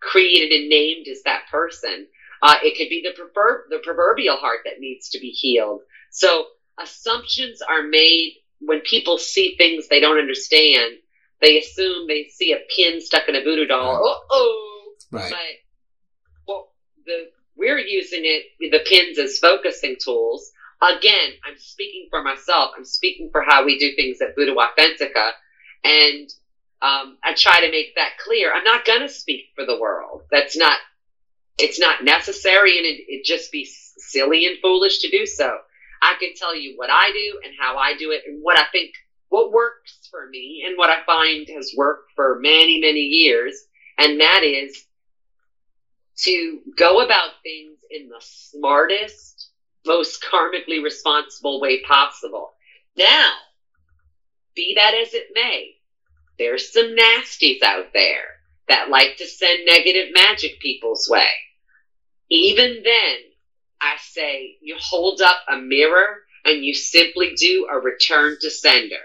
[0.00, 2.06] created and named as that person.
[2.42, 5.80] Uh, it could be the prefer- the proverbial heart that needs to be healed.
[6.10, 6.46] So
[6.80, 10.94] assumptions are made when people see things they don't understand.
[11.40, 14.02] They assume they see a pin stuck in a voodoo doll.
[14.02, 14.16] Right.
[14.30, 14.82] Oh,
[15.12, 15.30] right.
[15.30, 15.38] But
[16.46, 16.72] well,
[17.04, 20.50] the we're using it the pins as focusing tools.
[20.82, 22.72] Again, I'm speaking for myself.
[22.76, 25.30] I'm speaking for how we do things at Voodoo Authentica,
[25.84, 26.28] and
[26.82, 28.52] um, I try to make that clear.
[28.52, 30.22] I'm not going to speak for the world.
[30.30, 30.78] That's not,
[31.58, 35.58] it's not necessary and it, it'd just be silly and foolish to do so.
[36.02, 38.64] I can tell you what I do and how I do it and what I
[38.70, 38.92] think,
[39.28, 43.54] what works for me and what I find has worked for many, many years.
[43.98, 44.84] And that is
[46.18, 49.50] to go about things in the smartest,
[49.86, 52.52] most karmically responsible way possible.
[52.96, 53.32] Now,
[54.54, 55.76] be that as it may,
[56.38, 58.36] there's some nasties out there
[58.68, 61.28] that like to send negative magic people's way.
[62.30, 63.16] Even then,
[63.80, 68.96] I say you hold up a mirror and you simply do a return to sender.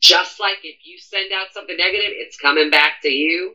[0.00, 3.54] Just like if you send out something negative, it's coming back to you.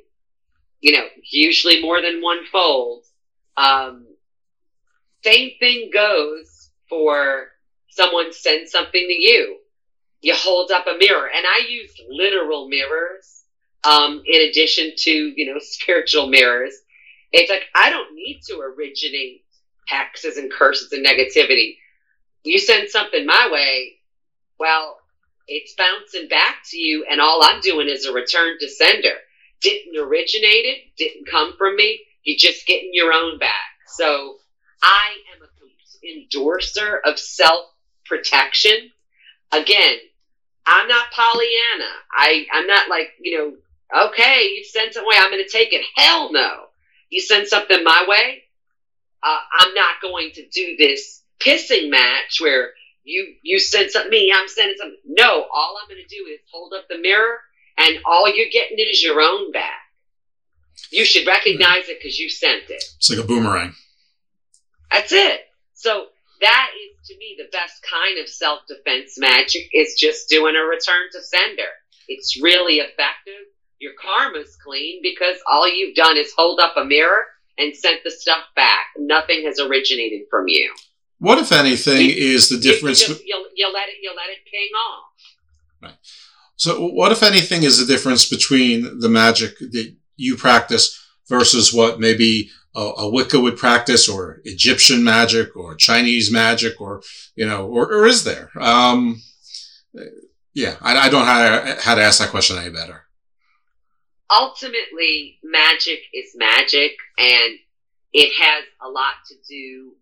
[0.80, 3.04] You know, usually more than one fold.
[3.58, 4.06] Um,
[5.24, 7.48] same thing goes for
[7.90, 9.58] someone sends something to you
[10.22, 11.30] you hold up a mirror.
[11.34, 13.44] And I use literal mirrors
[13.84, 16.74] um, in addition to, you know, spiritual mirrors.
[17.32, 19.44] It's like I don't need to originate
[19.92, 21.78] hexes and curses and negativity.
[22.44, 23.96] You send something my way,
[24.60, 24.98] well,
[25.48, 29.14] it's bouncing back to you, and all I'm doing is a return to sender.
[29.62, 32.02] Didn't originate it, didn't come from me.
[32.24, 33.52] You're just getting your own back.
[33.88, 34.38] So
[34.84, 35.48] I am a
[36.08, 37.68] endorser of self
[38.06, 38.92] protection.
[39.52, 39.98] Again,
[40.66, 41.92] I'm not Pollyanna.
[42.12, 45.86] I, I'm not like, you know, okay, you something away, I'm going to take it.
[45.96, 46.66] Hell no.
[47.10, 48.44] You send something my way,
[49.24, 52.72] uh, I'm not going to do this pissing match where
[53.04, 54.98] you you send something me, I'm sending something.
[55.06, 57.38] No, all I'm going to do is hold up the mirror,
[57.78, 59.80] and all you're getting is your own back.
[60.92, 62.84] You should recognize it because you sent it.
[62.98, 63.74] It's like a boomerang.
[64.92, 65.42] That's it.
[65.74, 66.08] So
[66.42, 70.66] that is to me the best kind of self defense magic is just doing a
[70.66, 71.70] return to sender.
[72.08, 73.46] It's really effective.
[73.80, 77.26] Your karma's clean because all you've done is hold up a mirror
[77.58, 78.88] and sent the stuff back.
[78.98, 80.74] Nothing has originated from you.
[81.20, 83.08] What, if anything, is the difference?
[83.08, 83.96] You, you, you let it.
[84.02, 85.04] You let it ping off.
[85.82, 85.98] Right.
[86.56, 92.00] So, what, if anything, is the difference between the magic that you practice versus what
[92.00, 97.02] maybe a, a Wicca would practice, or Egyptian magic, or Chinese magic, or
[97.36, 98.52] you know, or, or is there?
[98.60, 99.22] Um,
[100.54, 103.07] yeah, I, I don't know how, how to ask that question any better.
[104.30, 107.56] Ultimately, magic is magic, and
[108.14, 109.94] it has a lot to do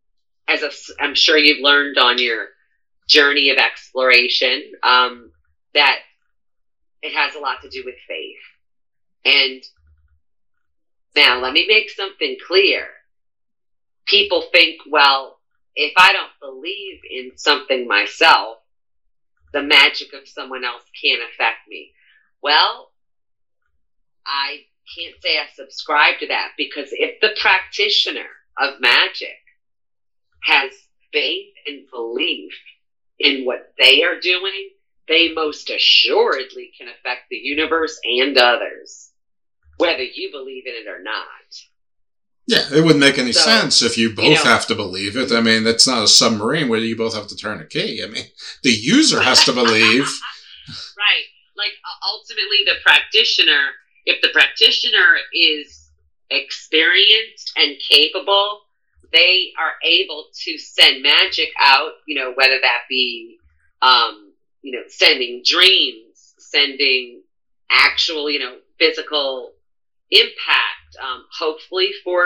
[0.48, 2.50] as i am sure you've learned on your
[3.08, 5.32] journey of exploration, um,
[5.74, 6.00] that
[7.02, 8.36] it has a lot to do with faith.
[9.26, 9.64] And
[11.16, 12.88] now let me make something clear.
[14.06, 15.40] People think, well,
[15.76, 18.58] if I don't believe in something myself,
[19.54, 21.92] the magic of someone else can't affect me.
[22.42, 22.92] Well,
[24.26, 24.66] I
[24.96, 29.38] can't say I subscribe to that because if the practitioner of magic
[30.44, 30.72] has
[31.12, 32.54] faith and belief
[33.20, 34.70] in what they are doing,
[35.08, 39.12] they most assuredly can affect the universe and others,
[39.78, 41.22] whether you believe in it or not.
[42.48, 45.18] Yeah, it wouldn't make any so, sense if you both you know, have to believe
[45.18, 45.32] it.
[45.32, 48.04] I mean, that's not a submarine where you both have to turn a key.
[48.04, 48.26] I mean,
[48.62, 50.06] the user has to believe.
[50.98, 51.26] right.
[51.58, 51.74] Like
[52.06, 53.70] ultimately, the practitioner,
[54.06, 55.89] if the practitioner is
[56.30, 58.62] experienced and capable,
[59.12, 63.38] they are able to send magic out, you know, whether that be,
[63.82, 64.32] um,
[64.62, 67.22] you know, sending dreams, sending
[67.70, 69.51] actual, you know, physical
[70.12, 72.24] impact, um, hopefully for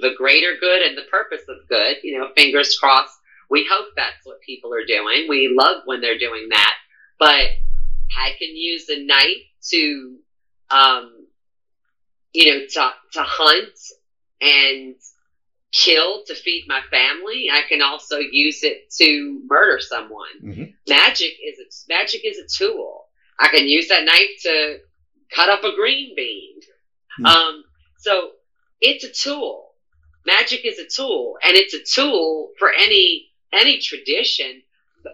[0.00, 3.18] the greater good and the purpose of good, you know, fingers crossed.
[3.50, 5.26] We hope that's what people are doing.
[5.28, 6.74] We love when they're doing that.
[7.18, 7.48] But
[8.16, 10.16] I can use a knife to,
[10.72, 11.26] um,
[12.32, 13.78] you know, to, to hunt
[14.40, 14.94] and
[15.72, 17.48] kill to feed my family.
[17.50, 20.26] I can also use it to murder someone.
[20.42, 20.64] Mm-hmm.
[20.88, 23.06] Magic is a, magic is a tool.
[23.38, 24.78] I can use that knife to
[25.34, 26.60] cut up a green bean.
[27.20, 27.26] Mm-hmm.
[27.26, 27.64] Um,
[27.98, 28.32] so
[28.80, 29.70] it's a tool.
[30.26, 34.62] Magic is a tool, and it's a tool for any any tradition.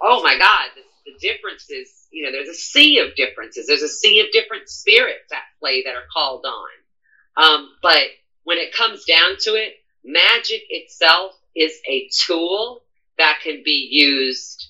[0.03, 3.67] Oh my God, the, the difference is you know there's a sea of differences.
[3.67, 7.45] There's a sea of different spirits at play that are called on.
[7.45, 8.07] Um, but
[8.45, 12.83] when it comes down to it, magic itself is a tool
[13.19, 14.69] that can be used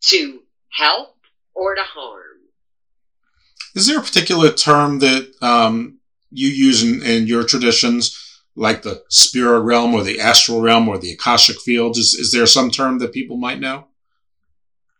[0.00, 1.16] to help
[1.54, 2.22] or to harm.
[3.74, 5.98] Is there a particular term that um,
[6.30, 10.98] you use in, in, your traditions, like the spirit realm or the astral realm or
[10.98, 11.98] the Akashic fields?
[11.98, 13.86] Is, is there some term that people might know?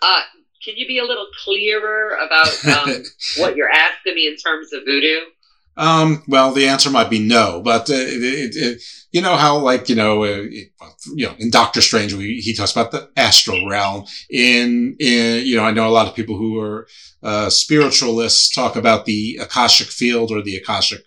[0.03, 0.23] Uh,
[0.63, 3.03] can you be a little clearer about um,
[3.39, 5.21] what you're asking me in terms of voodoo?
[5.77, 8.83] Um, well, the answer might be no, but uh, it, it,
[9.13, 10.43] you know how, like, you know, uh,
[11.15, 14.05] you know, in Doctor Strange, we, he talks about the astral realm.
[14.29, 16.87] In, in, you know, I know a lot of people who are
[17.23, 21.03] uh, spiritualists talk about the Akashic field or the Akashic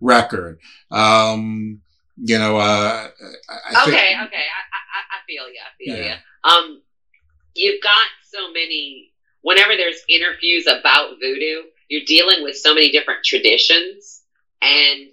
[0.00, 0.58] record.
[0.90, 1.80] Um,
[2.16, 3.08] you know, uh,
[3.48, 6.16] I okay, think, okay, I, I, I, feel you, I feel yeah.
[6.16, 6.50] you.
[6.50, 6.82] Um,
[7.54, 9.12] you've got so many.
[9.42, 14.22] Whenever there's interviews about voodoo, you're dealing with so many different traditions
[14.60, 15.10] and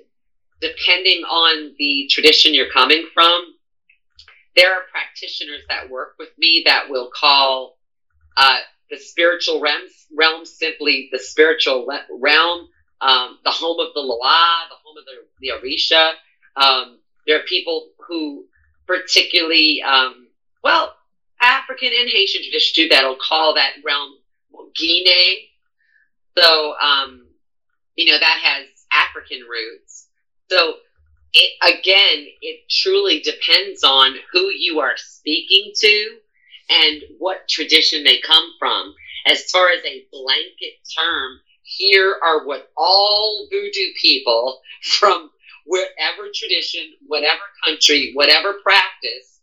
[0.62, 3.56] depending on the tradition you're coming from
[4.56, 7.78] there are practitioners that work with me that will call
[8.38, 8.60] uh,
[8.90, 11.88] the spiritual realm, simply the spiritual
[12.20, 12.68] realm
[13.02, 16.14] um, the home of the loa the home of the, the orisha
[16.56, 16.98] um,
[17.28, 18.46] there are people who
[18.88, 20.28] particularly um,
[20.64, 20.95] well
[21.46, 24.18] african and haitian tradition too that'll call that realm
[24.76, 25.46] guinea
[26.38, 27.28] so, um,
[27.96, 30.08] you know, that has African roots.
[30.52, 30.76] So,
[31.34, 36.18] it, again, it truly depends on who you are speaking to
[36.70, 38.94] and what tradition they come from.
[39.28, 45.30] As far as a blanket term, here are what all voodoo people from
[45.66, 49.35] wherever tradition, whatever country, whatever practice,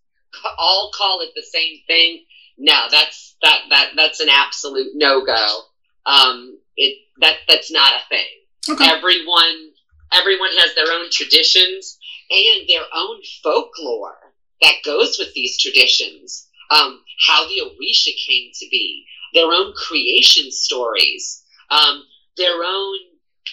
[0.59, 2.25] all call it the same thing.
[2.59, 5.61] No, that's that that that's an absolute no go.
[6.07, 8.27] Um, it that that's not a thing.
[8.69, 8.85] Okay.
[8.85, 9.71] Everyone
[10.13, 11.99] everyone has their own traditions
[12.31, 16.49] and their own folklore that goes with these traditions.
[16.71, 19.05] Um, how the Orisha came to be,
[19.35, 22.03] their own creation stories, um,
[22.37, 22.97] their own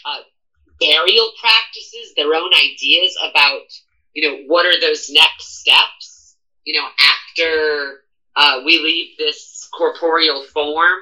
[0.06, 0.22] uh,
[0.80, 3.64] burial practices, their own ideas about,
[4.14, 6.09] you know, what are those next steps,
[6.66, 8.02] you know, after
[8.36, 11.00] uh, we leave this corporeal form.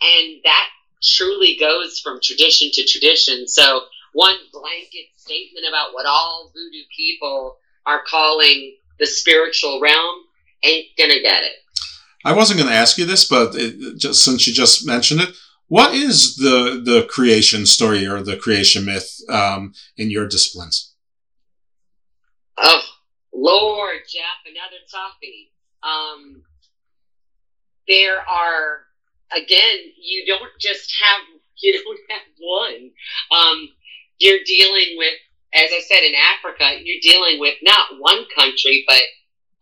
[0.00, 0.68] And that
[1.02, 3.48] truly goes from tradition to tradition.
[3.48, 3.82] So,
[4.12, 10.22] one blanket statement about what all voodoo people are calling the spiritual realm
[10.62, 11.52] ain't gonna get it.
[12.24, 15.30] I wasn't going to ask you this, but it, just since you just mentioned it,
[15.68, 20.94] what is the the creation story or the creation myth um, in your disciplines?
[22.56, 22.82] Oh,
[23.38, 25.50] Lord, Jeff, another toughie.
[25.82, 26.42] Um,
[27.86, 28.88] there are
[29.34, 31.20] again, you don't just have
[31.62, 32.90] you don't have one.
[33.36, 33.68] Um,
[34.18, 35.14] you're dealing with,
[35.54, 39.02] as I said, in Africa, you're dealing with not one country, but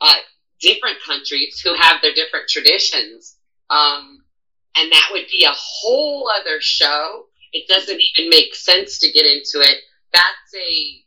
[0.01, 0.17] uh,
[0.61, 3.37] different countries who have their different traditions.
[3.71, 4.25] Um,
[4.77, 7.27] and that would be a whole other show.
[7.53, 9.79] It doesn't even make sense to get into it.
[10.13, 11.05] That's a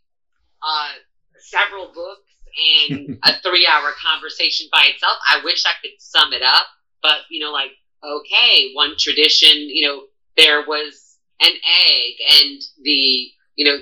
[0.64, 0.94] uh,
[1.40, 2.29] several books
[2.60, 5.18] and a three-hour conversation by itself.
[5.30, 6.68] I wish I could sum it up,
[7.02, 7.72] but you know, like
[8.04, 10.04] okay, one tradition, you know,
[10.38, 13.78] there was an egg, and the you know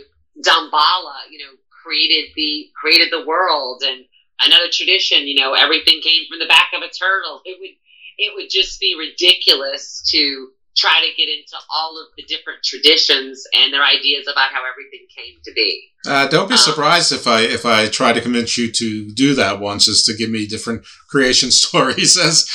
[0.46, 1.54] Damballa, you know,
[1.84, 4.06] created the created the world, and
[4.42, 7.42] another tradition, you know, everything came from the back of a turtle.
[7.46, 7.76] It would
[8.18, 13.44] it would just be ridiculous to try to get into all of the different traditions
[13.54, 15.90] and their ideas about how everything came to be.
[16.06, 19.34] Uh, don't be um, surprised if I if I try to convince you to do
[19.36, 22.48] that once, is to give me different creation stories as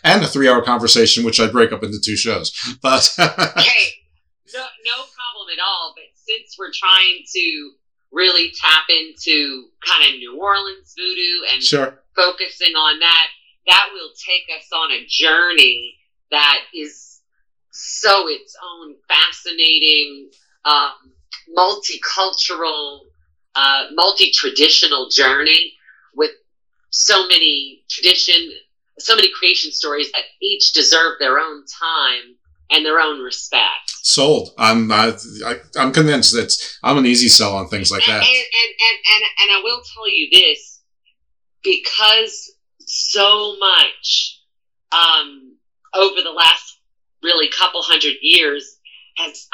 [0.04, 2.52] and a three hour conversation, which I break up into two shows.
[2.82, 3.94] But hey,
[4.52, 5.94] no, no problem at all.
[5.96, 7.70] But since we're trying to
[8.12, 12.02] really tap into kind of New Orleans voodoo and sure.
[12.16, 13.28] focusing on that,
[13.68, 15.96] that will take us on a journey
[16.30, 17.09] that is
[17.70, 20.30] so its own fascinating,
[20.64, 20.92] um,
[21.56, 23.00] multicultural,
[23.54, 25.74] uh, multi-traditional journey
[26.14, 26.30] with
[26.90, 28.52] so many tradition,
[28.98, 32.36] so many creation stories that each deserve their own time
[32.70, 33.90] and their own respect.
[34.02, 34.50] Sold.
[34.56, 35.12] I'm I,
[35.76, 36.52] am convinced that
[36.82, 38.10] I'm an easy sell on things like that.
[38.10, 40.80] And, and, and, and, and I will tell you this
[41.62, 42.52] because
[42.86, 44.40] so much
[44.92, 45.56] um,
[45.94, 46.79] over the last
[47.22, 48.78] really couple hundred years
[49.16, 49.48] has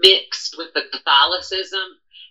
[0.00, 1.80] mixed with the Catholicism.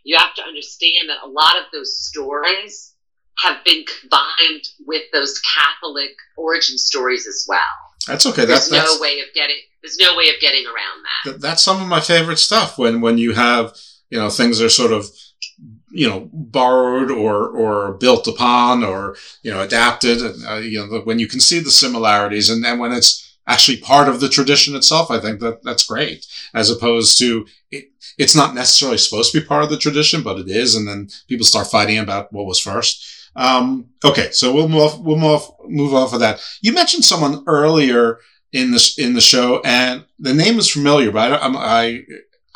[0.03, 2.93] You have to understand that a lot of those stories
[3.39, 7.59] have been combined with those Catholic origin stories as well.
[8.07, 8.45] That's okay.
[8.45, 9.57] There's that's, no way of getting.
[9.81, 11.41] There's no way of getting around that.
[11.41, 12.77] That's some of my favorite stuff.
[12.77, 13.75] When when you have
[14.09, 15.09] you know things are sort of
[15.91, 20.19] you know borrowed or or built upon or you know adapted.
[20.47, 24.07] Uh, you know when you can see the similarities and then when it's actually part
[24.07, 26.25] of the tradition itself, I think that that's great.
[26.53, 30.39] As opposed to it, it's not necessarily supposed to be part of the tradition, but
[30.39, 33.31] it is, and then people start fighting about what was first.
[33.35, 36.41] Um, okay, so we'll move we'll move move off of that.
[36.61, 38.19] You mentioned someone earlier
[38.51, 42.03] in this in the show, and the name is familiar, but I I,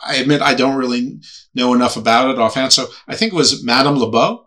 [0.04, 1.22] I admit I don't really
[1.54, 2.74] know enough about it offhand.
[2.74, 4.46] So I think it was Madame Laveau.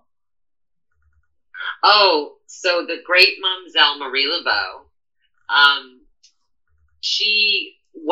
[1.83, 4.85] Oh, so the great Mamselle Marie Laveau.
[5.55, 5.94] Um,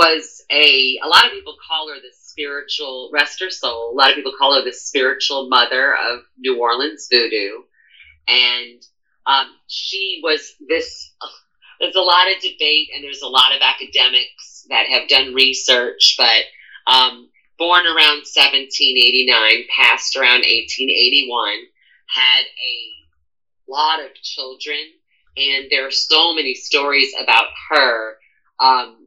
[0.02, 0.98] was a.
[1.04, 3.92] A lot of people call her the spiritual rest her soul.
[3.92, 7.62] A lot of people call her the spiritual mother of New Orleans voodoo
[8.28, 8.82] and
[9.26, 11.12] um, she was this.
[11.80, 16.16] there's a lot of debate, and there's a lot of academics that have done research,
[16.18, 17.28] but um,
[17.58, 21.54] born around 1789, passed around 1881,
[22.08, 24.78] had a lot of children,
[25.36, 28.16] and there are so many stories about her.
[28.60, 29.01] Um,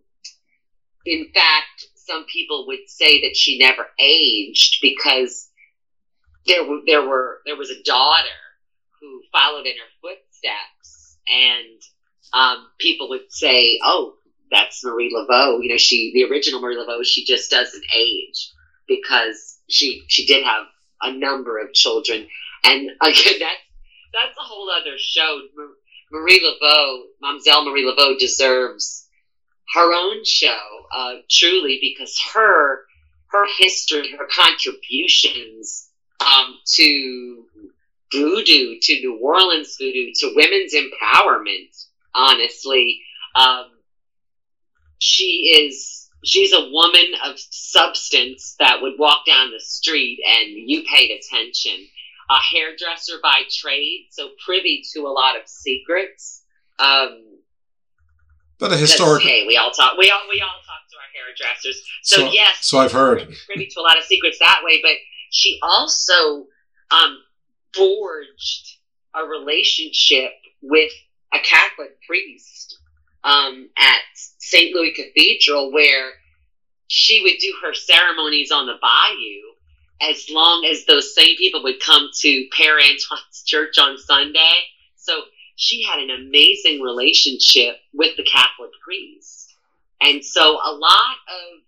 [1.05, 5.49] in fact, some people would say that she never aged because
[6.45, 8.27] there there were there was a daughter
[8.99, 11.81] who followed in her footsteps, and
[12.33, 14.15] um, people would say, "Oh,
[14.51, 17.03] that's Marie Laveau." You know, she the original Marie Laveau.
[17.03, 18.51] She just doesn't age
[18.87, 20.65] because she she did have
[21.01, 22.27] a number of children,
[22.63, 23.65] and again, that's
[24.13, 25.41] that's a whole other show.
[26.11, 29.04] Marie Laveau, Mamselle Marie Laveau, deserves
[29.73, 30.59] her own show,
[30.95, 32.85] uh, truly, because her
[33.31, 35.89] her history, her contributions
[36.21, 37.45] um, to
[38.11, 41.85] voodoo, to New Orleans voodoo, to women's empowerment.
[42.13, 43.01] Honestly,
[43.35, 43.71] um,
[44.99, 50.83] she is she's a woman of substance that would walk down the street and you
[50.83, 51.87] paid attention.
[52.27, 56.41] A hairdresser by trade, so privy to a lot of secrets.
[56.79, 57.21] Um,
[58.59, 59.23] but a historic.
[59.23, 59.97] Hey, we all talk.
[59.97, 61.81] We all we all talk to our hairdressers.
[62.03, 63.19] So, So- yes, so I've heard.
[63.45, 64.81] privy to a lot of secrets that way.
[64.81, 64.93] But
[65.31, 66.45] she also
[66.91, 67.17] um,
[67.73, 68.77] forged
[69.13, 70.31] a relationship
[70.61, 70.91] with
[71.33, 72.77] a Catholic priest
[73.23, 73.99] um, at
[74.39, 74.73] St.
[74.75, 76.13] Louis Cathedral, where
[76.87, 81.79] she would do her ceremonies on the bayou as long as those same people would
[81.79, 84.55] come to Père Antoine's church on Sunday.
[84.95, 85.21] So
[85.55, 89.53] she had an amazing relationship with the Catholic priest.
[90.01, 91.61] And so a lot of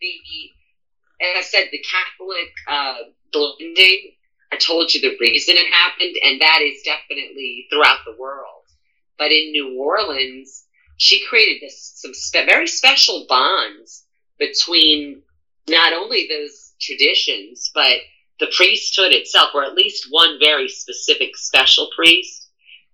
[0.00, 4.12] the, as I said, the Catholic uh, blending,
[4.52, 8.64] I told you the reason it happened, and that is definitely throughout the world.
[9.18, 10.64] But in New Orleans,
[10.98, 14.04] she created this some spe- very special bonds
[14.38, 15.22] between
[15.68, 17.98] not only those traditions, but
[18.40, 22.45] the priesthood itself, or at least one very specific special priest.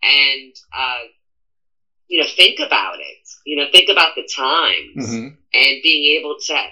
[0.02, 0.98] And, uh,
[2.08, 3.28] you know, think about it.
[3.46, 5.26] You know, think about the times Mm-hmm.
[5.54, 6.62] and being able to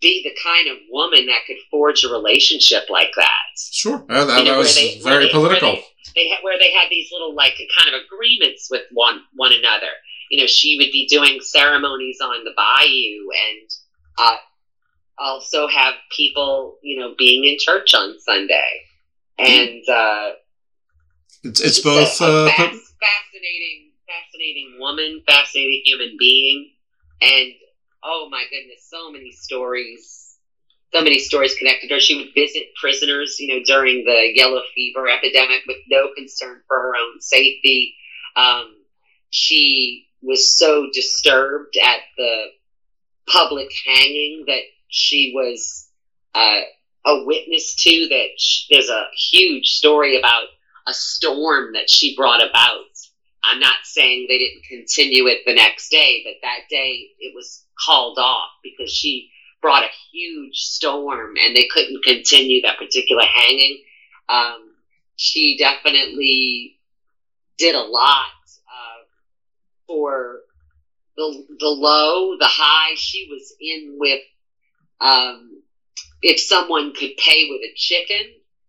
[0.00, 3.46] be the kind of woman that could forge a relationship like that.
[3.58, 4.04] Sure.
[4.08, 5.72] Yeah, that, You know, that was they- very they- political.
[5.72, 5.82] Where
[6.24, 9.92] they, had, where they had these little like kind of agreements with one one another.
[10.30, 13.70] You know, she would be doing ceremonies on the bayou, and
[14.18, 14.36] uh,
[15.18, 18.70] also have people, you know, being in church on Sunday,
[19.38, 20.30] and uh,
[21.44, 22.20] It's, it's both.
[22.20, 22.70] a, a Uh,
[23.00, 26.70] fascinating, fascinating woman, fascinating human being,
[27.22, 27.52] and
[28.04, 30.36] oh my goodness, so many stories,
[30.92, 32.00] so many stories connected her.
[32.00, 36.76] She would visit prisoners, you know, during the yellow fever epidemic with no concern for
[36.76, 37.94] her own safety.
[38.36, 38.74] Um,
[39.30, 42.46] she was so disturbed at the
[43.26, 45.88] public hanging that she was
[46.34, 46.60] uh,
[47.06, 48.08] a witness to.
[48.08, 50.44] That sh- there's a huge story about
[50.86, 52.89] a storm that she brought about.
[53.42, 57.64] I'm not saying they didn't continue it the next day, but that day it was
[57.84, 59.30] called off because she
[59.62, 63.82] brought a huge storm and they couldn't continue that particular hanging.
[64.28, 64.74] Um,
[65.16, 66.78] she definitely
[67.58, 68.26] did a lot
[68.68, 69.04] uh,
[69.86, 70.40] for
[71.16, 72.94] the the low, the high.
[72.96, 74.20] She was in with
[75.00, 75.62] um,
[76.22, 78.26] if someone could pay with a chicken,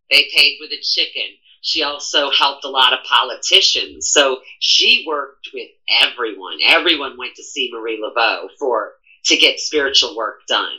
[0.10, 1.38] they paid with a chicken.
[1.62, 4.10] She also helped a lot of politicians.
[4.10, 5.70] So she worked with
[6.02, 6.58] everyone.
[6.66, 8.94] Everyone went to see Marie Laveau for
[9.26, 10.74] to get spiritual work done.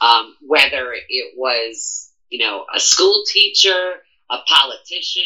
[0.00, 3.92] Um, whether it was, you know, a school teacher,
[4.30, 5.22] a politician,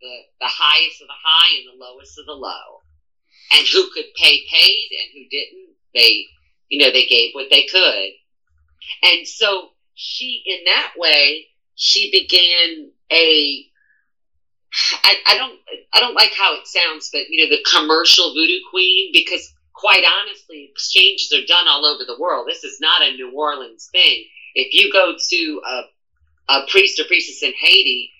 [0.00, 2.80] the, the highest of the high and the lowest of the low.
[3.52, 6.26] And who could pay paid and who didn't, they,
[6.68, 8.10] you know, they gave what they could.
[9.02, 13.66] And so she, in that way, she began a
[15.04, 15.58] I, I don't
[15.92, 20.04] I don't like how it sounds, but you know, the commercial voodoo queen, because quite
[20.04, 22.46] honestly, exchanges are done all over the world.
[22.48, 24.24] This is not a New Orleans thing.
[24.54, 25.82] If you go to a,
[26.52, 28.10] a priest or priestess in Haiti,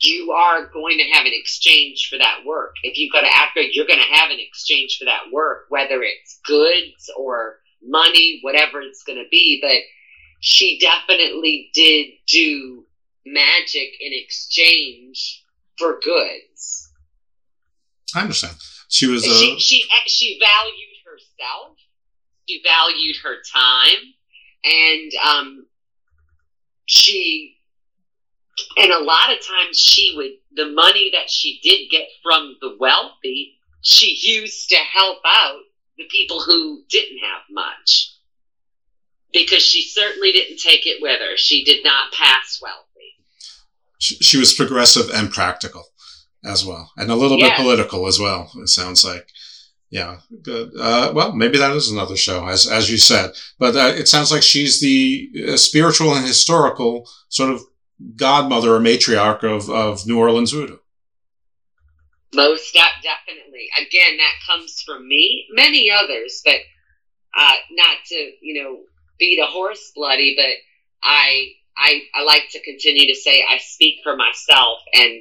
[0.00, 2.74] you are going to have an exchange for that work.
[2.82, 6.02] If you go to Africa, you're going to have an exchange for that work, whether
[6.02, 9.58] it's goods or money, whatever it's going to be.
[9.62, 9.82] But
[10.40, 12.84] she definitely did do
[13.26, 15.43] magic in exchange
[15.78, 16.90] for goods.
[18.14, 18.56] I understand.
[18.88, 19.24] She was.
[19.24, 21.76] she Uh, she she valued herself.
[22.48, 24.14] She valued her time,
[24.64, 25.66] and um,
[26.86, 27.56] she
[28.76, 32.76] and a lot of times she would the money that she did get from the
[32.78, 35.60] wealthy she used to help out
[35.98, 38.16] the people who didn't have much
[39.32, 42.93] because she certainly didn't take it with her she did not pass wealthy
[43.98, 45.84] she, she was progressive and practical
[46.44, 47.50] as well, and a little Yes.
[47.50, 48.50] bit political as well.
[48.56, 49.28] It sounds like.
[49.90, 50.72] Yeah, good.
[50.76, 53.30] Uh, well, maybe that is another show, as as you said.
[53.60, 57.60] But uh, it sounds like she's the uh, spiritual and historical sort of
[58.16, 60.78] godmother or matriarch of, of New Orleans voodoo.
[62.34, 63.68] Most de- definitely.
[63.80, 66.56] Again, that comes from me, many others, but
[67.38, 68.80] uh, not to you know
[69.18, 70.56] beat a horse bloody, but
[71.08, 75.20] I I I like to continue to say I speak for myself, and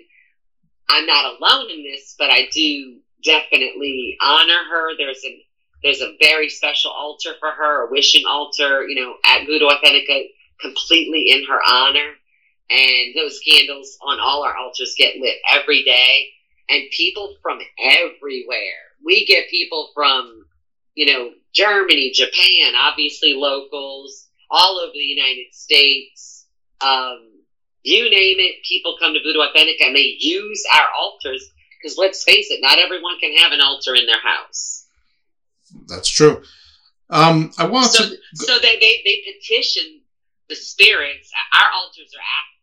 [0.90, 4.98] I'm not alone in this, but I do definitely honor her.
[4.98, 5.46] There's a
[5.84, 10.28] there's a very special altar for her, a wishing altar, you know, at Voodoo Authentica,
[10.62, 12.14] completely in her honor.
[12.70, 16.30] and those candles on all our altars get lit every day.
[16.70, 18.80] And people from everywhere.
[19.06, 20.46] We get people from,
[20.96, 26.33] you know, Germany, Japan, obviously locals, all over the United States.
[26.84, 27.30] Um,
[27.84, 31.50] you name it, people come to Voodoo Authentica and they use our altars
[31.82, 34.86] because let's face it, not everyone can have an altar in their house.
[35.88, 36.44] That's true.
[37.10, 38.18] Um, I want so, to.
[38.36, 40.02] So they, they, they petition
[40.50, 41.32] the spirits.
[41.54, 42.54] Our altars are act,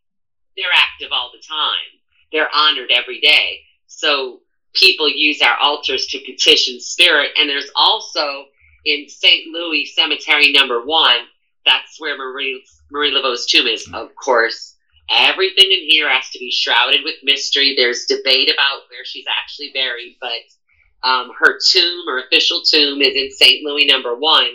[0.57, 2.01] they're active all the time.
[2.31, 3.59] They're honored every day.
[3.87, 4.41] So
[4.73, 7.31] people use our altars to petition spirit.
[7.37, 8.45] And there's also
[8.85, 9.47] in St.
[9.53, 11.27] Louis Cemetery Number One.
[11.65, 14.75] That's where Marie Marie Laveau's tomb is, of course.
[15.09, 17.73] Everything in here has to be shrouded with mystery.
[17.75, 23.13] There's debate about where she's actually buried, but um, her tomb, her official tomb, is
[23.15, 23.63] in St.
[23.63, 24.47] Louis Number One,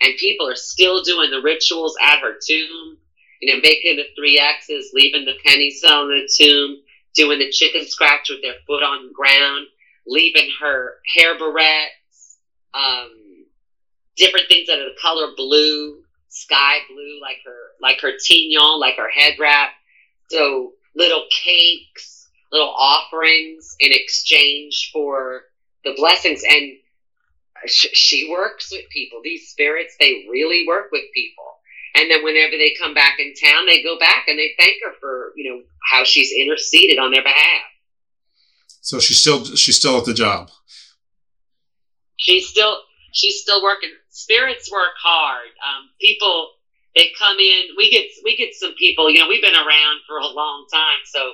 [0.00, 2.98] and people are still doing the rituals at her tomb.
[3.40, 6.76] You know, making the three X's, leaving the penny cell in the tomb,
[7.14, 9.66] doing the chicken scratch with their foot on the ground,
[10.06, 12.36] leaving her hair barrettes,
[12.74, 13.10] um,
[14.16, 15.99] different things that are the color blue,
[16.30, 19.70] sky blue, like her like her tignon, like her head wrap.
[20.30, 25.42] So little cakes, little offerings in exchange for
[25.84, 26.42] the blessings.
[26.48, 26.72] And
[27.66, 29.20] she works with people.
[29.22, 31.44] These spirits, they really work with people.
[31.96, 34.92] And then whenever they come back in town, they go back and they thank her
[35.00, 37.62] for, you know, how she's interceded on their behalf.
[38.80, 40.50] So she's still she's still at the job.
[42.16, 42.78] She's still
[43.12, 43.90] she's still working.
[44.22, 45.48] Spirits work hard.
[45.64, 46.50] Um, people
[46.94, 47.76] they come in.
[47.76, 49.10] We get we get some people.
[49.10, 51.32] You know, we've been around for a long time, so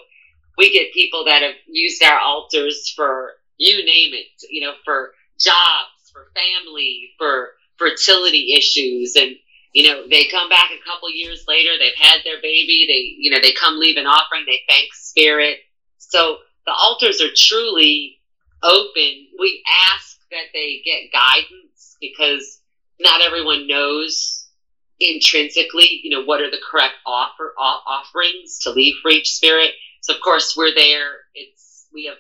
[0.59, 4.27] we get people that have used our altars for you name it.
[4.51, 9.37] You know, for jobs, for family, for fertility issues, and
[9.73, 11.71] you know they come back a couple years later.
[11.79, 12.87] They've had their baby.
[12.89, 14.45] They you know they come leave an offering.
[14.47, 15.59] They thank spirit.
[15.99, 18.19] So the altars are truly
[18.63, 19.29] open.
[19.39, 19.63] We
[19.95, 22.61] ask that they get guidance because
[23.01, 24.47] not everyone knows
[25.01, 29.73] intrinsically, you know, what are the correct offer offerings to leave for each spirit.
[30.01, 31.13] So of course we're there.
[31.35, 32.17] It's we have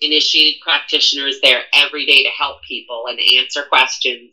[0.00, 4.32] initiated practitioners there every day to help people and answer questions.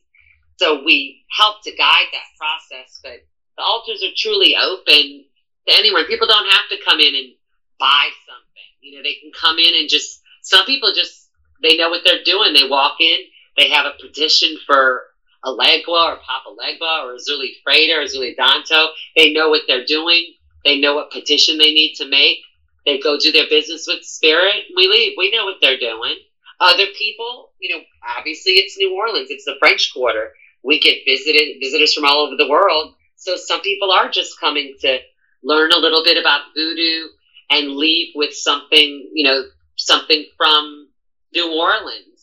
[0.57, 3.25] So we help to guide that process, but
[3.57, 5.25] the altars are truly open
[5.67, 6.05] to anyone.
[6.05, 7.33] People don't have to come in and
[7.79, 8.69] buy something.
[8.81, 11.29] You know, they can come in and just some people just
[11.63, 12.53] they know what they're doing.
[12.53, 13.17] They walk in,
[13.57, 15.03] they have a petition for
[15.45, 18.87] Elegua or Papa Legba or Erzulie Freda or Erzulie Dantor.
[19.15, 20.33] They know what they're doing.
[20.63, 22.39] They know what petition they need to make.
[22.85, 24.63] They go do their business with spirit.
[24.75, 25.13] We leave.
[25.17, 26.15] We know what they're doing.
[26.59, 27.83] Other people, you know,
[28.17, 29.29] obviously it's New Orleans.
[29.29, 30.33] It's the French Quarter.
[30.63, 32.95] We get visited visitors from all over the world.
[33.15, 34.99] So some people are just coming to
[35.43, 37.07] learn a little bit about voodoo
[37.49, 39.43] and leave with something, you know,
[39.75, 40.87] something from
[41.33, 42.14] New Orleans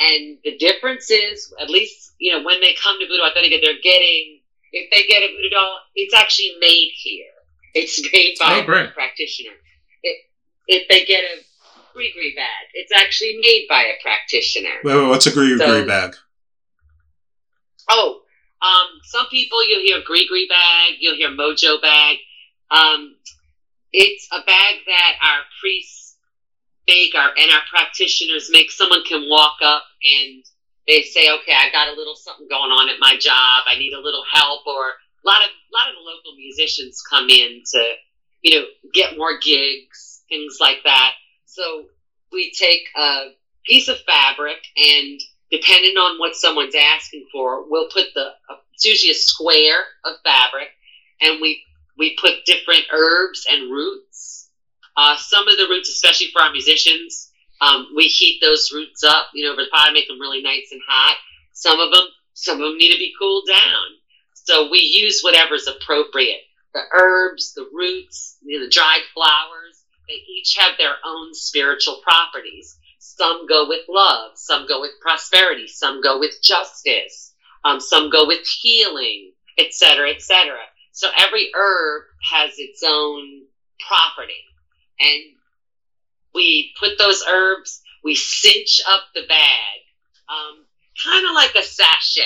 [0.00, 3.82] and the difference is, at least, you know, when they come to Voodoo Authentica, they're
[3.82, 4.40] getting,
[4.72, 7.26] if they get a voodoo doll, it's actually made here.
[7.74, 9.52] It's made by oh, a practitioner.
[10.02, 10.16] It,
[10.66, 11.42] if they get a
[11.92, 14.80] gree bag, it's actually made by a practitioner.
[14.82, 16.16] Wait, wait what's a gree so, bag?
[17.90, 18.22] Oh,
[18.62, 22.16] um, some people you'll hear gree bag, you'll hear mojo bag.
[22.70, 23.16] Um,
[23.92, 26.16] it's a bag that our priests
[26.88, 30.44] make our and our practitioners make someone can walk up and
[30.86, 33.64] they say, okay, I got a little something going on at my job.
[33.66, 37.02] I need a little help, or a lot of a lot of the local musicians
[37.08, 37.92] come in to,
[38.42, 41.12] you know, get more gigs, things like that.
[41.46, 41.84] So
[42.32, 43.30] we take a
[43.64, 45.20] piece of fabric and
[45.50, 48.30] depending on what someone's asking for, we'll put the
[48.74, 50.68] it's usually a square of fabric,
[51.20, 51.62] and we
[51.98, 54.40] we put different herbs and roots
[54.96, 57.29] uh, some of the roots, especially for our musicians,
[57.60, 60.68] um, we heat those roots up, you know, over the pot, make them really nice
[60.72, 61.16] and hot.
[61.52, 63.86] Some of them, some of them need to be cooled down.
[64.34, 66.40] So we use whatever's appropriate.
[66.72, 72.00] The herbs, the roots, you know, the dried flowers, they each have their own spiritual
[72.02, 72.78] properties.
[72.98, 77.34] Some go with love, some go with prosperity, some go with justice,
[77.64, 80.56] um, some go with healing, etc., etc.
[80.92, 83.42] So every herb has its own
[83.86, 84.42] property
[85.00, 85.22] and
[86.34, 89.78] we put those herbs, we cinch up the bag,
[90.28, 90.64] um,
[91.04, 92.22] kind of like a sachet,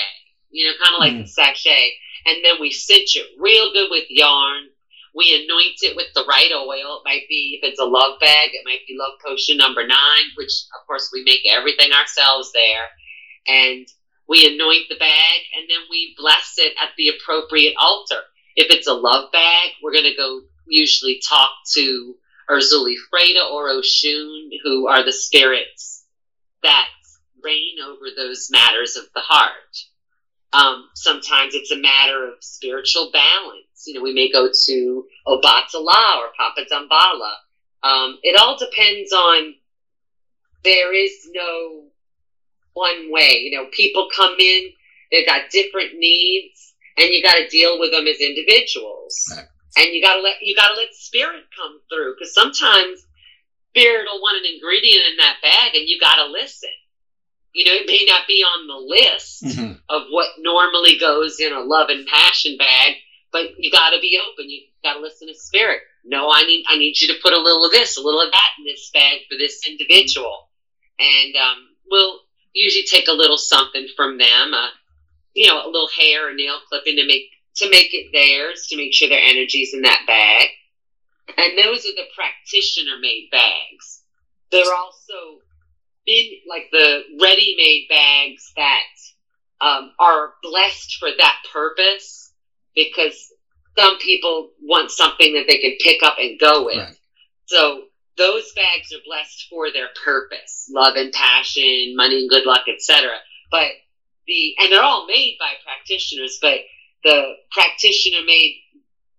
[0.51, 1.23] you know, kind of like mm.
[1.23, 1.91] a sachet,
[2.25, 4.67] and then we cinch it real good with yarn.
[5.13, 6.99] We anoint it with the right oil.
[6.99, 10.25] It might be, if it's a love bag, it might be love potion number nine,
[10.35, 12.89] which of course we make everything ourselves there.
[13.47, 13.87] And
[14.27, 18.21] we anoint the bag and then we bless it at the appropriate altar.
[18.57, 22.15] If it's a love bag, we're going to go usually talk to
[22.49, 26.05] Erzulie Freda or Oshun, who are the spirits
[26.63, 26.87] that
[27.43, 29.51] reign over those matters of the heart.
[30.53, 33.83] Um, sometimes it's a matter of spiritual balance.
[33.85, 37.33] You know, we may go to Obatala or Papa Damballa.
[37.83, 39.55] Um, it all depends on,
[40.63, 41.83] there is no
[42.73, 43.41] one way.
[43.43, 44.69] You know, people come in,
[45.11, 49.15] they've got different needs, and you got to deal with them as individuals.
[49.35, 49.45] Right.
[49.77, 53.05] And you got to let you got to let spirit come through because sometimes
[53.71, 56.69] spirit will want an ingredient in that bag, and you got to listen.
[57.53, 59.73] You know, it may not be on the list mm-hmm.
[59.89, 62.95] of what normally goes in a love and passion bag,
[63.31, 64.49] but you got to be open.
[64.49, 65.81] You got to listen to spirit.
[66.03, 68.31] No, I need I need you to put a little of this, a little of
[68.31, 70.49] that in this bag for this individual,
[70.99, 72.19] and um, we'll
[72.53, 74.69] usually take a little something from them, uh,
[75.33, 78.77] you know, a little hair or nail clipping to make to make it theirs, to
[78.77, 80.49] make sure their energy's in that bag.
[81.37, 84.03] And those are the practitioner made bags.
[84.51, 85.41] They're also
[86.05, 92.31] been like the ready made bags that um, are blessed for that purpose
[92.75, 93.33] because
[93.77, 96.77] some people want something that they can pick up and go with.
[96.77, 96.95] Right.
[97.45, 97.85] So
[98.17, 103.11] those bags are blessed for their purpose love and passion money and good luck etc
[103.51, 103.67] but
[104.27, 106.59] the and they're all made by practitioners but
[107.05, 108.61] the practitioner made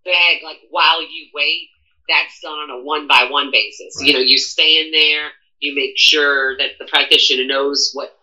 [0.04, 1.68] bag like while you wait
[2.08, 4.06] that's done on a one by one basis right.
[4.06, 5.30] you know you stand there
[5.60, 8.16] you make sure that the practitioner knows what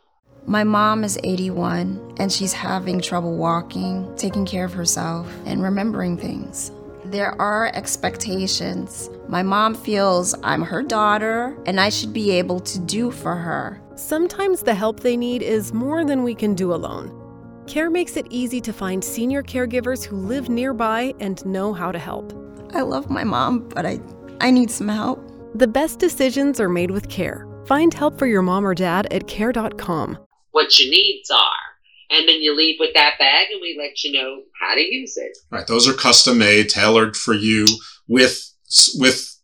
[0.46, 6.18] my mom is 81 and she's having trouble walking, taking care of herself, and remembering
[6.18, 6.70] things.
[7.06, 9.10] There are expectations.
[9.30, 13.80] My mom feels I'm her daughter and I should be able to do for her.
[13.96, 17.23] Sometimes the help they need is more than we can do alone.
[17.68, 22.00] CARE makes it easy to find senior caregivers who live nearby and know how to
[22.00, 22.34] help.
[22.74, 24.00] I love my mom, but I,
[24.42, 25.20] I need some help.
[25.56, 27.48] The best decisions are made with CARE.
[27.66, 30.18] Find help for your mom or dad at care.com.
[30.52, 31.74] What your needs are
[32.14, 35.18] and then you leave with that bag and we let you know how to use
[35.18, 35.38] it.
[35.50, 35.66] Right.
[35.66, 37.66] Those are custom made, tailored for you
[38.08, 38.54] with,
[38.96, 39.36] with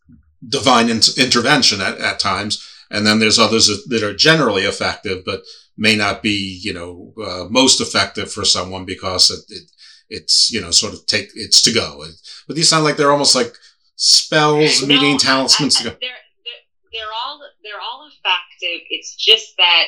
[0.47, 2.65] divine in- intervention at, at times.
[2.91, 5.43] And then there's others that are generally effective, but
[5.79, 9.71] may not be, you know, uh, most effective for someone because it, it,
[10.09, 12.03] it's, you know, sort of take, it's to go.
[12.45, 13.53] But these sound like they're almost like
[13.95, 15.89] spells, no, meeting talismans to go.
[15.89, 18.85] They're, they're, they're all, they're all effective.
[18.89, 19.85] It's just that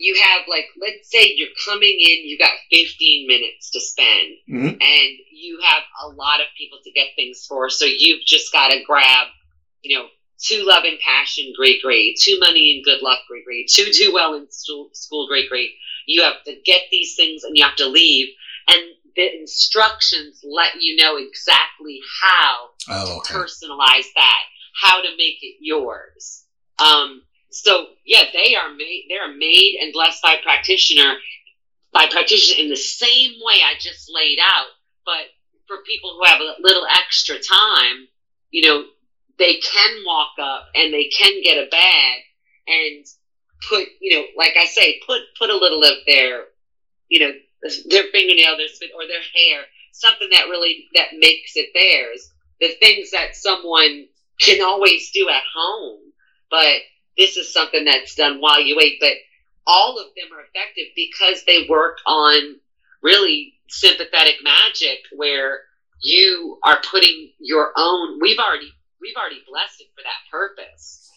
[0.00, 4.68] you have like let's say you're coming in you got 15 minutes to spend mm-hmm.
[4.68, 8.70] and you have a lot of people to get things for so you've just got
[8.70, 9.26] to grab
[9.82, 10.06] you know
[10.40, 14.12] two love and passion great great two money and good luck great great two do
[14.12, 15.70] well in school, school great great
[16.06, 18.28] you have to get these things and you have to leave
[18.68, 18.82] and
[19.16, 23.32] the instructions let you know exactly how oh, okay.
[23.32, 24.42] to personalize that
[24.80, 26.44] how to make it yours
[26.80, 29.06] um, so yeah, they are made.
[29.08, 31.14] They are made and blessed by practitioner
[31.92, 34.68] by practitioner in the same way I just laid out.
[35.04, 35.26] But
[35.66, 38.08] for people who have a little extra time,
[38.50, 38.84] you know,
[39.40, 42.20] they can walk up and they can get a bag
[42.68, 43.06] and
[43.68, 46.44] put, you know, like I say, put put a little of their,
[47.08, 47.32] you know,
[47.88, 52.30] their fingernail, their spit, or their hair, something that really that makes it theirs.
[52.60, 54.06] The things that someone
[54.38, 56.00] can always do at home,
[56.50, 56.82] but
[57.16, 58.98] this is something that's done while you wait.
[59.00, 59.14] But
[59.66, 62.56] all of them are effective because they work on
[63.02, 65.60] really sympathetic magic where
[66.02, 71.10] you are putting your own we've already we've already blessed it for that purpose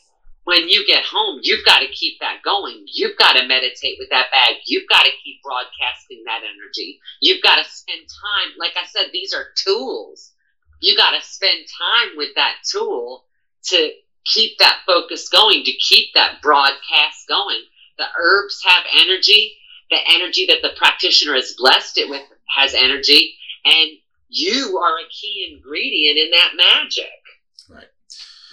[0.46, 4.10] when you get home you've got to keep that going you've got to meditate with
[4.10, 8.74] that bag you've got to keep broadcasting that energy you've got to spend time like
[8.78, 10.34] i said these are tools
[10.82, 13.26] you got to spend time with that tool
[13.66, 13.92] to
[14.26, 17.62] keep that focus going, to keep that broadcast going.
[17.98, 19.54] The herbs have energy.
[19.92, 23.36] The energy that the practitioner has blessed it with has energy.
[23.66, 23.92] And
[24.30, 27.23] you are a key ingredient in that magic.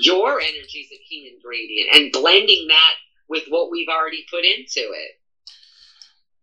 [0.01, 1.95] Your energy is a key ingredient.
[1.95, 2.95] And blending that
[3.29, 5.11] with what we've already put into it.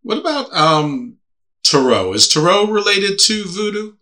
[0.02, 1.18] What about um,
[1.62, 2.14] tarot?
[2.14, 3.92] Is tarot related to voodoo?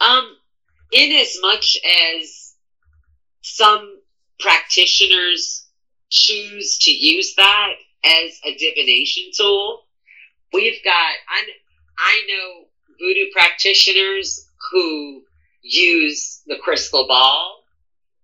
[0.00, 0.36] Um,
[0.92, 1.76] in as much
[2.20, 2.54] as
[3.42, 4.00] some
[4.40, 5.66] practitioners
[6.10, 7.72] choose to use that
[8.04, 9.82] as a divination tool.
[10.52, 10.92] We've got,
[11.28, 11.42] I,
[11.98, 12.64] I know
[12.98, 15.22] voodoo practitioners who
[15.62, 17.64] use the crystal ball.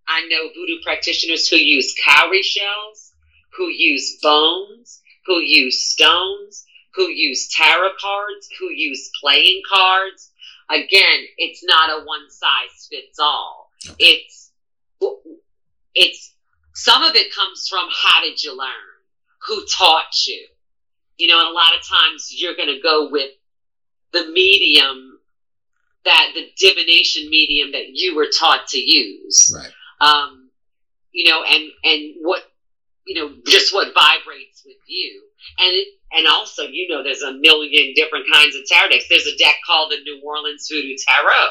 [0.08, 3.12] I know voodoo practitioners who use cowrie shells,
[3.56, 6.64] who use bones, who use stones,
[6.94, 10.30] who use tarot cards, who use playing cards.
[10.70, 14.50] Again, it's not a one size fits all It's
[15.94, 16.34] it's
[16.74, 18.68] some of it comes from how did you learn?
[19.46, 20.46] Who taught you?
[21.18, 23.30] You know, and a lot of times you're going to go with
[24.12, 25.18] the medium
[26.04, 29.52] that the divination medium that you were taught to use.
[29.54, 29.72] Right.
[30.04, 30.50] Um,
[31.12, 32.42] you know, and and what
[33.06, 35.22] you know, just what vibrates with you.
[35.58, 35.76] And
[36.12, 39.06] and also, you know, there's a million different kinds of tarot decks.
[39.08, 41.48] There's a deck called the New Orleans Voodoo Tarot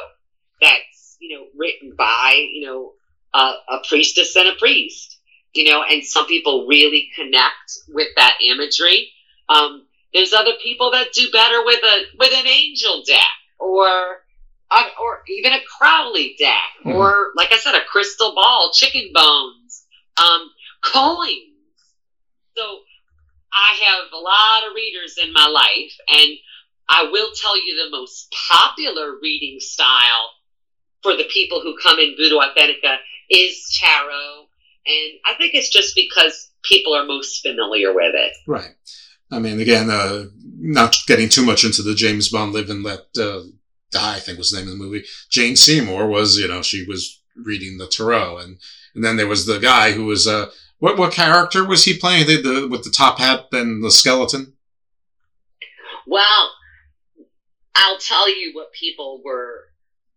[0.62, 2.94] that's you know written by you know
[3.34, 5.20] a, a priestess and a priest.
[5.54, 9.10] You know, and some people really connect with that imagery.
[9.50, 13.20] Um, there's other people that do better with a with an angel deck
[13.60, 14.23] or
[14.74, 16.56] uh, or even a Crowley deck
[16.86, 16.96] mm-hmm.
[16.96, 19.86] or like I said, a crystal ball, chicken bones,
[20.22, 20.50] um,
[20.84, 21.50] coins.
[22.56, 22.80] So
[23.54, 26.38] I have a lot of readers in my life, and
[26.90, 30.32] I will tell you the most popular reading style
[31.02, 32.98] for the people who come in Voodoo Authentica
[33.30, 34.48] is tarot.
[34.86, 38.34] And I think it's just because people are most familiar with it.
[38.48, 38.76] Right.
[39.32, 40.26] I mean, again, uh,
[40.58, 43.42] not getting too much into the James Bond Live and Let uh,
[43.96, 45.06] I think was the name of the movie.
[45.30, 48.38] Jane Seymour was, you know, she was reading the tarot.
[48.38, 48.58] And,
[48.96, 50.50] and then there was the guy who was, uh,
[50.80, 52.28] what, what character was he playing?
[52.28, 54.54] The, the, with the top hat and the skeleton?
[56.06, 56.52] Well,
[57.76, 59.62] I'll tell you what people were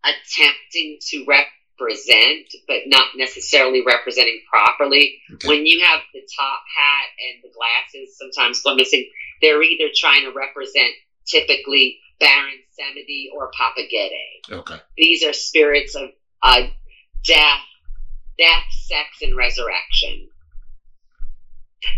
[0.05, 5.19] attempting to represent, but not necessarily representing properly.
[5.35, 5.49] Okay.
[5.49, 9.09] When you have the top hat and the glasses, sometimes go missing,
[9.41, 10.93] they're either trying to represent
[11.27, 14.51] typically Baron Samedi or Papa Gede.
[14.51, 14.77] Okay.
[14.97, 16.11] These are spirits of
[16.43, 16.67] uh,
[17.25, 17.61] death,
[18.39, 20.29] death, sex, and resurrection.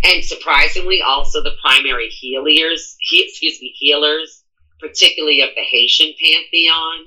[0.04, 4.44] And surprisingly, also the primary healers, he, excuse me, healers,
[4.80, 7.06] particularly of the Haitian pantheon,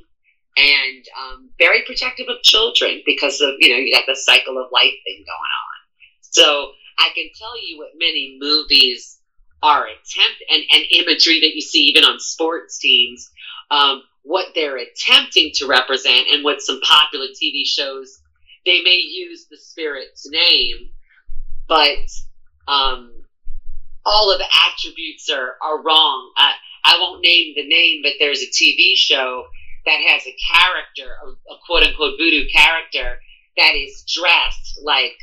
[0.57, 4.71] and um, very protective of children because of you know you got the cycle of
[4.71, 5.77] life thing going on.
[6.21, 9.20] So I can tell you what many movies
[9.63, 13.31] are attempt and, and imagery that you see even on sports teams,
[13.69, 18.21] um, what they're attempting to represent, and what some popular TV shows
[18.65, 20.89] they may use the spirit's name,
[21.67, 21.97] but
[22.67, 23.11] um,
[24.05, 26.31] all of the attributes are are wrong.
[26.38, 29.45] I, I won't name the name, but there's a TV show
[29.85, 33.19] that has a character, a, a quote unquote voodoo character
[33.57, 35.17] that is dressed like,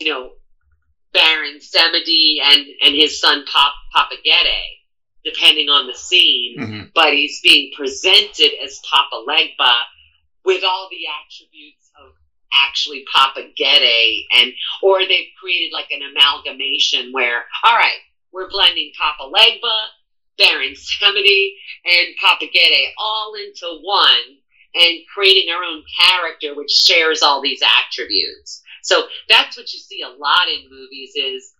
[0.00, 0.30] you know,
[1.12, 4.62] Baron Samedi and, and his son Pop, Papa Gede,
[5.24, 6.56] depending on the scene.
[6.58, 6.82] Mm-hmm.
[6.94, 9.72] But he's being presented as Papa Legba
[10.44, 12.12] with all the attributes of
[12.52, 14.52] actually Papa Gede and
[14.82, 17.98] or they've created like an amalgamation where, all right,
[18.32, 19.86] we're blending Papa Legba
[20.38, 21.52] Baron Samedi
[21.84, 24.38] and Papa Gede all into one
[24.74, 28.61] and creating our own character which shares all these attributes.
[28.82, 31.54] So that's what you see a lot in movies is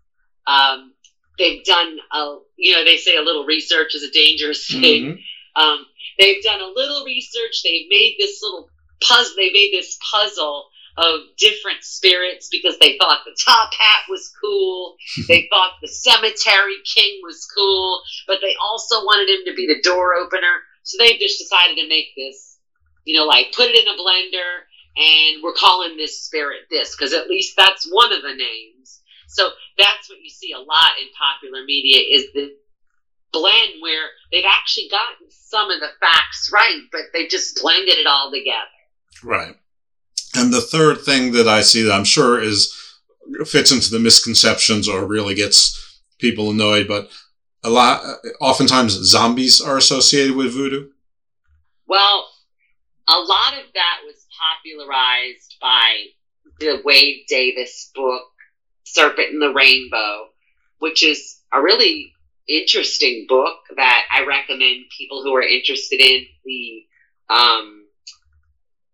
[0.46, 0.92] um,
[1.38, 5.04] they've done a you know they say a little research is a dangerous thing.
[5.04, 5.62] Mm-hmm.
[5.62, 5.86] Um,
[6.18, 7.62] they've done a little research.
[7.62, 8.68] They've made this little
[9.02, 9.34] puzzle.
[9.36, 10.66] They made this puzzle
[10.98, 14.96] of different spirits because they thought the top hat was cool.
[15.28, 19.82] they thought the cemetery king was cool, but they also wanted him to be the
[19.82, 20.60] door opener.
[20.82, 22.58] So they just decided to make this,
[23.04, 24.66] you know, like put it in a blender
[24.96, 29.00] and we're calling this spirit this because at least that's one of the names.
[29.28, 32.54] So that's what you see a lot in popular media is the
[33.32, 38.06] blend where they've actually gotten some of the facts right, but they've just blended it
[38.06, 38.68] all together.
[39.24, 39.56] Right.
[40.34, 42.76] And the third thing that I see that I'm sure is
[43.46, 47.10] fits into the misconceptions or really gets people annoyed, but
[47.64, 48.02] a lot,
[48.40, 50.88] oftentimes zombies are associated with voodoo.
[51.86, 52.28] Well,
[53.08, 56.06] a lot of that was popularized by
[56.58, 58.22] the Wade Davis book,
[58.84, 60.28] Serpent and the Rainbow,
[60.78, 62.12] which is a really
[62.48, 66.82] interesting book that I recommend people who are interested in the
[67.28, 67.86] um,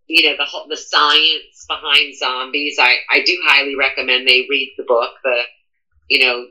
[0.07, 2.77] you know the the science behind zombies.
[2.81, 5.11] I I do highly recommend they read the book.
[5.23, 5.43] The
[6.09, 6.47] you know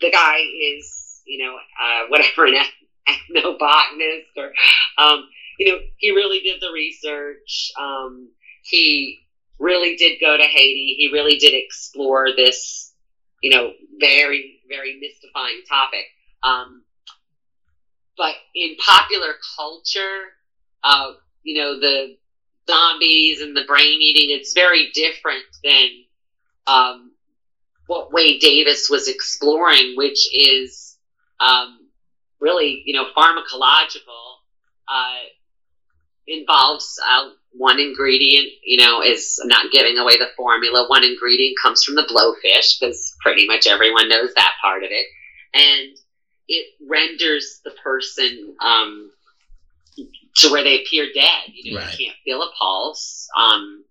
[0.00, 2.54] the guy is you know uh, whatever an
[3.08, 4.52] ethnobotanist or
[4.98, 5.28] um,
[5.58, 7.72] you know he really did the research.
[7.78, 8.30] Um,
[8.62, 9.20] he
[9.58, 10.96] really did go to Haiti.
[10.98, 12.92] He really did explore this
[13.42, 16.06] you know very very mystifying topic.
[16.42, 16.82] Um,
[18.16, 20.34] but in popular culture,
[20.82, 21.12] uh,
[21.42, 22.16] you know, the
[22.68, 25.88] zombies and the brain eating, it's very different than
[26.66, 27.12] um,
[27.86, 30.96] what Wade Davis was exploring, which is
[31.40, 31.78] um,
[32.40, 34.36] really, you know, pharmacological,
[34.88, 35.18] uh,
[36.26, 40.86] involves uh, one ingredient, you know, is not giving away the formula.
[40.88, 45.06] One ingredient comes from the blowfish because pretty much everyone knows that part of it.
[45.54, 45.96] And
[46.48, 49.10] it renders the person um,
[50.36, 51.50] to where they appear dead.
[51.52, 51.98] You know, Right.
[51.98, 53.28] you can't feel a pulse.
[53.36, 53.84] Um,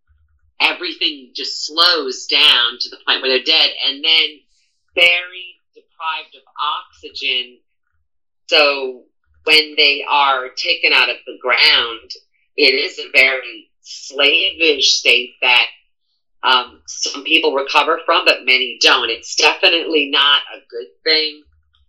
[0.60, 3.70] everything just slows down to the point where they're dead.
[3.86, 4.30] And then
[4.96, 7.60] very deprived of oxygen.
[8.48, 9.06] So
[9.46, 12.12] when they are taken out of the ground,
[12.56, 15.66] it is a very slavish state that
[16.44, 19.10] um, some people recover from, but many don't.
[19.10, 21.44] It's definitely not a good thing.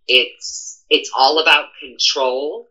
[0.07, 2.67] It's it's all about control,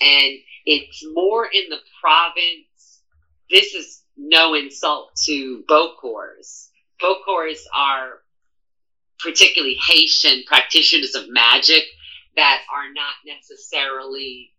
[0.00, 0.34] and
[0.66, 3.00] it's more in the province.
[3.50, 6.68] This is no insult to Bokors.
[7.00, 8.20] Bokors are
[9.20, 11.84] particularly Haitian practitioners of magic
[12.36, 14.50] that are not necessarily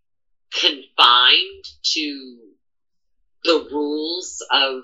[0.52, 2.38] confined to
[3.44, 4.82] the rules of,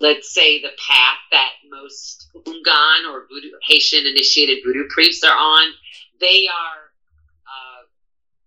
[0.00, 5.72] let's say, the path that most Ungan or voodoo, Haitian initiated voodoo priests are on.
[6.20, 6.90] They are,
[7.46, 7.86] uh,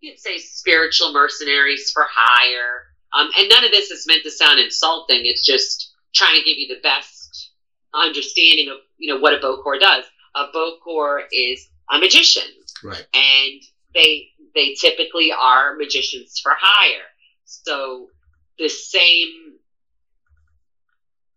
[0.01, 2.83] you'd say, spiritual mercenaries for hire.
[3.13, 5.21] Um, and none of this is meant to sound insulting.
[5.23, 7.51] It's just trying to give you the best
[7.93, 10.03] understanding of, you know, what a Bokor does.
[10.35, 12.43] A Bokor is a magician
[12.83, 13.05] Right.
[13.13, 13.61] and
[13.93, 17.07] they they typically are magicians for hire.
[17.45, 18.09] So
[18.57, 19.55] the same,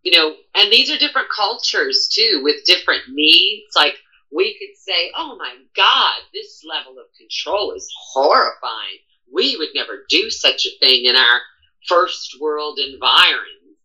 [0.02, 3.74] you know, and these are different cultures too, with different needs.
[3.74, 3.96] Like
[4.32, 8.98] we could say, "Oh my God, this level of control is horrifying.
[9.32, 11.40] We would never do such a thing in our
[11.88, 13.76] first world environment."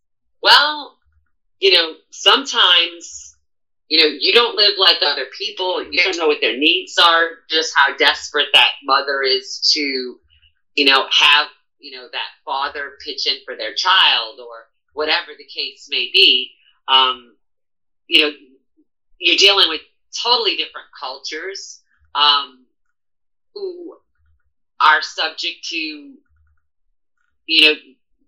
[0.42, 0.98] Well,
[1.60, 3.31] you know, sometimes
[3.92, 5.84] you know, you don't live like other people.
[5.84, 10.18] You don't know what their needs are, just how desperate that mother is to,
[10.74, 11.48] you know, have,
[11.78, 16.52] you know, that father pitch in for their child or whatever the case may be.
[16.88, 17.36] Um,
[18.06, 18.32] you know,
[19.18, 19.82] you're dealing with
[20.22, 21.82] totally different cultures
[22.14, 22.64] um,
[23.54, 23.98] who
[24.80, 27.74] are subject to, you know,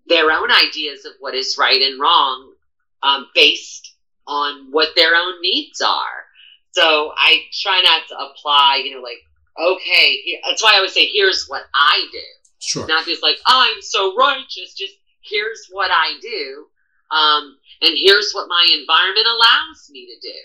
[0.05, 2.53] their own ideas of what is right and wrong
[3.01, 3.94] um, based
[4.27, 6.25] on what their own needs are.
[6.71, 9.23] So I try not to apply, you know, like,
[9.57, 12.19] okay, here, that's why I always say, here's what I do.
[12.59, 12.87] Sure.
[12.87, 16.65] Not just like, oh, I'm so righteous, just here's what I do.
[17.11, 20.37] Um, and here's what my environment allows me to do.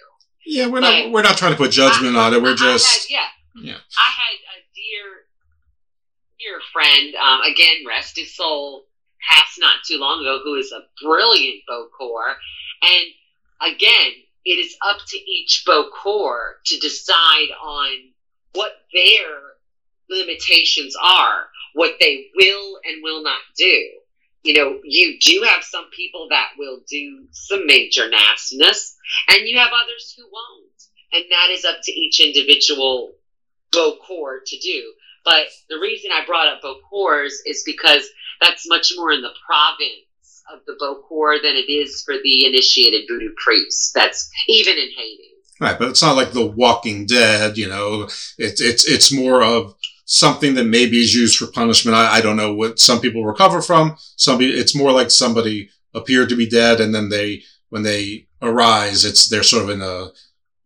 [0.46, 2.42] Yeah, we're not we're not trying to put judgment on it.
[2.42, 3.76] We're I had, just yeah, yeah.
[3.76, 5.06] I had a dear,
[6.38, 8.84] dear friend, um, again, rest his soul,
[9.28, 12.34] passed not too long ago, who is a brilliant Bokor.
[12.82, 13.06] And
[13.60, 14.12] again,
[14.44, 17.90] it is up to each Bokor to decide on
[18.54, 19.38] what their
[20.08, 23.90] limitations are, what they will and will not do.
[24.42, 28.96] You know, you do have some people that will do some major nastiness,
[29.28, 30.66] and you have others who won't.
[31.12, 33.12] And that is up to each individual
[33.72, 34.92] Bokor to do.
[35.24, 38.08] But the reason I brought up Bokors is because
[38.40, 40.06] that's much more in the province
[40.52, 43.92] of the Bokor than it is for the initiated voodoo priests.
[43.92, 45.24] That's even in Haiti.
[45.60, 47.58] Right, but it's not like The Walking Dead.
[47.58, 48.04] You know,
[48.38, 49.74] it's it's it's more of
[50.06, 51.96] something that maybe is used for punishment.
[51.96, 53.96] I, I don't know what some people recover from.
[54.16, 59.04] Some it's more like somebody appeared to be dead, and then they when they arise,
[59.04, 60.08] it's they're sort of in a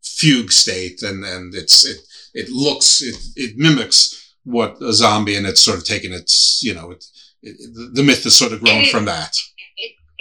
[0.03, 1.99] fugue state, and and it's it
[2.33, 6.73] it looks it it mimics what a zombie, and it's sort of taken its you
[6.73, 7.05] know it,
[7.43, 7.57] it,
[7.95, 9.35] the myth has sort of grown It- from that.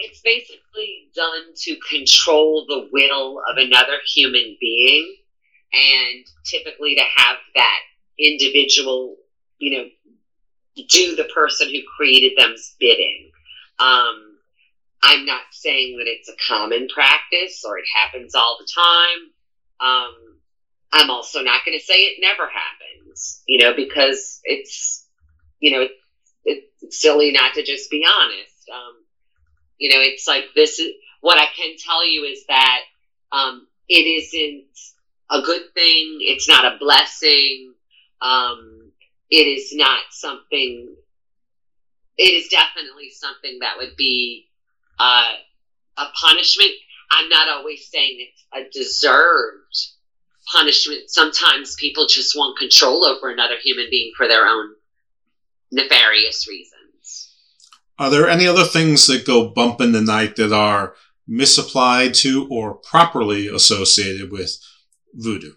[0.03, 5.15] It, it's basically done to control the will of another human being,
[5.73, 7.79] and typically to have that
[8.19, 9.17] individual,
[9.57, 9.85] you know,
[10.89, 13.31] do the person who created them's bidding.
[13.79, 14.37] Um,
[15.01, 19.29] I'm not saying that it's a common practice or it happens all the time.
[19.79, 20.13] Um,
[20.91, 25.05] I'm also not going to say it never happens, you know, because it's,
[25.59, 25.91] you know, it,
[26.45, 28.69] it's silly not to just be honest.
[28.71, 29.02] Um,
[29.77, 32.79] you know, it's like this is what I can tell you is that
[33.31, 34.65] um, it isn't
[35.29, 36.17] a good thing.
[36.21, 37.73] It's not a blessing.
[38.21, 38.91] Um,
[39.29, 40.95] it is not something.
[42.17, 44.47] It is definitely something that would be
[44.99, 45.33] uh,
[45.97, 46.71] a punishment.
[47.11, 49.75] I'm not always saying it's a deserved
[50.51, 51.09] punishment.
[51.09, 54.73] Sometimes people just want control over another human being for their own
[55.71, 56.72] nefarious reasons.
[57.99, 60.95] Are there any other things that go bump in the night that are
[61.27, 64.57] misapplied to or properly associated with
[65.13, 65.53] voodoo?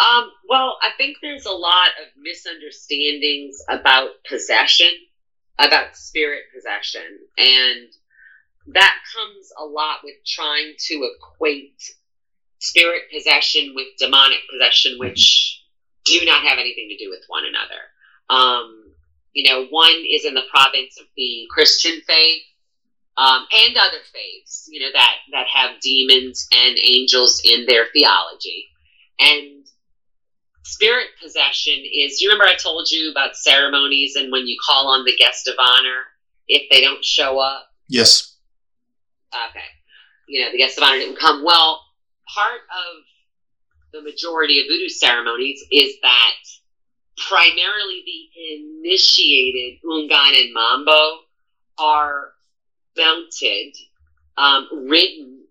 [0.00, 4.90] Um, well, I think there's a lot of misunderstandings about possession.
[5.58, 7.18] about spirit possession.
[7.38, 7.88] And
[8.74, 11.80] that comes a lot with trying to equate
[12.58, 15.62] spirit possession with demonic possession, which
[16.04, 17.80] do not have anything to do with one another.
[18.28, 18.85] Um,
[19.36, 22.42] you know, one is in the province of the Christian faith,
[23.18, 28.68] um, and other faiths, you know, that that have demons and angels in their theology.
[29.20, 29.66] And
[30.64, 32.22] spirit possession is.
[32.22, 35.54] You remember I told you about ceremonies and when you call on the guest of
[35.58, 36.04] honor
[36.48, 37.68] if they don't show up.
[37.90, 38.36] Yes.
[39.50, 39.60] Okay.
[40.28, 41.44] You know, the guest of honor didn't come.
[41.44, 41.82] Well,
[42.34, 43.02] part of
[43.92, 46.36] the majority of voodoo ceremonies is that
[47.16, 51.20] primarily the initiated Houngan and Mambo
[51.78, 52.32] are
[52.96, 53.74] mounted,
[54.36, 55.44] um, ridden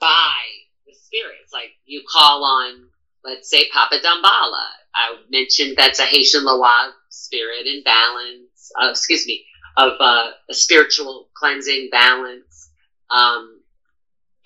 [0.00, 0.40] by
[0.86, 1.52] the spirits.
[1.52, 2.88] Like you call on,
[3.24, 4.68] let's say, Papa Damballa.
[4.94, 8.72] I mentioned that's a Haitian Loa spirit in balance.
[8.80, 9.44] Uh, excuse me,
[9.76, 12.70] of uh, a spiritual cleansing balance.
[13.10, 13.60] Um,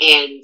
[0.00, 0.42] and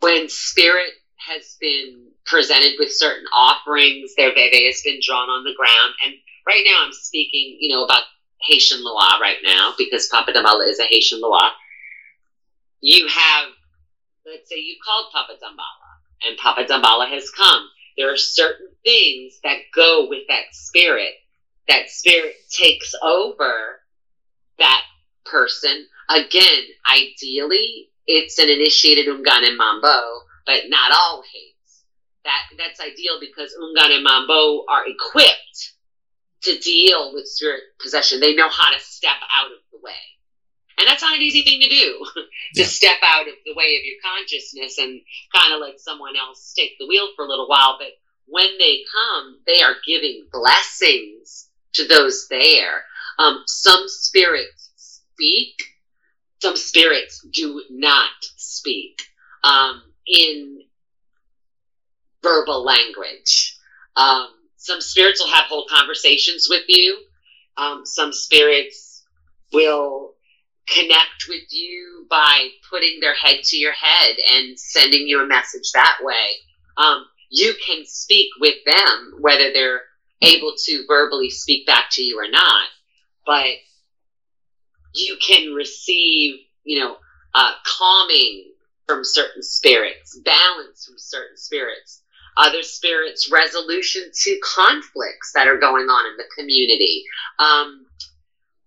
[0.00, 5.54] when spirit has been presented with certain offerings, their veve has been drawn on the
[5.56, 5.94] ground.
[6.04, 6.14] And
[6.46, 8.04] right now I'm speaking, you know, about
[8.40, 11.52] Haitian Loa right now because Papa Damballa is a Haitian Loa.
[12.80, 13.48] You have,
[14.26, 17.68] let's say you called Papa Damballa and Papa Damballa has come.
[17.96, 21.12] There are certain things that go with that spirit.
[21.68, 23.80] That spirit takes over
[24.58, 24.82] that
[25.24, 25.86] person.
[26.10, 31.53] Again, ideally, it's an initiated Houngan and Mambo, but not always.
[32.24, 35.72] That that's ideal because Houngan and Mambo are equipped
[36.42, 38.20] to deal with spirit possession.
[38.20, 39.92] They know how to step out of the way.
[40.78, 42.04] And that's not an easy thing to do,
[42.54, 42.66] to yeah.
[42.66, 45.00] step out of the way of your consciousness and
[45.34, 47.76] kind of let someone else take the wheel for a little while.
[47.78, 47.92] But
[48.26, 52.84] when they come, they are giving blessings to those there.
[53.18, 55.62] Um, some spirits speak,
[56.42, 59.02] some spirits do not speak
[59.44, 60.63] um, in
[62.24, 63.56] verbal language.
[63.94, 66.98] Um, some spirits will have whole conversations with you.
[67.56, 69.04] Um, some spirits
[69.52, 70.14] will
[70.66, 75.70] connect with you by putting their head to your head and sending you a message
[75.74, 76.38] that way.
[76.76, 79.82] Um, you can speak with them, whether they're
[80.22, 82.68] able to verbally speak back to you or not,
[83.26, 83.46] but
[84.94, 86.96] you can receive, you know,
[87.34, 88.52] uh, calming
[88.86, 92.03] from certain spirits, balance from certain spirits
[92.36, 97.04] other spirits resolution to conflicts that are going on in the community.
[97.38, 97.86] Um,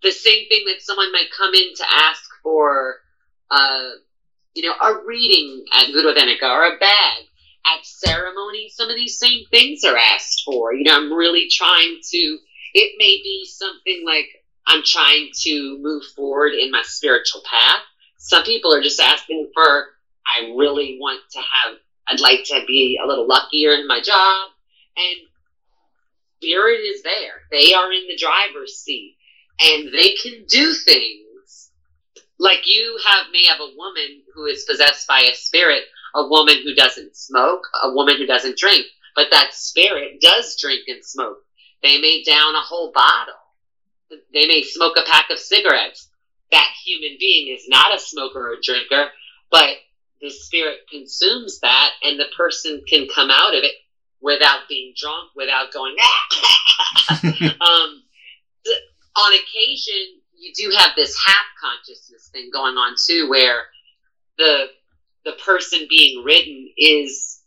[0.03, 2.97] the same thing that someone might come in to ask for,
[3.51, 3.89] uh,
[4.53, 7.23] you know, a reading at Voodoo or a bag.
[7.65, 10.73] At ceremony, some of these same things are asked for.
[10.73, 12.37] You know, I'm really trying to,
[12.73, 14.27] it may be something like
[14.65, 17.81] I'm trying to move forward in my spiritual path.
[18.17, 19.87] Some people are just asking for,
[20.25, 21.77] I really want to have
[22.09, 24.49] I'd like to be a little luckier in my job.
[24.95, 25.27] And
[26.37, 27.41] spirit is there.
[27.51, 29.17] They are in the driver's seat
[29.59, 31.71] and they can do things.
[32.39, 35.83] Like you have may have a woman who is possessed by a spirit,
[36.15, 38.85] a woman who doesn't smoke, a woman who doesn't drink,
[39.15, 41.39] but that spirit does drink and smoke.
[41.81, 43.33] They may down a whole bottle.
[44.33, 46.09] They may smoke a pack of cigarettes.
[46.51, 49.09] That human being is not a smoker or drinker,
[49.51, 49.69] but
[50.21, 53.73] the spirit consumes that and the person can come out of it
[54.21, 55.95] without being drunk, without going,
[57.23, 58.03] um,
[59.15, 63.63] on occasion, you do have this half consciousness thing going on too, where
[64.37, 64.67] the,
[65.25, 67.41] the person being ridden is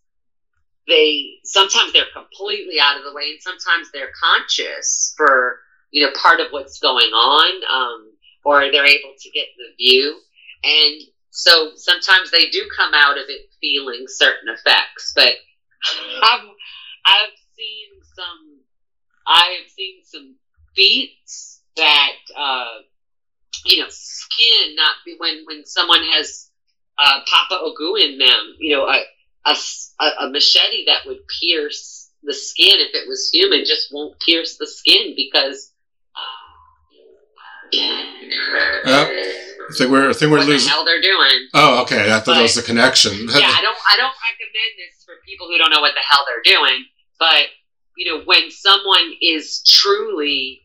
[0.87, 5.61] they, sometimes they're completely out of the way and sometimes they're conscious for,
[5.91, 8.13] you know, part of what's going on, um,
[8.45, 10.19] or they're able to get the view.
[10.65, 11.01] And
[11.31, 15.33] so sometimes they do come out of it feeling certain effects, but
[16.23, 16.41] I've,
[17.05, 18.59] I've seen some,
[19.27, 20.35] I've seen some
[20.75, 22.79] feats that, uh,
[23.65, 26.51] you know, skin not be when, when someone has,
[26.99, 29.05] uh, Papa Ogou in them, you know, a,
[29.47, 29.57] a,
[30.27, 34.67] a machete that would pierce the skin if it was human just won't pierce the
[34.67, 35.73] skin because,
[36.15, 36.21] uh,
[39.71, 40.67] I think we're I think we're what losing.
[40.67, 41.49] the hell they're doing.
[41.55, 42.07] Oh, okay.
[42.13, 43.13] I thought But- that was the connection.
[43.29, 46.25] yeah, I don't I don't recommend this for people who don't know what the hell
[46.27, 46.85] they're doing.
[47.19, 47.47] But
[47.97, 50.63] you know, when someone is truly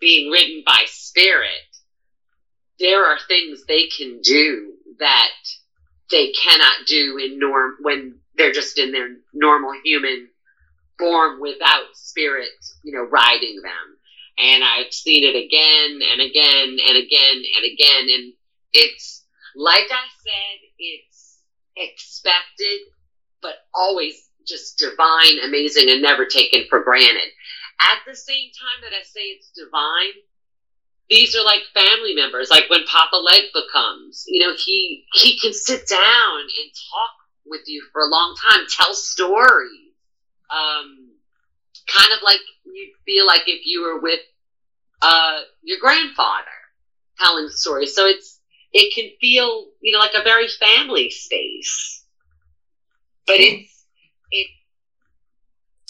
[0.00, 1.64] being written by spirit,
[2.78, 5.30] there are things they can do that
[6.10, 10.28] they cannot do in norm when they're just in their normal human
[10.98, 12.48] form without spirit,
[12.84, 13.96] you know, riding them.
[14.38, 18.06] and I've seen it again and again and again and again.
[18.14, 18.32] And
[18.76, 19.24] it's,
[19.56, 21.40] like I said, it's
[21.76, 22.80] expected,
[23.42, 27.30] but always just divine, amazing, and never taken for granted.
[27.80, 30.22] At the same time that I say it's divine,
[31.08, 32.50] these are like family members.
[32.50, 37.62] Like when Papa Legba comes, you know, he he can sit down and talk with
[37.66, 39.94] you for a long time, tell stories.
[40.50, 41.12] Um,
[41.86, 44.20] kind of like you feel like if you were with
[45.02, 46.44] uh, your grandfather
[47.18, 47.94] telling stories.
[47.94, 48.35] So it's
[48.72, 52.04] it can feel you know like a very family space,
[53.26, 53.84] but it's
[54.30, 54.48] it.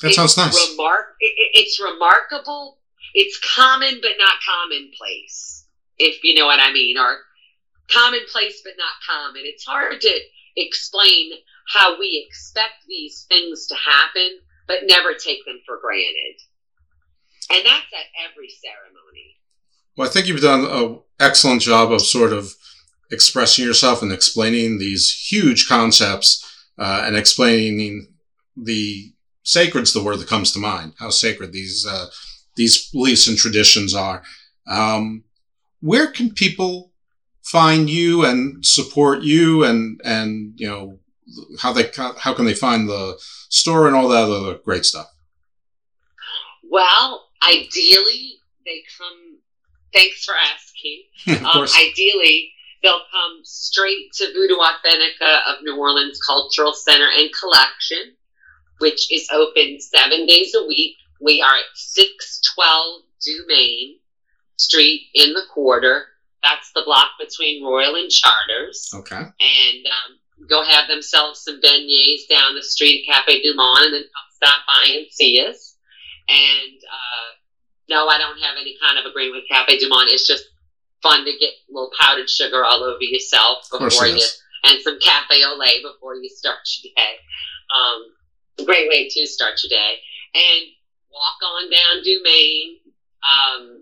[0.03, 0.71] That sounds nice.
[0.71, 2.79] Remark, it, it's remarkable.
[3.15, 5.67] It's common but not commonplace,
[5.99, 7.19] if you know what I mean, or
[7.91, 9.43] commonplace but not common.
[9.45, 10.21] It's hard to
[10.57, 11.33] explain
[11.73, 16.41] how we expect these things to happen, but never take them for granted.
[17.51, 19.37] And that's at every ceremony.
[19.97, 22.55] Well, I think you've done an excellent job of sort of
[23.11, 26.45] expressing yourself and explaining these huge concepts
[26.79, 28.09] uh, and explaining
[28.57, 29.13] the
[29.43, 30.95] sacred's the word that comes to mind.
[30.99, 32.07] How sacred these uh,
[32.57, 34.23] these beliefs and traditions are.
[34.69, 35.25] Um,
[35.81, 36.93] where can people
[37.43, 40.99] find you and support you, and and you know
[41.61, 43.17] how they how can they find the
[43.49, 45.07] store and all that other great stuff?
[46.69, 49.39] Well, ideally, they come.
[49.93, 51.03] Thanks for asking.
[51.47, 58.15] Um, ideally, they'll come straight to Voodoo Authentica of New Orleans Cultural Center and Collection,
[58.79, 60.97] which is open seven days a week.
[61.21, 63.95] We are at 612 Dumaine
[64.57, 66.07] Street in the quarter.
[66.43, 68.91] That's the block between Royal and Chartres.
[68.95, 69.17] Okay.
[69.17, 73.95] And um, go have themselves some beignets down the street at Cafe Du Monde, and
[73.95, 75.77] then come stop by and see us.
[76.29, 77.29] And uh,
[77.89, 80.09] no, I don't have any kind of agreement with Cafe Du Monde.
[80.09, 80.45] It's just
[81.03, 84.25] fun to get a little powdered sugar all over yourself before you,
[84.65, 87.17] and some cafe au lait before you start your day.
[87.75, 89.97] Um, great way to start your day.
[90.35, 90.67] And
[91.11, 92.77] walk on down Dumaine.
[93.25, 93.81] Um,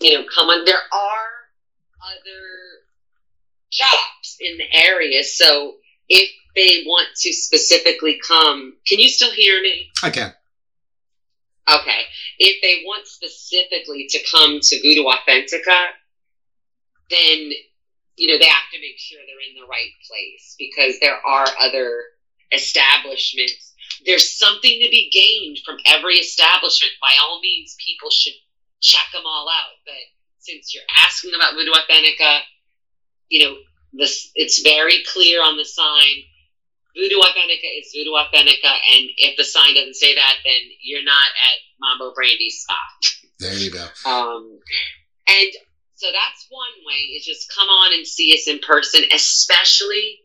[0.00, 0.64] you know, come on.
[0.64, 1.28] There are
[2.02, 2.46] other
[3.70, 5.76] shops in the area, so
[6.08, 9.90] if they want to specifically come, can you still hear me?
[10.02, 10.32] I can.
[11.68, 12.00] Okay.
[12.38, 15.86] If they want specifically to come to Voodoo Authentica,
[17.10, 17.50] then,
[18.16, 21.46] you know, they have to make sure they're in the right place because there are
[21.60, 22.02] other
[22.52, 23.74] establishments.
[24.04, 26.92] There's something to be gained from every establishment.
[27.00, 28.34] By all means, people should
[28.80, 29.76] check them all out.
[29.84, 30.02] But
[30.38, 32.40] since you're asking about Voodoo Authentica,
[33.28, 33.56] you know,
[33.92, 36.24] this, it's very clear on the sign
[36.96, 41.28] Voodoo Authentica is Voodoo Authentica, and if the sign doesn't say that, then you're not
[41.28, 42.78] at Mambo Brandi's spot.
[43.38, 43.84] There you go.
[44.08, 44.58] Um,
[45.28, 45.50] and
[45.96, 50.20] so that's one way is just come on and see us in person, especially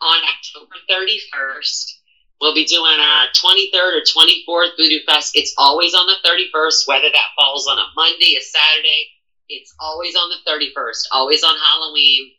[0.00, 1.98] on October 31st.
[2.40, 5.32] We'll be doing our 23rd or 24th Voodoo Fest.
[5.34, 9.08] It's always on the 31st, whether that falls on a Monday, a Saturday.
[9.48, 12.30] It's always on the 31st, always on Halloween.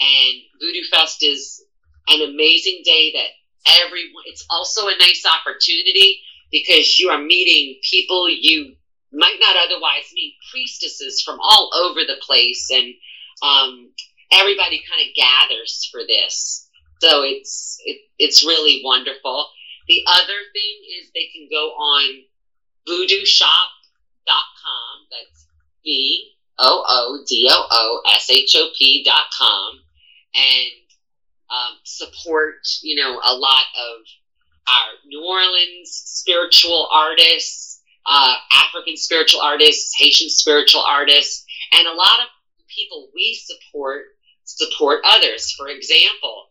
[0.00, 1.64] And Voodoo Fest is
[2.08, 6.20] an amazing day that everyone, it's also a nice opportunity
[6.52, 8.75] because you are meeting people you
[9.16, 12.94] might not otherwise meet, priestesses from all over the place, and
[13.42, 13.90] um,
[14.32, 16.68] everybody kind of gathers for this.
[17.00, 19.48] So it's it, it's really wonderful.
[19.88, 22.22] The other thing is they can go on
[22.88, 25.06] voodooshop.com.
[25.10, 25.46] That's
[25.84, 29.80] V O O D O O S H O P dot com
[30.34, 30.86] and
[31.50, 34.06] um, support, you know, a lot of
[34.68, 37.65] our New Orleans spiritual artists,
[38.06, 42.28] uh, African spiritual artists, Haitian spiritual artists, and a lot of
[42.68, 44.04] people we support
[44.44, 45.52] support others.
[45.52, 46.46] For example,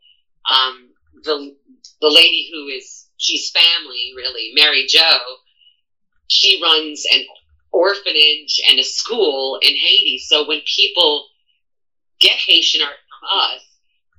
[0.51, 0.89] um,
[1.23, 1.55] the
[2.01, 5.01] the lady who is she's family really, Mary Jo.
[6.27, 7.23] She runs an
[7.71, 10.17] orphanage and a school in Haiti.
[10.17, 11.27] So when people
[12.19, 13.61] get Haitian art from us,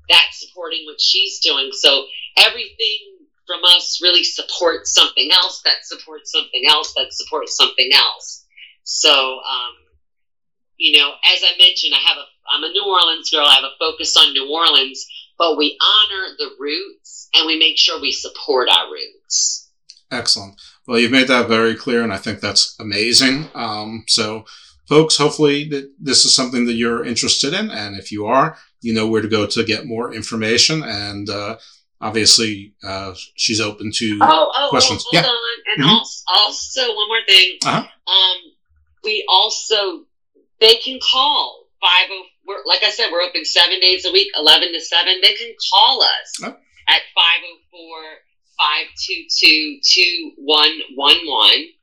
[0.08, 1.70] that's supporting what she's doing.
[1.72, 2.06] So
[2.36, 3.15] everything
[3.46, 8.44] from us really supports something else that supports something else that supports something else.
[8.84, 9.74] So, um,
[10.76, 13.46] you know, as I mentioned, I have a I'm a New Orleans girl.
[13.46, 15.06] I have a focus on New Orleans,
[15.38, 19.70] but we honor the roots and we make sure we support our roots.
[20.10, 20.60] Excellent.
[20.86, 23.48] Well, you've made that very clear, and I think that's amazing.
[23.54, 24.44] Um, so,
[24.88, 25.68] folks, hopefully
[26.00, 29.28] this is something that you're interested in, and if you are, you know where to
[29.28, 30.84] go to get more information.
[30.84, 31.56] And uh,
[32.00, 35.04] obviously, uh, she's open to oh, oh, questions.
[35.06, 35.30] Oh, hold yeah.
[35.30, 35.36] on.
[35.74, 35.90] And mm-hmm.
[35.90, 37.58] also, also, one more thing.
[37.64, 37.86] Uh-huh.
[38.12, 38.36] Um,
[39.04, 40.04] we also
[40.60, 42.24] they can call five oh.
[42.46, 45.20] We're, like I said, we're open seven days a week, eleven to seven.
[45.20, 46.56] They can call us Oh.
[46.88, 47.00] at
[49.42, 51.74] 504-522-2111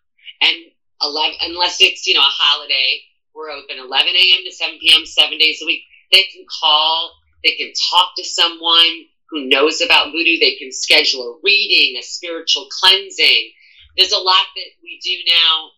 [0.41, 0.55] and
[1.01, 3.01] 11 unless it's you know a holiday
[3.35, 7.13] we're open 11 a.m to 7 p.m seven days a week they can call
[7.43, 12.03] they can talk to someone who knows about voodoo they can schedule a reading a
[12.03, 13.51] spiritual cleansing
[13.97, 15.71] there's a lot that we do now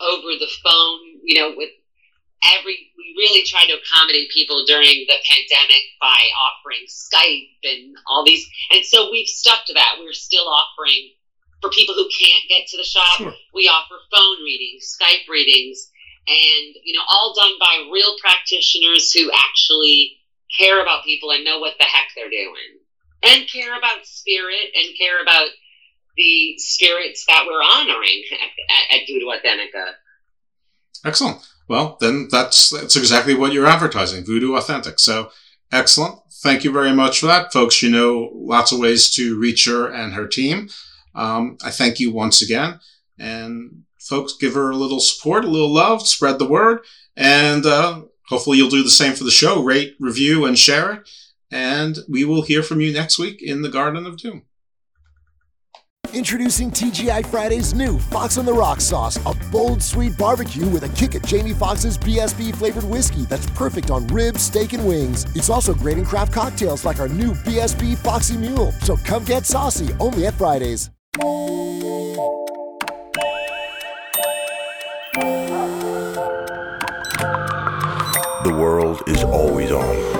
[0.00, 1.70] over the phone you know with
[2.56, 8.24] every we really try to accommodate people during the pandemic by offering Skype and all
[8.24, 9.96] these and so we've stuck to that.
[10.00, 11.12] We're still offering
[11.60, 13.34] for people who can't get to the shop, Sure.
[13.52, 15.90] we offer phone readings, Skype readings,
[16.26, 20.16] and you know, all done by real practitioners who actually
[20.58, 22.79] care about people and know what the heck they're doing.
[23.22, 25.48] And care about spirit and care about
[26.16, 29.92] the spirits that we're honoring at, at, at Voodoo Authentica.
[31.04, 31.46] Excellent.
[31.68, 34.98] Well, then that's that's exactly what you're advertising, Voodoo Authentic.
[34.98, 35.30] So
[35.70, 36.18] excellent.
[36.42, 37.82] Thank you very much for that, folks.
[37.82, 40.68] You know, lots of ways to reach her and her team.
[41.14, 42.80] Um, I thank you once again,
[43.18, 46.80] and folks, give her a little support, a little love, spread the word,
[47.16, 49.62] and uh, hopefully you'll do the same for the show.
[49.62, 51.08] Rate, review, and share it.
[51.50, 54.44] And we will hear from you next week in the Garden of Doom.
[56.12, 60.88] Introducing TGI Friday's new Fox on the Rock sauce, a bold, sweet barbecue with a
[60.88, 65.24] kick of Jamie Foxx's BSB flavored whiskey that's perfect on ribs, steak, and wings.
[65.36, 68.72] It's also great in craft cocktails like our new BSB Foxy Mule.
[68.82, 70.90] So come get saucy only at Fridays.
[78.42, 80.19] The world is always on.